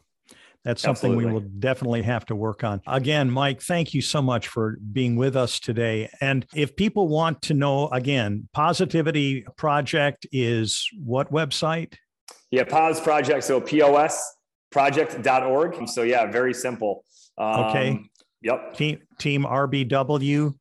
That's 0.63 0.81
something 0.81 1.11
Absolutely. 1.11 1.25
we 1.25 1.33
will 1.33 1.49
definitely 1.59 2.03
have 2.03 2.25
to 2.27 2.35
work 2.35 2.63
on. 2.63 2.81
Again, 2.87 3.29
Mike, 3.29 3.61
thank 3.61 3.93
you 3.93 4.01
so 4.01 4.21
much 4.21 4.47
for 4.47 4.77
being 4.93 5.17
with 5.17 5.35
us 5.35 5.59
today. 5.59 6.09
And 6.21 6.45
if 6.55 6.75
people 6.75 7.09
want 7.09 7.41
to 7.43 7.53
know, 7.53 7.89
again, 7.89 8.47
Positivity 8.53 9.45
Project 9.57 10.25
is 10.31 10.87
what 11.03 11.31
website? 11.31 11.95
Yeah, 12.49 12.63
POS 12.63 13.01
Project. 13.01 13.43
So 13.43 13.59
POS 13.59 14.35
project.org. 14.71 15.87
So, 15.89 16.03
yeah, 16.03 16.31
very 16.31 16.53
simple. 16.53 17.03
Um, 17.37 17.59
okay. 17.65 17.99
Yep. 18.41 18.75
Team, 18.75 18.99
team 19.19 19.43
RBW. 19.43 20.53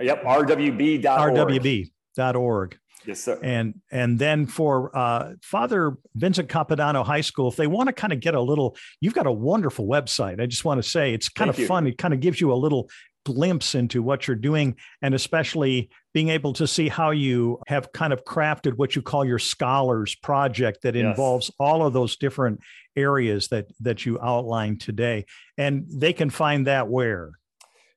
Yep. 0.00 0.24
RWB.org. 0.24 1.02
RWB.org. 1.04 2.78
Yes, 3.06 3.20
sir. 3.20 3.38
And 3.42 3.80
and 3.90 4.18
then 4.18 4.46
for 4.46 4.96
uh, 4.96 5.32
Father 5.42 5.96
Vincent 6.14 6.48
Capodanno 6.48 7.04
High 7.04 7.20
School, 7.20 7.48
if 7.48 7.56
they 7.56 7.66
want 7.66 7.88
to 7.88 7.92
kind 7.92 8.12
of 8.12 8.20
get 8.20 8.34
a 8.34 8.40
little, 8.40 8.76
you've 9.00 9.14
got 9.14 9.26
a 9.26 9.32
wonderful 9.32 9.86
website. 9.86 10.40
I 10.40 10.46
just 10.46 10.64
want 10.64 10.82
to 10.82 10.88
say 10.88 11.12
it's 11.12 11.28
kind 11.28 11.48
Thank 11.48 11.56
of 11.56 11.60
you. 11.60 11.66
fun. 11.66 11.86
It 11.86 11.98
kind 11.98 12.14
of 12.14 12.20
gives 12.20 12.40
you 12.40 12.52
a 12.52 12.54
little 12.54 12.88
glimpse 13.24 13.74
into 13.74 14.02
what 14.02 14.26
you're 14.26 14.36
doing, 14.36 14.76
and 15.00 15.14
especially 15.14 15.90
being 16.12 16.28
able 16.28 16.52
to 16.54 16.66
see 16.66 16.88
how 16.88 17.10
you 17.10 17.60
have 17.66 17.92
kind 17.92 18.12
of 18.12 18.24
crafted 18.24 18.76
what 18.76 18.96
you 18.96 19.02
call 19.02 19.24
your 19.24 19.38
scholars 19.38 20.14
project 20.16 20.82
that 20.82 20.94
yes. 20.94 21.04
involves 21.04 21.50
all 21.58 21.84
of 21.86 21.92
those 21.92 22.16
different 22.16 22.60
areas 22.96 23.48
that 23.48 23.66
that 23.80 24.04
you 24.04 24.18
outlined 24.20 24.80
today. 24.80 25.24
And 25.58 25.86
they 25.88 26.12
can 26.12 26.30
find 26.30 26.66
that 26.66 26.88
where. 26.88 27.32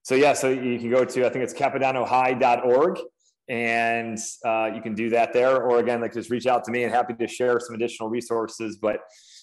So 0.04 0.16
yeah, 0.16 0.34
so 0.34 0.50
you 0.50 0.80
can 0.80 0.90
go 0.90 1.04
to 1.04 1.26
I 1.26 1.30
think 1.30 1.44
it's 1.44 1.54
capodannohigh.org 1.54 3.00
and 3.48 4.18
uh, 4.46 4.72
you 4.74 4.82
can 4.82 4.96
do 4.96 5.10
that 5.10 5.34
there. 5.34 5.62
Or 5.62 5.80
again 5.80 6.02
like 6.02 6.14
just 6.14 6.30
reach 6.30 6.48
out 6.48 6.64
to 6.66 6.72
me 6.72 6.84
and 6.84 6.94
happy 6.94 7.14
to 7.14 7.28
share 7.28 7.60
some 7.60 7.76
additional 7.76 8.10
resources. 8.10 8.78
But 8.82 9.00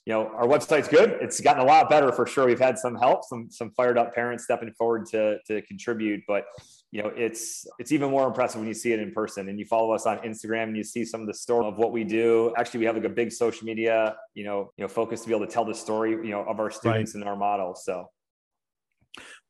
you 0.06 0.12
know 0.12 0.28
our 0.36 0.46
website's 0.46 0.88
good. 0.88 1.18
It's 1.20 1.40
gotten 1.40 1.62
a 1.62 1.66
lot 1.66 1.88
better 1.88 2.10
for 2.12 2.26
sure. 2.26 2.46
We've 2.46 2.58
had 2.58 2.78
some 2.78 2.96
help 2.96 3.24
some 3.24 3.48
some 3.50 3.70
fired 3.70 3.98
up 3.98 4.14
parents 4.14 4.44
stepping 4.44 4.72
forward 4.72 5.06
to 5.10 5.38
to 5.46 5.62
contribute. 5.62 6.22
But 6.26 6.44
you 6.90 7.02
know 7.02 7.12
it's 7.16 7.66
it's 7.78 7.92
even 7.92 8.10
more 8.10 8.26
impressive 8.26 8.60
when 8.60 8.68
you 8.68 8.74
see 8.74 8.92
it 8.92 8.98
in 8.98 9.12
person 9.12 9.48
and 9.48 9.58
you 9.58 9.64
follow 9.64 9.92
us 9.92 10.04
on 10.04 10.18
instagram 10.18 10.64
and 10.64 10.76
you 10.76 10.84
see 10.84 11.04
some 11.04 11.22
of 11.22 11.26
the 11.26 11.34
story 11.34 11.66
of 11.66 11.78
what 11.78 11.92
we 11.92 12.04
do. 12.04 12.52
Actually 12.56 12.80
we 12.80 12.86
have 12.86 12.96
like 12.96 13.04
a 13.04 13.08
big 13.08 13.30
social 13.30 13.64
media 13.64 14.16
you 14.34 14.44
know 14.44 14.72
you 14.76 14.82
know 14.82 14.88
focus 14.88 15.20
to 15.22 15.28
be 15.28 15.34
able 15.34 15.46
to 15.46 15.52
tell 15.52 15.64
the 15.64 15.74
story 15.74 16.10
you 16.10 16.30
know 16.30 16.42
of 16.42 16.58
our 16.58 16.70
students 16.70 17.14
right. 17.14 17.20
and 17.20 17.28
our 17.28 17.36
model. 17.36 17.74
So 17.74 18.08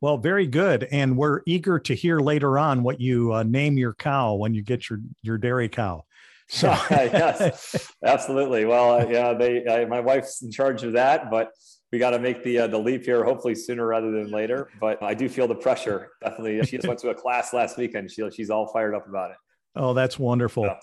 well, 0.01 0.19
very 0.19 0.47
good, 0.47 0.89
and 0.91 1.17
we're 1.17 1.43
eager 1.47 1.79
to 1.79 1.95
hear 1.95 2.19
later 2.19 2.59
on 2.59 2.83
what 2.83 3.01
you 3.01 3.33
uh, 3.33 3.43
name 3.45 3.79
your 3.79 3.95
cow 3.95 4.35
when 4.35 4.55
you 4.55 4.63
get 4.63 4.91
your 4.91 5.01
your 5.23 5.39
dairy 5.39 5.69
cow. 5.69 6.05
So 6.49 6.69
yes, 6.91 7.93
absolutely. 8.05 8.65
Well, 8.65 9.01
uh, 9.01 9.07
yeah, 9.09 9.33
they 9.33 9.65
uh, 9.65 9.87
my 9.87 10.01
wife's 10.01 10.43
in 10.43 10.51
charge 10.51 10.83
of 10.83 10.93
that, 10.95 11.31
but 11.31 11.51
we 11.93 11.99
got 11.99 12.11
to 12.11 12.19
make 12.19 12.43
the 12.43 12.61
uh, 12.61 12.67
the 12.67 12.79
leap 12.79 13.05
here, 13.05 13.25
hopefully 13.25 13.55
sooner 13.55 13.87
rather 13.87 14.11
than 14.11 14.31
later. 14.31 14.69
But 14.81 15.03
I 15.03 15.15
do 15.15 15.29
feel 15.29 15.47
the 15.47 15.55
pressure. 15.55 16.11
Definitely, 16.23 16.63
she 16.65 16.77
just 16.77 16.89
went 16.89 17.01
to 17.01 17.11
a 17.11 17.15
class 17.15 17.53
last 17.53 17.79
weekend. 17.79 18.11
She 18.11 18.29
she's 18.31 18.51
all 18.51 18.67
fired 18.73 18.95
up 18.95 19.09
about 19.09 19.31
it. 19.31 19.37
Oh, 19.77 19.95
that's 19.95 20.19
wonderful. 20.19 20.65
Yeah. 20.65 20.79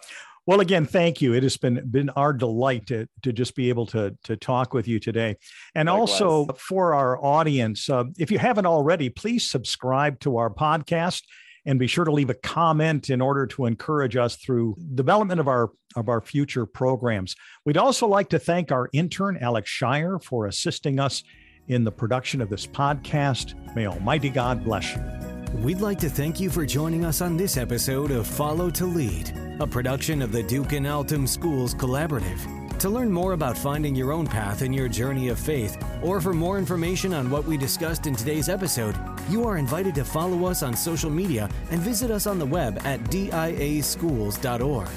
Well, 0.50 0.62
again, 0.62 0.88
thank 0.88 1.22
you. 1.22 1.36
It 1.36 1.44
has 1.44 1.58
been 1.58 1.88
been 1.92 2.10
our 2.10 2.34
delight 2.34 2.88
to 2.88 3.08
to 3.22 3.32
just 3.32 3.56
be 3.56 3.70
able 3.70 3.86
to 3.86 4.18
to 4.24 4.36
talk 4.36 4.74
with 4.74 4.88
you 4.88 5.00
today, 5.00 5.38
and 5.76 5.88
Likewise. 5.88 6.10
also 6.10 6.48
for 6.58 6.96
our 6.96 7.24
audience, 7.24 7.88
uh, 7.88 8.06
if 8.18 8.32
you 8.32 8.40
haven't 8.40 8.66
already, 8.66 9.10
please 9.10 9.48
subscribe 9.48 10.20
to 10.22 10.38
our 10.38 10.50
podcast 10.50 11.22
and 11.68 11.78
be 11.78 11.86
sure 11.86 12.04
to 12.04 12.12
leave 12.12 12.32
a 12.32 12.34
comment 12.34 13.12
in 13.12 13.22
order 13.22 13.46
to 13.46 13.68
encourage 13.68 14.16
us 14.16 14.38
through 14.38 14.76
development 14.96 15.40
of 15.40 15.48
our 15.48 15.70
of 15.96 16.10
our 16.10 16.20
future 16.20 16.66
programs. 16.66 17.36
We'd 17.64 17.78
also 17.78 18.08
like 18.08 18.30
to 18.30 18.40
thank 18.40 18.72
our 18.72 18.90
intern 18.92 19.38
Alex 19.40 19.70
Shire 19.70 20.18
for 20.18 20.48
assisting 20.48 21.00
us 21.00 21.22
in 21.68 21.84
the 21.84 21.92
production 21.92 22.42
of 22.42 22.50
this 22.50 22.66
podcast. 22.66 23.54
May 23.76 23.86
Almighty 23.86 24.30
God 24.30 24.64
bless 24.64 24.96
you. 24.96 25.39
We'd 25.56 25.82
like 25.82 25.98
to 26.00 26.10
thank 26.10 26.40
you 26.40 26.50
for 26.50 26.66
joining 26.66 27.04
us 27.04 27.22
on 27.22 27.36
this 27.36 27.58
episode 27.58 28.12
of 28.12 28.28
Follow 28.28 28.70
to 28.70 28.86
Lead, 28.86 29.34
a 29.60 29.66
production 29.66 30.22
of 30.22 30.32
the 30.32 30.44
Duc 30.44 30.74
in 30.74 30.86
Altum 30.86 31.26
Schools 31.28 31.74
Collaborative. 31.74 32.78
To 32.78 32.88
learn 32.88 33.12
more 33.12 33.34
about 33.34 33.58
finding 33.58 33.96
your 33.96 34.12
own 34.12 34.28
path 34.28 34.62
in 34.62 34.72
your 34.72 34.88
journey 34.88 35.30
of 35.30 35.40
faith, 35.40 35.84
or 36.04 36.22
for 36.22 36.34
more 36.34 36.60
information 36.60 37.14
on 37.14 37.32
what 37.32 37.46
we 37.46 37.58
discussed 37.58 38.06
in 38.06 38.16
today's 38.16 38.48
episode, 38.48 38.96
you 39.28 39.44
are 39.44 39.58
invited 39.58 39.96
to 39.96 40.06
follow 40.06 40.46
us 40.46 40.62
on 40.62 40.76
social 40.76 41.10
media 41.10 41.50
and 41.72 41.82
visit 41.82 42.12
us 42.12 42.28
on 42.28 42.38
the 42.38 42.46
web 42.46 42.80
at 42.86 43.04
diaschools.org. 43.06 44.88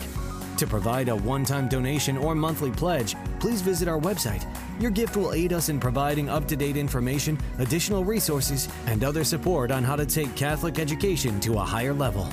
To 0.63 0.67
provide 0.69 1.09
a 1.09 1.17
one 1.17 1.45
time 1.45 1.69
donation 1.69 2.17
or 2.17 2.37
monthly 2.37 2.71
pledge, 2.71 3.17
please 3.41 3.61
visit 3.61 3.89
our 3.89 3.99
website. 3.99 4.47
Your 4.81 4.93
gift 4.93 5.17
will 5.17 5.33
aid 5.33 5.53
us 5.53 5.69
in 5.69 5.81
providing 5.81 6.29
up 6.29 6.47
to 6.47 6.55
date 6.55 6.77
information, 6.77 7.37
additional 7.59 8.05
resources, 8.05 8.69
and 8.87 9.03
other 9.03 9.25
support 9.25 9.73
on 9.73 9.83
how 9.83 9.97
to 9.97 10.07
take 10.07 10.37
Catholic 10.37 10.79
education 10.79 11.41
to 11.41 11.55
a 11.55 11.65
higher 11.65 11.93
level. 11.93 12.29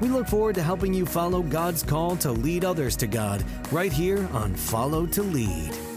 We 0.00 0.06
look 0.06 0.28
forward 0.28 0.54
to 0.54 0.62
helping 0.62 0.94
you 0.94 1.04
follow 1.04 1.42
God's 1.42 1.82
call 1.82 2.14
to 2.18 2.30
lead 2.30 2.64
others 2.64 2.94
to 2.98 3.08
God 3.08 3.44
right 3.72 3.92
here 3.92 4.28
on 4.32 4.54
Follow 4.54 5.04
to 5.06 5.24
Lead. 5.24 5.91